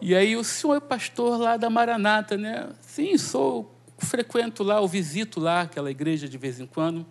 E 0.00 0.14
aí, 0.14 0.36
o 0.36 0.44
senhor 0.44 0.76
é 0.76 0.80
pastor 0.80 1.38
lá 1.38 1.56
da 1.56 1.68
Maranata, 1.68 2.36
né? 2.36 2.68
Sim, 2.80 3.18
sou, 3.18 3.74
frequento 3.98 4.62
lá, 4.62 4.76
eu 4.76 4.86
visito 4.86 5.40
lá 5.40 5.62
aquela 5.62 5.90
igreja 5.90 6.28
de 6.28 6.38
vez 6.38 6.60
em 6.60 6.66
quando. 6.66 7.04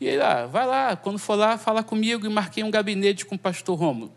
E 0.00 0.06
ele, 0.06 0.22
ah, 0.22 0.46
vai 0.46 0.66
lá, 0.66 0.96
quando 0.96 1.18
for 1.18 1.34
lá, 1.34 1.58
fala 1.58 1.82
comigo 1.82 2.24
e 2.24 2.28
marquei 2.28 2.62
um 2.62 2.70
gabinete 2.70 3.26
com 3.26 3.34
o 3.34 3.38
pastor 3.38 3.76
Romulo. 3.76 4.12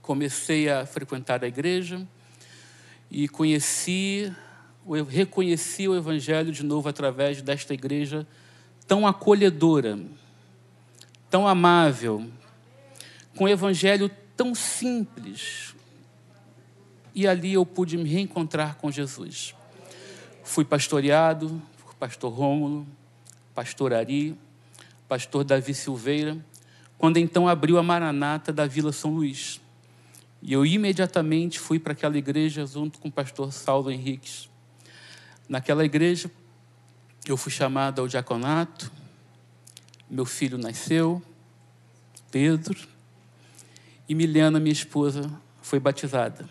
Comecei 0.00 0.70
a 0.70 0.86
frequentar 0.86 1.44
a 1.44 1.46
igreja 1.46 2.06
e 3.10 3.28
conheci, 3.28 4.32
reconheci 5.08 5.86
o 5.86 5.94
evangelho 5.94 6.50
de 6.50 6.62
novo 6.62 6.88
através 6.88 7.42
desta 7.42 7.74
igreja 7.74 8.26
tão 8.86 9.06
acolhedora, 9.06 9.98
tão 11.28 11.46
amável, 11.46 12.26
com 13.36 13.44
o 13.44 13.48
evangelho 13.48 14.10
tão 14.36 14.54
simples. 14.54 15.74
E 17.14 17.26
ali 17.26 17.52
eu 17.52 17.66
pude 17.66 17.98
me 17.98 18.08
reencontrar 18.08 18.76
com 18.76 18.90
Jesus. 18.90 19.54
Fui 20.42 20.64
pastoreado 20.64 21.60
por 21.82 21.94
pastor 21.94 22.32
Rômulo, 22.32 22.86
pastor 23.54 23.92
Ari, 23.92 24.36
pastor 25.10 25.42
Davi 25.42 25.74
Silveira, 25.74 26.38
quando 26.96 27.16
então 27.16 27.48
abriu 27.48 27.78
a 27.78 27.82
Maranata 27.82 28.52
da 28.52 28.64
Vila 28.64 28.92
São 28.92 29.12
Luís. 29.12 29.60
E 30.40 30.52
eu 30.52 30.64
imediatamente 30.64 31.58
fui 31.58 31.80
para 31.80 31.94
aquela 31.94 32.16
igreja 32.16 32.64
junto 32.64 33.00
com 33.00 33.08
o 33.08 33.12
pastor 33.12 33.52
Saulo 33.52 33.90
Henriques. 33.90 34.48
Naquela 35.48 35.84
igreja, 35.84 36.30
eu 37.26 37.36
fui 37.36 37.50
chamado 37.50 38.00
ao 38.00 38.06
diaconato, 38.06 38.88
meu 40.08 40.24
filho 40.24 40.56
nasceu, 40.56 41.20
Pedro, 42.30 42.78
e 44.08 44.14
Milena, 44.14 44.60
minha 44.60 44.72
esposa, 44.72 45.28
foi 45.60 45.80
batizada. 45.80 46.48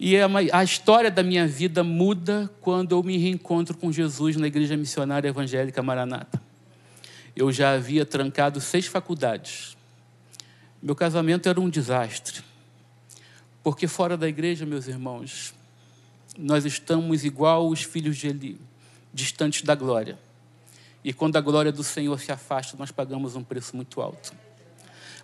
E 0.00 0.16
é 0.16 0.24
a 0.52 0.64
história 0.64 1.12
da 1.12 1.22
minha 1.22 1.46
vida 1.46 1.84
muda 1.84 2.50
quando 2.60 2.90
eu 2.90 3.02
me 3.04 3.16
reencontro 3.16 3.76
com 3.76 3.92
Jesus 3.92 4.34
na 4.34 4.48
Igreja 4.48 4.76
Missionária 4.76 5.28
Evangélica 5.28 5.80
Maranata 5.80 6.42
eu 7.36 7.50
já 7.50 7.72
havia 7.72 8.06
trancado 8.06 8.60
seis 8.60 8.86
faculdades. 8.86 9.76
Meu 10.82 10.94
casamento 10.94 11.48
era 11.48 11.60
um 11.60 11.68
desastre. 11.68 12.42
Porque 13.62 13.88
fora 13.88 14.16
da 14.16 14.28
igreja, 14.28 14.66
meus 14.66 14.86
irmãos, 14.86 15.54
nós 16.38 16.64
estamos 16.64 17.24
igual 17.24 17.68
os 17.68 17.82
filhos 17.82 18.16
de 18.16 18.28
Eli, 18.28 18.60
distantes 19.12 19.62
da 19.62 19.74
glória. 19.74 20.18
E 21.02 21.12
quando 21.12 21.36
a 21.36 21.40
glória 21.40 21.72
do 21.72 21.82
Senhor 21.82 22.18
se 22.20 22.30
afasta, 22.30 22.76
nós 22.78 22.90
pagamos 22.90 23.34
um 23.36 23.42
preço 23.42 23.74
muito 23.74 24.00
alto. 24.00 24.32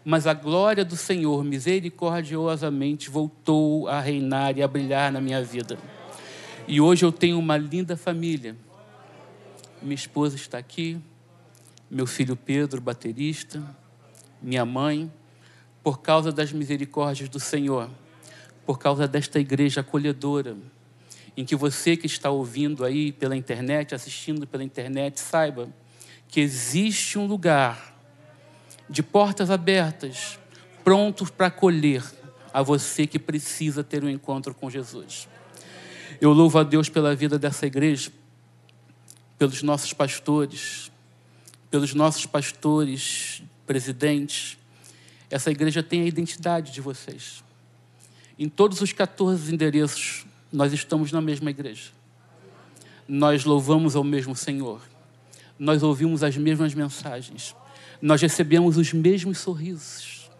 Mas 0.04 0.26
a 0.26 0.32
glória 0.32 0.84
do 0.84 0.96
Senhor, 0.96 1.44
misericordiosamente, 1.44 3.11
voltou 3.11 3.86
a 3.86 4.00
reinar 4.00 4.56
e 4.56 4.62
a 4.62 4.68
brilhar 4.68 5.12
na 5.12 5.20
minha 5.20 5.42
vida. 5.44 5.78
E 6.66 6.80
hoje 6.80 7.04
eu 7.04 7.12
tenho 7.12 7.38
uma 7.38 7.56
linda 7.56 7.96
família. 7.96 8.56
Minha 9.82 9.94
esposa 9.94 10.36
está 10.36 10.56
aqui, 10.56 10.98
meu 11.91 12.07
filho 12.07 12.36
Pedro, 12.36 12.80
baterista, 12.80 13.61
minha 14.41 14.64
mãe, 14.64 15.11
por 15.82 16.01
causa 16.01 16.30
das 16.30 16.53
misericórdias 16.53 17.28
do 17.28 17.41
Senhor, 17.41 17.91
por 18.64 18.78
causa 18.78 19.09
desta 19.09 19.41
igreja 19.41 19.80
acolhedora, 19.80 20.57
em 21.36 21.45
que 21.45 21.57
você 21.57 21.97
que 21.97 22.07
está 22.07 22.30
ouvindo 22.30 22.84
aí 22.84 23.11
pela 23.11 23.36
internet, 23.36 23.95
assistindo 23.95 24.47
pela 24.47 24.62
internet, 24.62 25.18
saiba 25.18 25.68
que 26.28 26.41
existe 26.41 27.18
um 27.18 27.26
lugar 27.26 27.97
de 28.88 29.03
portas 29.03 29.51
abertas, 29.51 30.38
prontos 30.84 31.28
para 31.28 31.47
acolher 31.47 32.05
a 32.53 32.62
você 32.62 33.07
que 33.07 33.18
precisa 33.18 33.82
ter 33.82 34.05
um 34.05 34.09
encontro 34.09 34.55
com 34.55 34.70
Jesus. 34.70 35.28
Eu 36.20 36.32
louvo 36.32 36.59
a 36.59 36.62
Deus 36.62 36.88
pela 36.88 37.16
vida 37.16 37.38
dessa 37.38 37.66
igreja, 37.66 38.12
pelos 39.38 39.62
nossos 39.62 39.93
pastores, 39.93 40.89
pelos 41.70 41.94
nossos 41.94 42.26
pastores, 42.26 43.42
presidentes. 43.66 44.58
Essa 45.30 45.50
igreja 45.50 45.82
tem 45.82 46.02
a 46.02 46.06
identidade 46.06 46.72
de 46.72 46.80
vocês. 46.80 47.44
Em 48.38 48.48
todos 48.48 48.80
os 48.80 48.92
14 48.92 49.54
endereços, 49.54 50.26
nós 50.52 50.72
estamos 50.72 51.12
na 51.12 51.20
mesma 51.20 51.50
igreja. 51.50 51.90
Nós 53.06 53.44
louvamos 53.44 53.94
ao 53.94 54.02
mesmo 54.02 54.34
Senhor. 54.34 54.82
Nós 55.58 55.82
ouvimos 55.82 56.22
as 56.22 56.36
mesmas 56.36 56.74
mensagens. 56.74 57.54
Nós 58.00 58.20
recebemos 58.20 58.76
os 58.76 58.92
mesmos 58.92 59.38
sorrisos. 59.38 60.30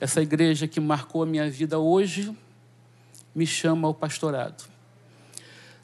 Essa 0.00 0.20
igreja 0.20 0.68
que 0.68 0.80
marcou 0.80 1.22
a 1.22 1.26
minha 1.26 1.48
vida 1.48 1.78
hoje 1.78 2.36
me 3.34 3.46
chama 3.46 3.88
ao 3.88 3.94
pastorado. 3.94 4.64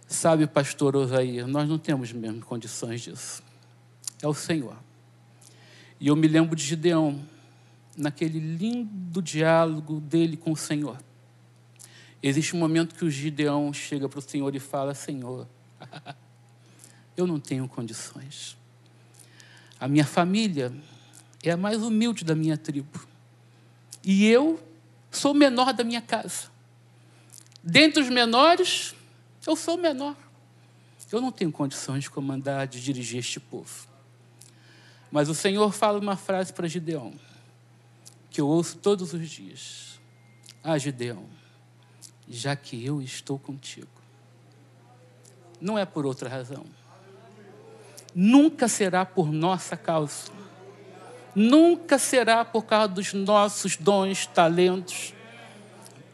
Sabe, 0.06 0.46
pastor 0.46 0.94
Osair, 0.96 1.46
nós 1.46 1.68
não 1.68 1.78
temos 1.78 2.12
mesmo 2.12 2.42
condições 2.42 3.00
disso. 3.00 3.42
É 4.22 4.28
o 4.28 4.32
Senhor. 4.32 4.76
E 6.00 6.06
eu 6.06 6.16
me 6.16 6.28
lembro 6.28 6.54
de 6.54 6.64
Gideão, 6.64 7.20
naquele 7.96 8.38
lindo 8.38 9.20
diálogo 9.20 10.00
dele 10.00 10.36
com 10.36 10.52
o 10.52 10.56
Senhor. 10.56 10.98
Existe 12.22 12.54
um 12.54 12.58
momento 12.58 12.94
que 12.94 13.04
o 13.04 13.10
Gideão 13.10 13.72
chega 13.72 14.08
para 14.08 14.20
o 14.20 14.22
Senhor 14.22 14.54
e 14.54 14.60
fala: 14.60 14.94
Senhor, 14.94 15.46
eu 17.16 17.26
não 17.26 17.40
tenho 17.40 17.68
condições. 17.68 18.56
A 19.78 19.88
minha 19.88 20.04
família 20.04 20.72
é 21.42 21.50
a 21.50 21.56
mais 21.56 21.82
humilde 21.82 22.24
da 22.24 22.36
minha 22.36 22.56
tribo. 22.56 23.04
E 24.04 24.26
eu 24.26 24.62
sou 25.10 25.32
o 25.32 25.34
menor 25.34 25.72
da 25.72 25.82
minha 25.82 26.00
casa. 26.00 26.46
Dentre 27.62 28.02
os 28.02 28.08
menores, 28.08 28.94
eu 29.46 29.56
sou 29.56 29.74
o 29.74 29.78
menor. 29.80 30.16
Eu 31.10 31.20
não 31.20 31.30
tenho 31.30 31.52
condições 31.52 32.04
de 32.04 32.10
comandar, 32.10 32.66
de 32.66 32.80
dirigir 32.80 33.18
este 33.18 33.38
povo. 33.38 33.91
Mas 35.12 35.28
o 35.28 35.34
Senhor 35.34 35.70
fala 35.74 35.98
uma 35.98 36.16
frase 36.16 36.54
para 36.54 36.66
Gideão, 36.66 37.12
que 38.30 38.40
eu 38.40 38.48
ouço 38.48 38.78
todos 38.78 39.12
os 39.12 39.28
dias. 39.28 40.00
Ah, 40.64 40.78
Gideão, 40.78 41.26
já 42.26 42.56
que 42.56 42.82
eu 42.82 43.02
estou 43.02 43.38
contigo. 43.38 43.88
Não 45.60 45.78
é 45.78 45.84
por 45.84 46.06
outra 46.06 46.30
razão. 46.30 46.64
Nunca 48.14 48.68
será 48.68 49.04
por 49.04 49.30
nossa 49.30 49.76
causa. 49.76 50.32
Nunca 51.34 51.98
será 51.98 52.42
por 52.42 52.64
causa 52.64 52.88
dos 52.88 53.12
nossos 53.12 53.76
dons, 53.76 54.26
talentos, 54.26 55.12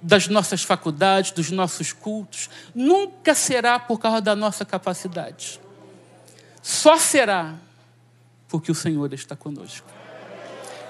das 0.03 0.27
nossas 0.27 0.65
faculdades, 0.65 1.31
dos 1.31 1.53
nossos 1.53 1.93
cultos. 1.93 2.51
Nunca 2.75 3.33
será 3.33 3.79
por 3.79 4.01
causa 4.01 4.21
da 4.21 4.35
nossa 4.35 4.65
capacidade. 4.65 5.61
Só 6.61 6.97
será 6.99 7.57
porque 8.49 8.73
o 8.73 8.75
Senhor 8.75 9.13
está 9.13 9.37
conosco. 9.37 9.87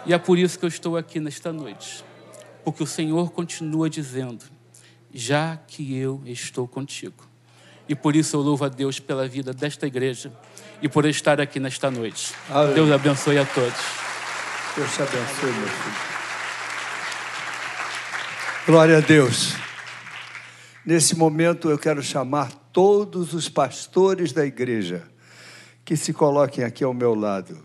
E 0.06 0.14
é 0.14 0.18
por 0.18 0.38
isso 0.38 0.58
que 0.58 0.64
eu 0.64 0.68
estou 0.68 0.96
aqui 0.96 1.20
nesta 1.20 1.52
noite. 1.52 2.04
Porque 2.64 2.82
o 2.82 2.86
Senhor 2.86 3.30
continua 3.32 3.90
dizendo: 3.90 4.44
já 5.12 5.56
que 5.56 5.96
eu 5.96 6.22
estou 6.24 6.66
contigo. 6.68 7.26
E 7.88 7.94
por 7.94 8.14
isso 8.14 8.36
eu 8.36 8.40
louvo 8.40 8.64
a 8.64 8.68
Deus 8.68 9.00
pela 9.00 9.26
vida 9.26 9.52
desta 9.52 9.86
igreja 9.86 10.30
e 10.82 10.88
por 10.88 11.06
estar 11.06 11.40
aqui 11.40 11.58
nesta 11.58 11.90
noite. 11.90 12.34
Deus 12.74 12.90
abençoe 12.90 13.38
a 13.38 13.46
todos. 13.46 13.80
Deus 14.76 14.94
te 14.94 15.02
abençoe, 15.02 15.52
meu 15.52 15.68
filho. 15.68 16.08
Glória 18.66 18.98
a 18.98 19.00
Deus. 19.00 19.54
Nesse 20.84 21.16
momento 21.16 21.70
eu 21.70 21.78
quero 21.78 22.02
chamar 22.02 22.52
todos 22.72 23.32
os 23.32 23.48
pastores 23.48 24.32
da 24.32 24.44
igreja 24.44 25.08
que 25.88 25.96
se 25.96 26.12
coloquem 26.12 26.64
aqui 26.64 26.84
ao 26.84 26.92
meu 26.92 27.14
lado. 27.14 27.56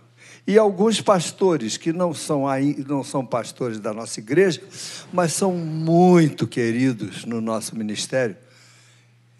E 0.47 0.57
alguns 0.57 1.01
pastores 1.01 1.75
que 1.75 1.91
não 1.91 2.13
são, 2.13 2.45
não 2.87 3.03
são 3.03 3.25
pastores 3.25 3.81
da 3.81 3.93
nossa 3.93 4.17
igreja, 4.21 4.63
mas 5.11 5.33
são 5.33 5.51
muito 5.51 6.47
queridos 6.47 7.25
no 7.25 7.41
nosso 7.41 7.75
ministério. 7.75 8.37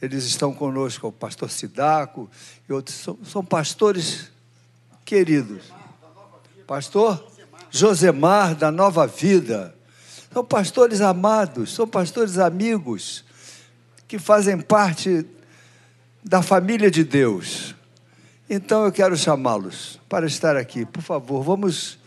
Eles 0.01 0.25
estão 0.25 0.53
conosco, 0.53 1.07
o 1.07 1.13
pastor 1.13 1.49
Sidaco 1.49 2.29
e 2.67 2.73
outros. 2.73 2.97
São, 2.97 3.17
são 3.23 3.45
pastores 3.45 4.29
queridos. 5.05 5.63
Pastor 6.67 7.25
Josemar, 7.71 8.53
da 8.53 8.69
Nova 8.69 9.07
Vida. 9.07 9.73
São 10.33 10.43
pastores 10.43 10.99
amados, 10.99 11.73
são 11.73 11.87
pastores 11.87 12.37
amigos, 12.37 13.23
que 14.09 14.19
fazem 14.19 14.59
parte 14.59 15.25
da 16.21 16.41
família 16.41 16.91
de 16.91 17.05
Deus. 17.05 17.73
Então 18.55 18.85
eu 18.85 18.91
quero 18.91 19.17
chamá-los 19.17 19.99
para 20.07 20.27
estar 20.27 20.55
aqui. 20.55 20.85
Por 20.85 21.01
favor, 21.01 21.41
vamos 21.41 21.97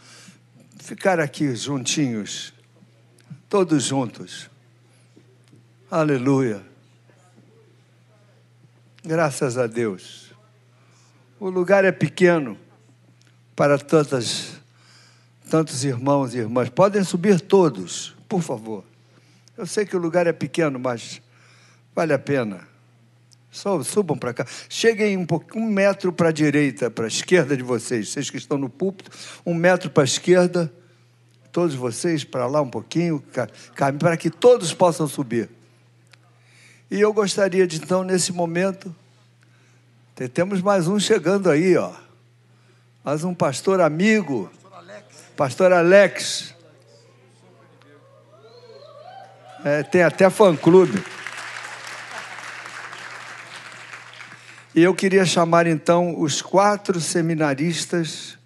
ficar 0.79 1.19
aqui 1.19 1.53
juntinhos, 1.57 2.55
todos 3.49 3.83
juntos. 3.83 4.49
Aleluia. 5.91 6.63
Graças 9.05 9.59
a 9.59 9.67
Deus. 9.67 10.33
O 11.41 11.51
lugar 11.51 11.85
é 11.85 11.91
pequeno 11.91 12.57
para 13.57 13.77
tantas, 13.77 14.53
tantos 15.51 15.83
irmãos 15.83 16.33
e 16.33 16.39
irmãs. 16.39 16.69
Podem 16.69 17.03
subir 17.03 17.41
todos, 17.41 18.15
por 18.29 18.41
favor. 18.41 18.85
Eu 19.59 19.67
sei 19.67 19.85
que 19.85 19.97
o 19.97 19.99
lugar 19.99 20.29
é 20.29 20.33
pequeno, 20.33 20.79
mas 20.79 21.21
vale 21.93 22.13
a 22.13 22.19
pena. 22.21 22.76
Só 23.57 23.83
subam 23.83 24.19
para 24.19 24.35
cá. 24.35 24.47
Cheguem 24.69 25.17
um, 25.17 25.25
pouquinho, 25.25 25.65
um 25.65 25.67
metro 25.67 26.13
para 26.13 26.29
a 26.29 26.33
direita, 26.33 26.91
para 26.91 27.07
a 27.07 27.09
esquerda 27.09 27.57
de 27.57 27.63
vocês. 27.63 28.11
Vocês 28.11 28.29
que 28.29 28.37
estão 28.37 28.59
no 28.59 28.69
púlpito, 28.69 29.11
um 29.47 29.55
metro 29.55 29.89
para 29.89 30.03
a 30.03 30.05
esquerda. 30.05 30.71
Todos 31.51 31.75
vocês 31.75 32.23
para 32.23 32.47
lá 32.47 32.61
um 32.61 32.69
pouquinho, 32.69 33.25
para 33.99 34.17
que 34.19 34.29
todos 34.29 34.75
possam 34.75 35.09
subir. 35.09 35.49
E 36.91 37.01
eu 37.01 37.15
gostaria 37.15 37.67
de, 37.67 37.79
então, 37.79 38.05
nesse 38.05 38.31
momento, 38.31 38.95
temos 40.35 40.61
mais 40.61 40.87
um 40.87 41.01
chegando 41.01 41.49
aí, 41.49 41.79
ó. 41.79 41.95
Mais 43.03 43.25
um 43.25 43.33
pastor 43.33 43.81
amigo. 43.81 44.51
Pastor 45.35 45.73
Alex. 45.73 46.55
É, 49.65 49.83
tem 49.83 50.03
até 50.03 50.29
fã-clube. 50.29 51.16
E 54.77 54.83
eu 54.83 54.95
queria 54.95 55.24
chamar 55.24 55.66
então 55.66 56.20
os 56.20 56.43
quatro 56.43 57.01
seminaristas 57.01 58.37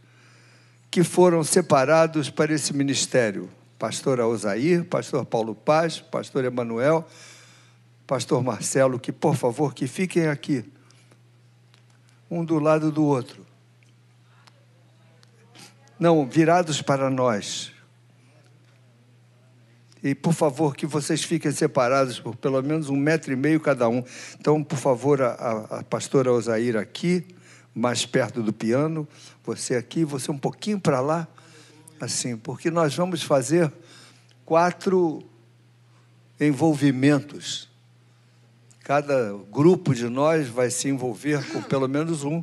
que 0.89 1.03
foram 1.03 1.43
separados 1.43 2.31
para 2.31 2.55
esse 2.55 2.73
ministério: 2.73 3.51
pastor 3.77 4.21
Osair, 4.21 4.85
pastor 4.85 5.27
Paulo 5.27 5.57
Paz, 5.57 5.99
pastor 5.99 6.45
Emanuel, 6.45 7.05
pastor 8.07 8.45
Marcelo, 8.45 8.97
que 8.97 9.11
por 9.11 9.35
favor 9.35 9.75
que 9.75 9.89
fiquem 9.89 10.29
aqui, 10.29 10.65
um 12.31 12.45
do 12.45 12.61
lado 12.61 12.93
do 12.93 13.05
outro. 13.05 13.45
Não, 15.99 16.25
virados 16.29 16.81
para 16.81 17.11
nós. 17.11 17.73
E, 20.03 20.15
por 20.15 20.33
favor, 20.33 20.75
que 20.75 20.87
vocês 20.87 21.23
fiquem 21.23 21.53
separados 21.53 22.19
por 22.19 22.35
pelo 22.35 22.63
menos 22.63 22.89
um 22.89 22.97
metro 22.97 23.33
e 23.33 23.37
meio 23.37 23.61
cada 23.61 23.89
um. 23.89 24.03
Então, 24.39 24.65
por 24.65 24.79
favor, 24.79 25.21
a, 25.21 25.33
a 25.79 25.85
pastora 25.85 26.33
Osaíra 26.33 26.81
aqui, 26.81 27.27
mais 27.75 28.07
perto 28.07 28.43
do 28.43 28.53
piano, 28.53 29.07
você 29.45 29.77
aqui, 29.77 30.05
você 30.05 30.31
um 30.31 30.39
pouquinho 30.39 30.81
para 30.81 31.01
lá, 31.01 31.29
assim, 32.01 32.37
porque 32.37 32.71
nós 32.71 32.95
vamos 32.95 33.23
fazer 33.23 33.71
quatro 34.45 35.23
envolvimentos. 36.41 37.69
Cada 38.83 39.35
grupo 39.53 39.95
de 39.95 40.09
nós 40.09 40.49
vai 40.49 40.71
se 40.71 40.89
envolver 40.89 41.45
com 41.53 41.63
pelo 41.63 41.87
menos 41.87 42.25
um. 42.25 42.43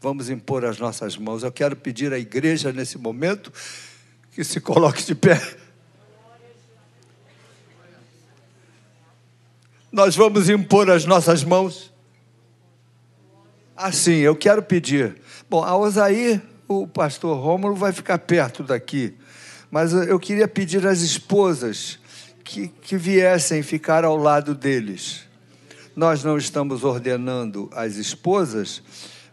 Vamos 0.00 0.30
impor 0.30 0.64
as 0.64 0.78
nossas 0.78 1.16
mãos. 1.16 1.42
Eu 1.42 1.50
quero 1.50 1.74
pedir 1.74 2.12
à 2.12 2.18
igreja 2.18 2.72
nesse 2.72 2.96
momento 2.96 3.52
que 4.32 4.44
se 4.44 4.60
coloque 4.60 5.02
de 5.02 5.14
pé. 5.14 5.40
Nós 9.92 10.14
vamos 10.14 10.48
impor 10.48 10.90
as 10.90 11.04
nossas 11.04 11.42
mãos. 11.42 11.92
Assim, 13.76 14.16
eu 14.16 14.36
quero 14.36 14.62
pedir. 14.62 15.16
Bom, 15.48 15.64
a 15.64 15.76
Osaí, 15.76 16.40
o 16.68 16.86
pastor 16.86 17.36
Rômulo 17.38 17.74
vai 17.74 17.92
ficar 17.92 18.18
perto 18.18 18.62
daqui, 18.62 19.14
mas 19.70 19.92
eu 19.92 20.18
queria 20.18 20.46
pedir 20.46 20.86
às 20.86 21.00
esposas 21.00 21.98
que, 22.44 22.68
que 22.68 22.96
viessem 22.96 23.62
ficar 23.62 24.04
ao 24.04 24.16
lado 24.16 24.54
deles. 24.54 25.22
Nós 25.96 26.22
não 26.22 26.36
estamos 26.38 26.84
ordenando 26.84 27.68
as 27.74 27.96
esposas, 27.96 28.82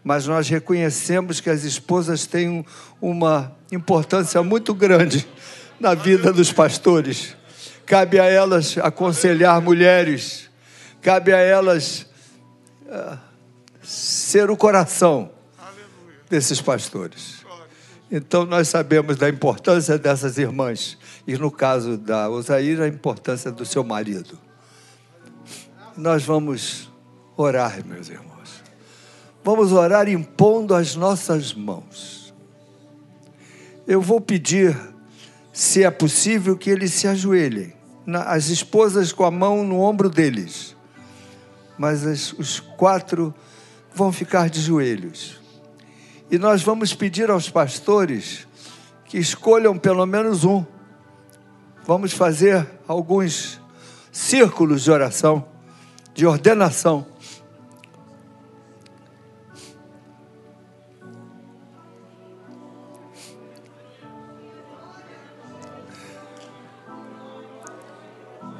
mas 0.03 0.25
nós 0.25 0.47
reconhecemos 0.47 1.39
que 1.39 1.49
as 1.49 1.63
esposas 1.63 2.25
têm 2.25 2.49
um- 2.49 2.65
uma 3.01 3.55
importância 3.71 4.41
muito 4.41 4.73
grande 4.73 5.27
na 5.79 5.93
vida 5.93 6.31
dos 6.31 6.51
pastores. 6.51 7.35
Cabe 7.85 8.19
a 8.19 8.25
elas 8.25 8.77
aconselhar 8.77 9.61
mulheres, 9.61 10.46
cabe 11.07 11.31
a 11.31 11.37
elas 11.37 12.05
ah, 12.91 13.17
ser 13.81 14.51
o 14.51 14.57
coração 14.57 15.31
desses 16.29 16.59
pastores. 16.59 17.45
Então 18.11 18.45
nós 18.45 18.67
sabemos 18.67 19.15
da 19.15 19.29
importância 19.29 19.97
dessas 19.97 20.37
irmãs 20.37 20.97
e 21.25 21.37
no 21.37 21.49
caso 21.49 21.97
da 21.97 22.29
Osaíra 22.29 22.83
a 22.83 22.87
importância 22.89 23.49
do 23.49 23.65
seu 23.65 23.85
marido. 23.85 24.37
Nós 25.95 26.25
vamos 26.25 26.91
orar, 27.37 27.85
meus 27.85 28.09
irmãos. 28.09 28.61
Vamos 29.45 29.71
orar 29.71 30.09
impondo 30.09 30.75
as 30.75 30.97
nossas 30.97 31.53
mãos. 31.53 32.33
Eu 33.87 34.01
vou 34.01 34.19
pedir, 34.19 34.77
se 35.53 35.85
é 35.85 35.89
possível, 35.89 36.57
que 36.57 36.69
eles 36.69 36.91
se 36.91 37.07
ajoelhem. 37.07 37.73
As 38.25 38.49
esposas 38.49 39.13
com 39.13 39.23
a 39.23 39.31
mão 39.31 39.63
no 39.63 39.79
ombro 39.79 40.09
deles. 40.09 40.75
Mas 41.77 42.05
as- 42.05 42.33
os 42.33 42.59
quatro 42.59 43.33
vão 43.93 44.11
ficar 44.11 44.49
de 44.49 44.59
joelhos. 44.61 45.39
E 46.29 46.37
nós 46.37 46.61
vamos 46.61 46.93
pedir 46.93 47.29
aos 47.29 47.49
pastores 47.49 48.47
que 49.05 49.17
escolham 49.17 49.77
pelo 49.77 50.05
menos 50.05 50.43
um. 50.43 50.65
Vamos 51.85 52.11
fazer 52.11 52.67
alguns 52.87 53.61
círculos 54.11 54.83
de 54.83 54.91
oração, 54.91 55.45
de 56.13 56.25
ordenação. 56.25 57.05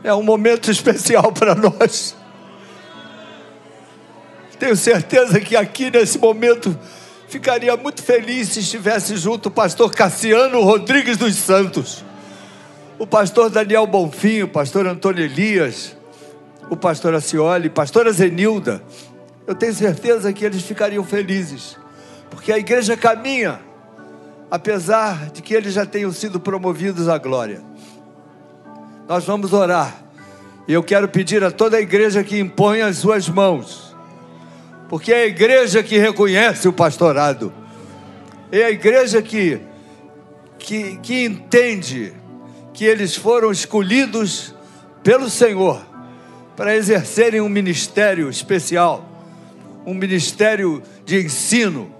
É 0.03 0.13
um 0.13 0.23
momento 0.23 0.71
especial 0.71 1.33
para 1.33 1.53
nós. 1.53 2.15
Tenho 4.59 4.75
certeza 4.75 5.39
que 5.39 5.55
aqui 5.55 5.91
nesse 5.91 6.17
momento 6.17 6.77
ficaria 7.27 7.75
muito 7.77 8.01
feliz 8.01 8.49
se 8.49 8.59
estivesse 8.59 9.15
junto 9.17 9.49
o 9.49 9.51
pastor 9.51 9.91
Cassiano 9.93 10.61
Rodrigues 10.61 11.17
dos 11.17 11.35
Santos, 11.35 12.03
o 12.97 13.05
pastor 13.05 13.49
Daniel 13.49 13.85
Bonfim, 13.85 14.43
o 14.43 14.47
pastor 14.47 14.87
Antônio 14.87 15.23
Elias, 15.23 15.95
o 16.69 16.75
pastor 16.75 17.13
Acioli, 17.13 17.69
pastora 17.69 18.11
Zenilda. 18.11 18.81
Eu 19.45 19.53
tenho 19.53 19.73
certeza 19.73 20.33
que 20.33 20.43
eles 20.43 20.63
ficariam 20.63 21.03
felizes, 21.03 21.77
porque 22.29 22.51
a 22.51 22.57
igreja 22.57 22.97
caminha, 22.97 23.59
apesar 24.49 25.29
de 25.29 25.41
que 25.41 25.53
eles 25.53 25.73
já 25.73 25.85
tenham 25.85 26.11
sido 26.11 26.39
promovidos 26.39 27.07
à 27.07 27.17
glória. 27.17 27.61
Nós 29.07 29.23
vamos 29.23 29.53
orar. 29.53 30.03
E 30.67 30.73
eu 30.73 30.83
quero 30.83 31.07
pedir 31.07 31.43
a 31.43 31.51
toda 31.51 31.77
a 31.77 31.81
igreja 31.81 32.23
que 32.23 32.37
impõe 32.37 32.81
as 32.81 32.97
suas 32.97 33.29
mãos. 33.29 33.86
Porque 34.89 35.11
é 35.11 35.23
a 35.23 35.27
igreja 35.27 35.83
que 35.83 35.97
reconhece 35.97 36.67
o 36.67 36.73
pastorado. 36.73 37.53
É 38.51 38.63
a 38.63 38.71
igreja 38.71 39.21
que, 39.21 39.59
que, 40.57 40.97
que 40.97 41.25
entende 41.25 42.13
que 42.73 42.85
eles 42.85 43.15
foram 43.15 43.51
escolhidos 43.51 44.55
pelo 45.03 45.29
Senhor 45.29 45.85
para 46.55 46.75
exercerem 46.75 47.41
um 47.41 47.49
ministério 47.49 48.29
especial, 48.29 49.05
um 49.85 49.93
ministério 49.93 50.81
de 51.05 51.23
ensino, 51.23 51.93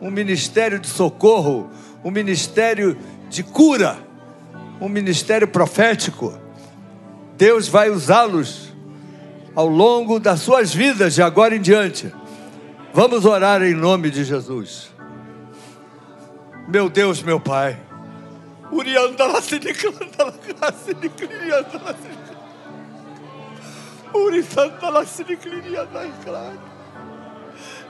um 0.00 0.10
ministério 0.10 0.78
de 0.78 0.88
socorro, 0.88 1.70
um 2.02 2.10
ministério 2.10 2.96
de 3.28 3.42
cura, 3.42 3.98
um 4.80 4.88
ministério 4.88 5.48
profético. 5.48 6.38
Deus 7.36 7.68
vai 7.68 7.90
usá-los 7.90 8.65
ao 9.56 9.66
longo 9.66 10.20
das 10.20 10.40
suas 10.40 10.74
vidas 10.74 11.14
de 11.14 11.22
agora 11.22 11.56
em 11.56 11.60
diante. 11.62 12.12
Vamos 12.92 13.24
orar 13.24 13.62
em 13.62 13.72
nome 13.72 14.10
de 14.10 14.22
Jesus. 14.22 14.90
Meu 16.68 16.90
Deus, 16.90 17.22
meu 17.22 17.40
Pai. 17.40 17.78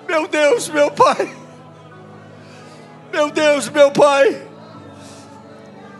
Meu 0.08 0.28
Deus, 0.28 0.68
meu 0.68 0.90
Pai. 0.92 1.34
Meu 3.12 3.30
Deus, 3.30 3.68
meu 3.70 3.90
Pai. 3.90 4.46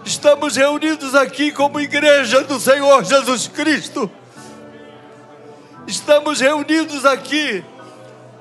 Estamos 0.05 0.55
reunidos 0.55 1.17
aqui 1.17 1.51
como 1.51 1.81
igreja 1.81 2.45
do 2.45 2.61
Senhor 2.61 3.03
Jesus 3.05 3.49
Cristo. 3.49 4.09
Estamos 5.87 6.41
reunidos 6.41 7.05
aqui 7.05 7.65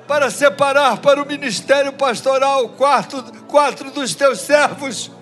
para 0.08 0.30
separar 0.30 0.98
para 0.98 1.22
o 1.22 1.26
ministério 1.26 1.92
pastoral 1.92 2.70
quatro, 2.70 3.22
quatro 3.46 3.90
dos 3.92 4.14
teus 4.16 4.40
servos. 4.40 5.12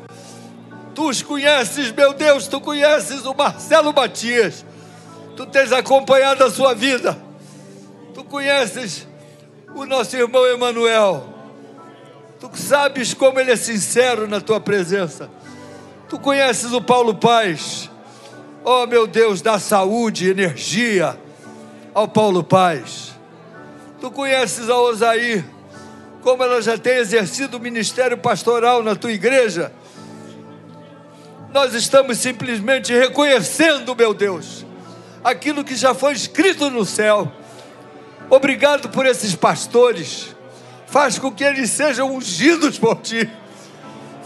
Tu 0.94 1.06
os 1.08 1.22
conheces, 1.22 1.92
meu 1.92 2.14
Deus, 2.14 2.46
tu 2.46 2.60
conheces 2.60 3.26
o 3.26 3.34
Marcelo 3.34 3.92
Matias. 3.92 4.64
Tu 5.36 5.44
tens 5.46 5.70
acompanhado 5.70 6.44
a 6.44 6.50
sua 6.50 6.74
vida. 6.74 7.18
Tu 8.14 8.24
conheces 8.24 9.06
o 9.74 9.84
nosso 9.84 10.16
irmão 10.16 10.46
Emanuel. 10.46 11.28
Tu 12.40 12.50
sabes 12.54 13.12
como 13.12 13.38
ele 13.38 13.50
é 13.50 13.56
sincero 13.56 14.26
na 14.26 14.40
tua 14.40 14.60
presença. 14.60 15.28
Tu 16.08 16.18
conheces 16.18 16.72
o 16.72 16.80
Paulo 16.80 17.14
Paz. 17.16 17.90
Oh, 18.64 18.86
meu 18.86 19.06
Deus, 19.06 19.42
dá 19.42 19.58
saúde, 19.58 20.30
energia 20.30 21.18
ao 21.94 22.08
Paulo 22.08 22.42
Paz. 22.42 23.14
Tu 24.00 24.10
conheces 24.10 24.68
a 24.68 24.76
Osaí, 24.76 25.44
como 26.22 26.42
ela 26.42 26.60
já 26.60 26.76
tem 26.76 26.94
exercido 26.96 27.56
o 27.56 27.60
ministério 27.60 28.18
pastoral 28.18 28.82
na 28.82 28.96
tua 28.96 29.12
igreja. 29.12 29.72
Nós 31.52 31.72
estamos 31.72 32.18
simplesmente 32.18 32.92
reconhecendo, 32.92 33.94
meu 33.94 34.12
Deus, 34.12 34.66
aquilo 35.22 35.62
que 35.62 35.76
já 35.76 35.94
foi 35.94 36.12
escrito 36.12 36.68
no 36.68 36.84
céu. 36.84 37.30
Obrigado 38.28 38.88
por 38.88 39.06
esses 39.06 39.36
pastores. 39.36 40.34
Faz 40.86 41.18
com 41.18 41.30
que 41.30 41.44
eles 41.44 41.70
sejam 41.70 42.12
ungidos 42.12 42.78
por 42.78 42.96
ti. 42.96 43.30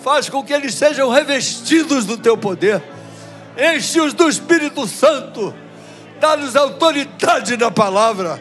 Faz 0.03 0.29
com 0.29 0.43
que 0.43 0.53
eles 0.53 0.75
sejam 0.75 1.11
revestidos 1.11 2.07
do 2.07 2.17
teu 2.17 2.37
poder. 2.37 2.83
Enche-os 3.59 4.15
do 4.15 4.29
Espírito 4.29 4.87
Santo. 4.87 5.55
Dá-nos 6.21 6.57
autoridade 6.57 7.57
na 7.57 7.71
palavra. 7.71 8.41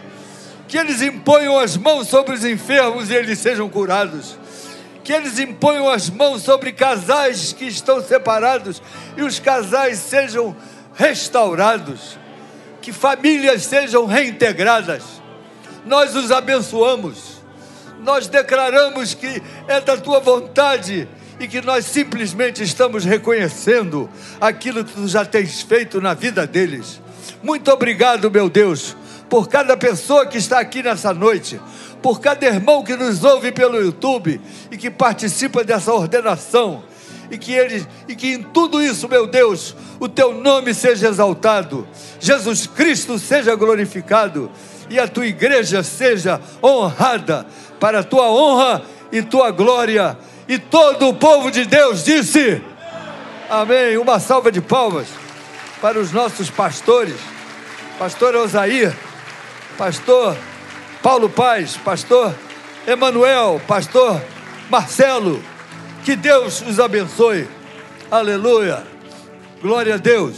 Que 0.67 0.77
eles 0.77 1.01
imponham 1.01 1.57
as 1.57 1.77
mãos 1.77 2.07
sobre 2.07 2.35
os 2.35 2.43
enfermos 2.43 3.09
e 3.09 3.13
eles 3.13 3.39
sejam 3.39 3.69
curados. 3.69 4.37
Que 5.03 5.13
eles 5.13 5.39
imponham 5.39 5.89
as 5.89 6.09
mãos 6.09 6.41
sobre 6.41 6.73
casais 6.73 7.53
que 7.53 7.65
estão 7.65 8.01
separados 8.01 8.81
e 9.15 9.21
os 9.21 9.39
casais 9.39 9.99
sejam 9.99 10.55
restaurados. 10.93 12.17
Que 12.81 12.91
famílias 12.91 13.63
sejam 13.63 14.05
reintegradas. 14.05 15.03
Nós 15.85 16.15
os 16.15 16.31
abençoamos. 16.31 17.37
Nós 17.99 18.27
declaramos 18.27 19.13
que 19.13 19.41
é 19.67 19.79
da 19.79 19.97
tua 19.97 20.19
vontade 20.19 21.07
e 21.39 21.47
que 21.47 21.61
nós 21.61 21.85
simplesmente 21.85 22.63
estamos 22.63 23.05
reconhecendo 23.05 24.09
aquilo 24.39 24.83
que 24.83 24.93
tu 24.93 25.07
já 25.07 25.23
tens 25.23 25.61
feito 25.61 26.01
na 26.01 26.13
vida 26.13 26.45
deles. 26.45 27.01
Muito 27.47 27.71
obrigado, 27.71 28.29
meu 28.29 28.49
Deus, 28.49 28.93
por 29.29 29.47
cada 29.47 29.77
pessoa 29.77 30.25
que 30.25 30.37
está 30.37 30.59
aqui 30.59 30.83
nessa 30.83 31.13
noite, 31.13 31.61
por 32.01 32.19
cada 32.19 32.45
irmão 32.45 32.83
que 32.83 32.93
nos 32.93 33.23
ouve 33.23 33.53
pelo 33.53 33.79
YouTube 33.79 34.41
e 34.69 34.75
que 34.75 34.91
participa 34.91 35.63
dessa 35.63 35.93
ordenação. 35.93 36.83
E 37.31 37.37
que, 37.37 37.53
ele, 37.53 37.87
e 38.05 38.17
que 38.17 38.33
em 38.33 38.43
tudo 38.43 38.81
isso, 38.81 39.07
meu 39.07 39.25
Deus, 39.25 39.73
o 39.97 40.09
teu 40.09 40.33
nome 40.33 40.73
seja 40.73 41.07
exaltado, 41.07 41.87
Jesus 42.19 42.67
Cristo 42.67 43.17
seja 43.17 43.55
glorificado 43.55 44.51
e 44.89 44.99
a 44.99 45.07
tua 45.07 45.25
igreja 45.25 45.81
seja 45.83 46.41
honrada 46.61 47.47
para 47.79 47.99
a 47.99 48.03
tua 48.03 48.29
honra 48.29 48.81
e 49.09 49.21
tua 49.21 49.51
glória. 49.51 50.17
E 50.49 50.59
todo 50.59 51.07
o 51.07 51.13
povo 51.13 51.49
de 51.49 51.63
Deus 51.63 52.03
disse: 52.03 52.61
Amém. 53.49 53.97
Uma 53.97 54.19
salva 54.19 54.51
de 54.51 54.59
palmas 54.59 55.07
para 55.81 55.99
os 55.99 56.11
nossos 56.11 56.49
pastores, 56.49 57.15
pastor 57.97 58.35
Osair, 58.35 58.95
pastor 59.77 60.37
Paulo 61.01 61.29
Paz, 61.29 61.77
pastor 61.77 62.35
Emanuel, 62.85 63.61
pastor 63.67 64.21
Marcelo. 64.69 65.41
Que 66.03 66.15
Deus 66.15 66.61
os 66.61 66.79
abençoe. 66.79 67.47
Aleluia. 68.09 68.83
Glória 69.61 69.95
a 69.95 69.97
Deus. 69.97 70.37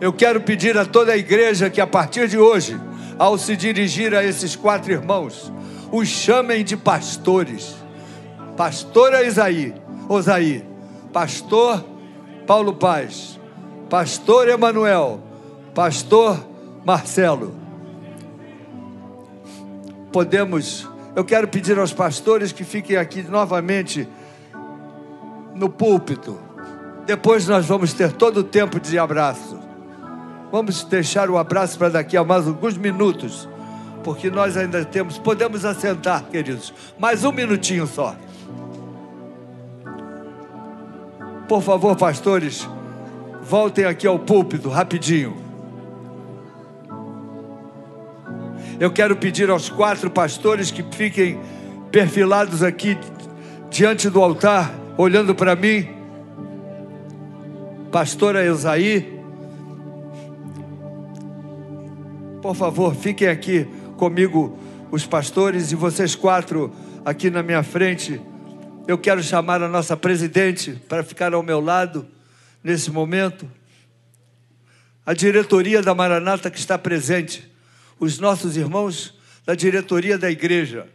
Eu 0.00 0.12
quero 0.12 0.40
pedir 0.42 0.76
a 0.76 0.84
toda 0.84 1.12
a 1.12 1.16
igreja 1.16 1.70
que 1.70 1.80
a 1.80 1.86
partir 1.86 2.28
de 2.28 2.36
hoje, 2.36 2.78
ao 3.18 3.38
se 3.38 3.56
dirigir 3.56 4.14
a 4.14 4.22
esses 4.22 4.54
quatro 4.54 4.92
irmãos, 4.92 5.50
os 5.90 6.08
chamem 6.08 6.62
de 6.62 6.76
pastores. 6.76 7.74
Pastor 8.54 9.14
Isaí, 9.24 9.72
Osaí, 10.08 10.64
pastor 11.12 11.84
Paulo 12.46 12.74
Paz, 12.74 13.40
pastor 13.88 14.48
Emanuel, 14.48 15.20
pastor 15.74 16.38
Marcelo. 16.84 17.54
Podemos, 20.12 20.88
eu 21.16 21.24
quero 21.24 21.48
pedir 21.48 21.78
aos 21.78 21.92
pastores 21.92 22.52
que 22.52 22.64
fiquem 22.64 22.96
aqui 22.96 23.22
novamente 23.22 24.06
no 25.54 25.68
púlpito. 25.68 26.38
Depois 27.06 27.48
nós 27.48 27.66
vamos 27.66 27.92
ter 27.92 28.12
todo 28.12 28.38
o 28.38 28.44
tempo 28.44 28.78
de 28.78 28.98
abraço. 28.98 29.58
Vamos 30.52 30.84
deixar 30.84 31.28
o 31.30 31.36
abraço 31.36 31.78
para 31.78 31.88
daqui 31.88 32.16
a 32.16 32.22
mais 32.22 32.46
alguns 32.46 32.76
minutos, 32.76 33.48
porque 34.04 34.30
nós 34.30 34.56
ainda 34.56 34.84
temos. 34.84 35.18
Podemos 35.18 35.64
assentar, 35.64 36.24
queridos. 36.24 36.72
Mais 36.98 37.24
um 37.24 37.32
minutinho 37.32 37.86
só. 37.86 38.14
Por 41.48 41.62
favor, 41.62 41.94
pastores, 41.96 42.68
voltem 43.42 43.84
aqui 43.84 44.06
ao 44.06 44.18
púlpito 44.18 44.68
rapidinho. 44.68 45.36
Eu 48.80 48.90
quero 48.90 49.14
pedir 49.16 49.50
aos 49.50 49.68
quatro 49.68 50.10
pastores 50.10 50.70
que 50.70 50.82
fiquem 50.82 51.38
perfilados 51.90 52.62
aqui 52.62 52.98
diante 53.70 54.08
do 54.08 54.22
altar, 54.22 54.74
olhando 54.96 55.34
para 55.34 55.54
mim. 55.54 55.88
Pastora 57.92 58.44
Eusaí, 58.44 59.20
por 62.42 62.56
favor, 62.56 62.94
fiquem 62.94 63.28
aqui 63.28 63.68
comigo, 63.96 64.58
os 64.90 65.06
pastores, 65.06 65.70
e 65.72 65.74
vocês 65.74 66.14
quatro 66.14 66.72
aqui 67.04 67.30
na 67.30 67.42
minha 67.42 67.62
frente. 67.62 68.20
Eu 68.86 68.98
quero 68.98 69.22
chamar 69.22 69.62
a 69.62 69.68
nossa 69.68 69.96
presidente 69.96 70.72
para 70.88 71.02
ficar 71.02 71.32
ao 71.32 71.42
meu 71.42 71.58
lado 71.58 72.06
nesse 72.62 72.90
momento. 72.90 73.50
A 75.06 75.14
diretoria 75.14 75.80
da 75.80 75.94
Maranata 75.94 76.50
que 76.50 76.58
está 76.58 76.76
presente, 76.76 77.50
os 77.98 78.18
nossos 78.18 78.58
irmãos 78.58 79.14
da 79.46 79.54
diretoria 79.54 80.18
da 80.18 80.30
igreja, 80.30 80.86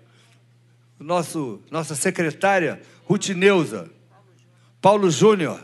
nosso, 1.00 1.62
nossa 1.72 1.96
secretária 1.96 2.80
Ruth 3.06 3.30
Neuza, 3.30 3.90
Paulo 4.80 5.10
Júnior. 5.10 5.60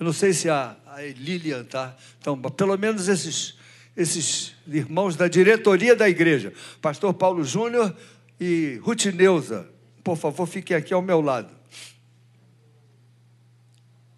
Eu 0.00 0.06
não 0.06 0.12
sei 0.12 0.32
se 0.32 0.48
a, 0.48 0.74
a 0.86 1.02
Lilian 1.02 1.62
está. 1.62 1.94
Então, 2.18 2.40
pelo 2.40 2.78
menos 2.78 3.08
esses 3.08 3.56
esses 3.96 4.54
irmãos 4.66 5.14
da 5.16 5.28
diretoria 5.28 5.94
da 5.94 6.08
igreja, 6.08 6.52
pastor 6.80 7.14
Paulo 7.14 7.44
Júnior 7.44 7.94
e 8.40 8.80
Ruth 8.82 9.04
Neuza. 9.06 9.73
Por 10.04 10.18
favor, 10.18 10.46
fiquem 10.46 10.76
aqui 10.76 10.92
ao 10.92 11.00
meu 11.00 11.22
lado. 11.22 11.50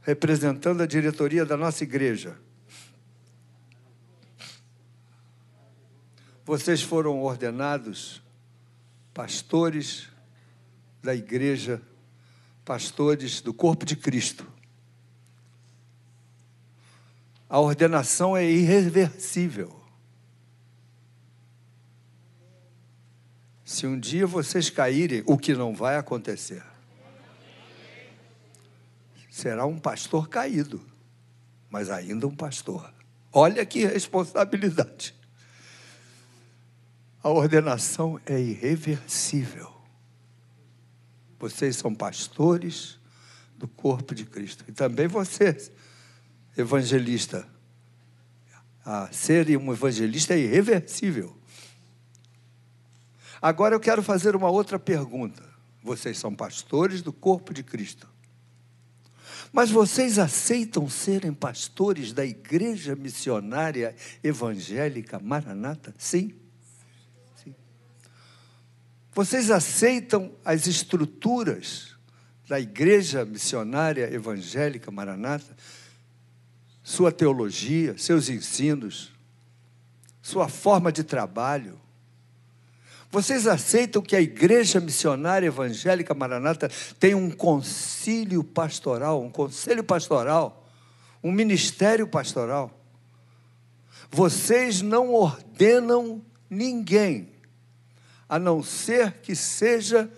Representando 0.03 0.83
a 0.83 0.87
diretoria 0.87 1.47
da 1.47 1.57
nossa 1.57 1.85
igreja. 1.85 2.37
Vocês 6.45 6.83
foram 6.83 7.23
ordenados 7.23 8.21
pastores 9.15 10.09
da 11.03 11.15
igreja, 11.15 11.81
pastores 12.65 13.41
do 13.41 13.55
corpo 13.55 13.87
de 13.87 13.95
Cristo. 13.95 14.47
A 17.49 17.61
ordenação 17.61 18.37
é 18.37 18.45
irreversível. 18.45 19.86
Se 23.67 23.85
um 23.85 23.99
dia 23.99 24.29
vocês 24.29 24.71
caírem, 24.71 25.25
o 25.27 25.37
que 25.37 25.53
não 25.53 25.75
vai 25.75 25.97
acontecer, 25.97 26.63
será 29.29 29.67
um 29.67 29.77
pastor 29.77 30.29
caído, 30.29 30.81
mas 31.69 31.91
ainda 31.91 32.29
um 32.29 32.35
pastor. 32.35 32.95
Olha 33.33 33.67
que 33.67 33.85
responsabilidade. 33.85 35.17
A 37.21 37.29
ordenação 37.29 38.21
é 38.25 38.41
irreversível. 38.41 39.75
Vocês 41.37 41.75
são 41.75 41.93
pastores 41.93 43.01
do 43.59 43.67
corpo 43.67 44.15
de 44.15 44.25
Cristo. 44.25 44.65
E 44.69 44.73
também 44.73 45.09
vocês 45.09 45.73
evangelista. 46.57 47.45
A 48.85 49.11
ser 49.11 49.59
um 49.59 49.73
evangelista 49.73 50.35
é 50.35 50.39
irreversível. 50.39 51.36
Agora 53.41 53.75
eu 53.75 53.81
quero 53.81 54.03
fazer 54.03 54.35
uma 54.35 54.51
outra 54.51 54.79
pergunta. 54.79 55.43
Vocês 55.83 56.19
são 56.19 56.35
pastores 56.35 57.03
do 57.03 57.13
corpo 57.13 57.55
de 57.55 57.63
Cristo. 57.63 58.09
Mas 59.53 59.71
vocês 59.71 60.19
aceitam 60.19 60.89
serem 60.89 61.33
pastores 61.33 62.13
da 62.13 62.25
igreja 62.25 62.97
missionária 62.97 63.95
evangélica 64.23 65.19
Maranata? 65.19 65.95
Sim. 65.97 66.35
Sim. 67.43 67.55
Vocês 69.13 69.51
aceitam 69.51 70.33
as 70.45 70.67
estruturas 70.67 71.95
da 72.49 72.59
igreja 72.59 73.25
missionária 73.25 74.13
evangélica 74.13 74.91
Maranata? 74.91 75.57
sua 76.87 77.11
teologia, 77.11 77.99
seus 77.99 78.29
ensinos, 78.29 79.13
sua 80.23 80.49
forma 80.49 80.93
de 80.93 81.03
trabalho. 81.03 81.81
Vocês 83.17 83.47
aceitam 83.47 84.03
que 84.03 84.15
a 84.15 84.21
Igreja 84.21 84.79
Missionária 84.79 85.47
Evangélica 85.47 86.13
Maranata 86.13 86.71
tem 87.01 87.15
um 87.15 87.31
concílio 87.31 88.45
pastoral, 88.45 89.23
um 89.23 89.31
conselho 89.31 89.83
pastoral, 89.83 90.69
um 91.25 91.33
ministério 91.33 92.07
pastoral? 92.07 92.79
Vocês 94.11 94.83
não 94.83 95.15
ordenam 95.15 96.23
ninguém, 96.51 97.31
a 98.29 98.39
não 98.39 98.63
ser 98.63 99.15
que 99.23 99.35
seja 99.35 100.13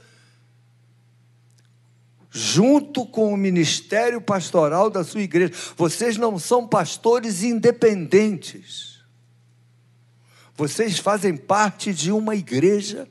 junto 2.33 3.07
com 3.07 3.33
o 3.33 3.37
ministério 3.37 4.21
pastoral 4.21 4.91
da 4.91 5.05
sua 5.05 5.23
igreja. 5.23 5.53
Vocês 5.77 6.17
não 6.17 6.37
são 6.37 6.67
pastores 6.67 7.45
independentes. 7.45 8.88
Vocês 10.59 10.99
fazem 10.99 11.37
parte 11.37 11.95
de 11.95 12.11
uma 12.11 12.35
igreja, 12.35 13.09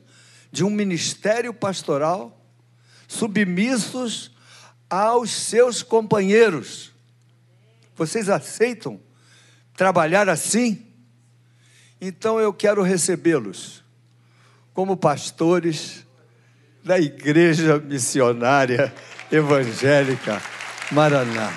de 0.52 0.62
um 0.62 0.68
ministério 0.68 1.54
pastoral, 1.54 2.38
submissos 3.08 4.30
aos 4.90 5.30
seus 5.30 5.82
companheiros. 5.82 6.92
Vocês 7.96 8.28
aceitam 8.28 9.00
trabalhar 9.74 10.28
assim? 10.28 10.86
Então 11.98 12.38
eu 12.38 12.52
quero 12.52 12.82
recebê-los 12.82 13.82
como 14.74 14.94
pastores 14.94 16.06
da 16.84 17.00
Igreja 17.00 17.78
Missionária 17.78 18.94
Evangélica 19.32 20.42
Maranata. 20.92 21.54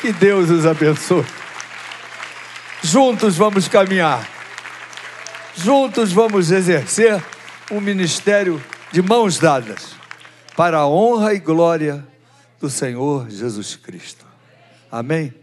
Que 0.00 0.12
Deus 0.12 0.48
os 0.48 0.64
abençoe. 0.64 1.26
Juntos 2.84 3.36
vamos 3.36 3.66
caminhar. 3.66 4.39
Juntos 5.62 6.10
vamos 6.10 6.50
exercer 6.50 7.22
um 7.70 7.82
ministério 7.82 8.62
de 8.90 9.02
mãos 9.02 9.38
dadas 9.38 9.94
para 10.56 10.78
a 10.78 10.88
honra 10.88 11.34
e 11.34 11.38
glória 11.38 12.06
do 12.58 12.70
Senhor 12.70 13.28
Jesus 13.28 13.76
Cristo. 13.76 14.24
Amém? 14.90 15.34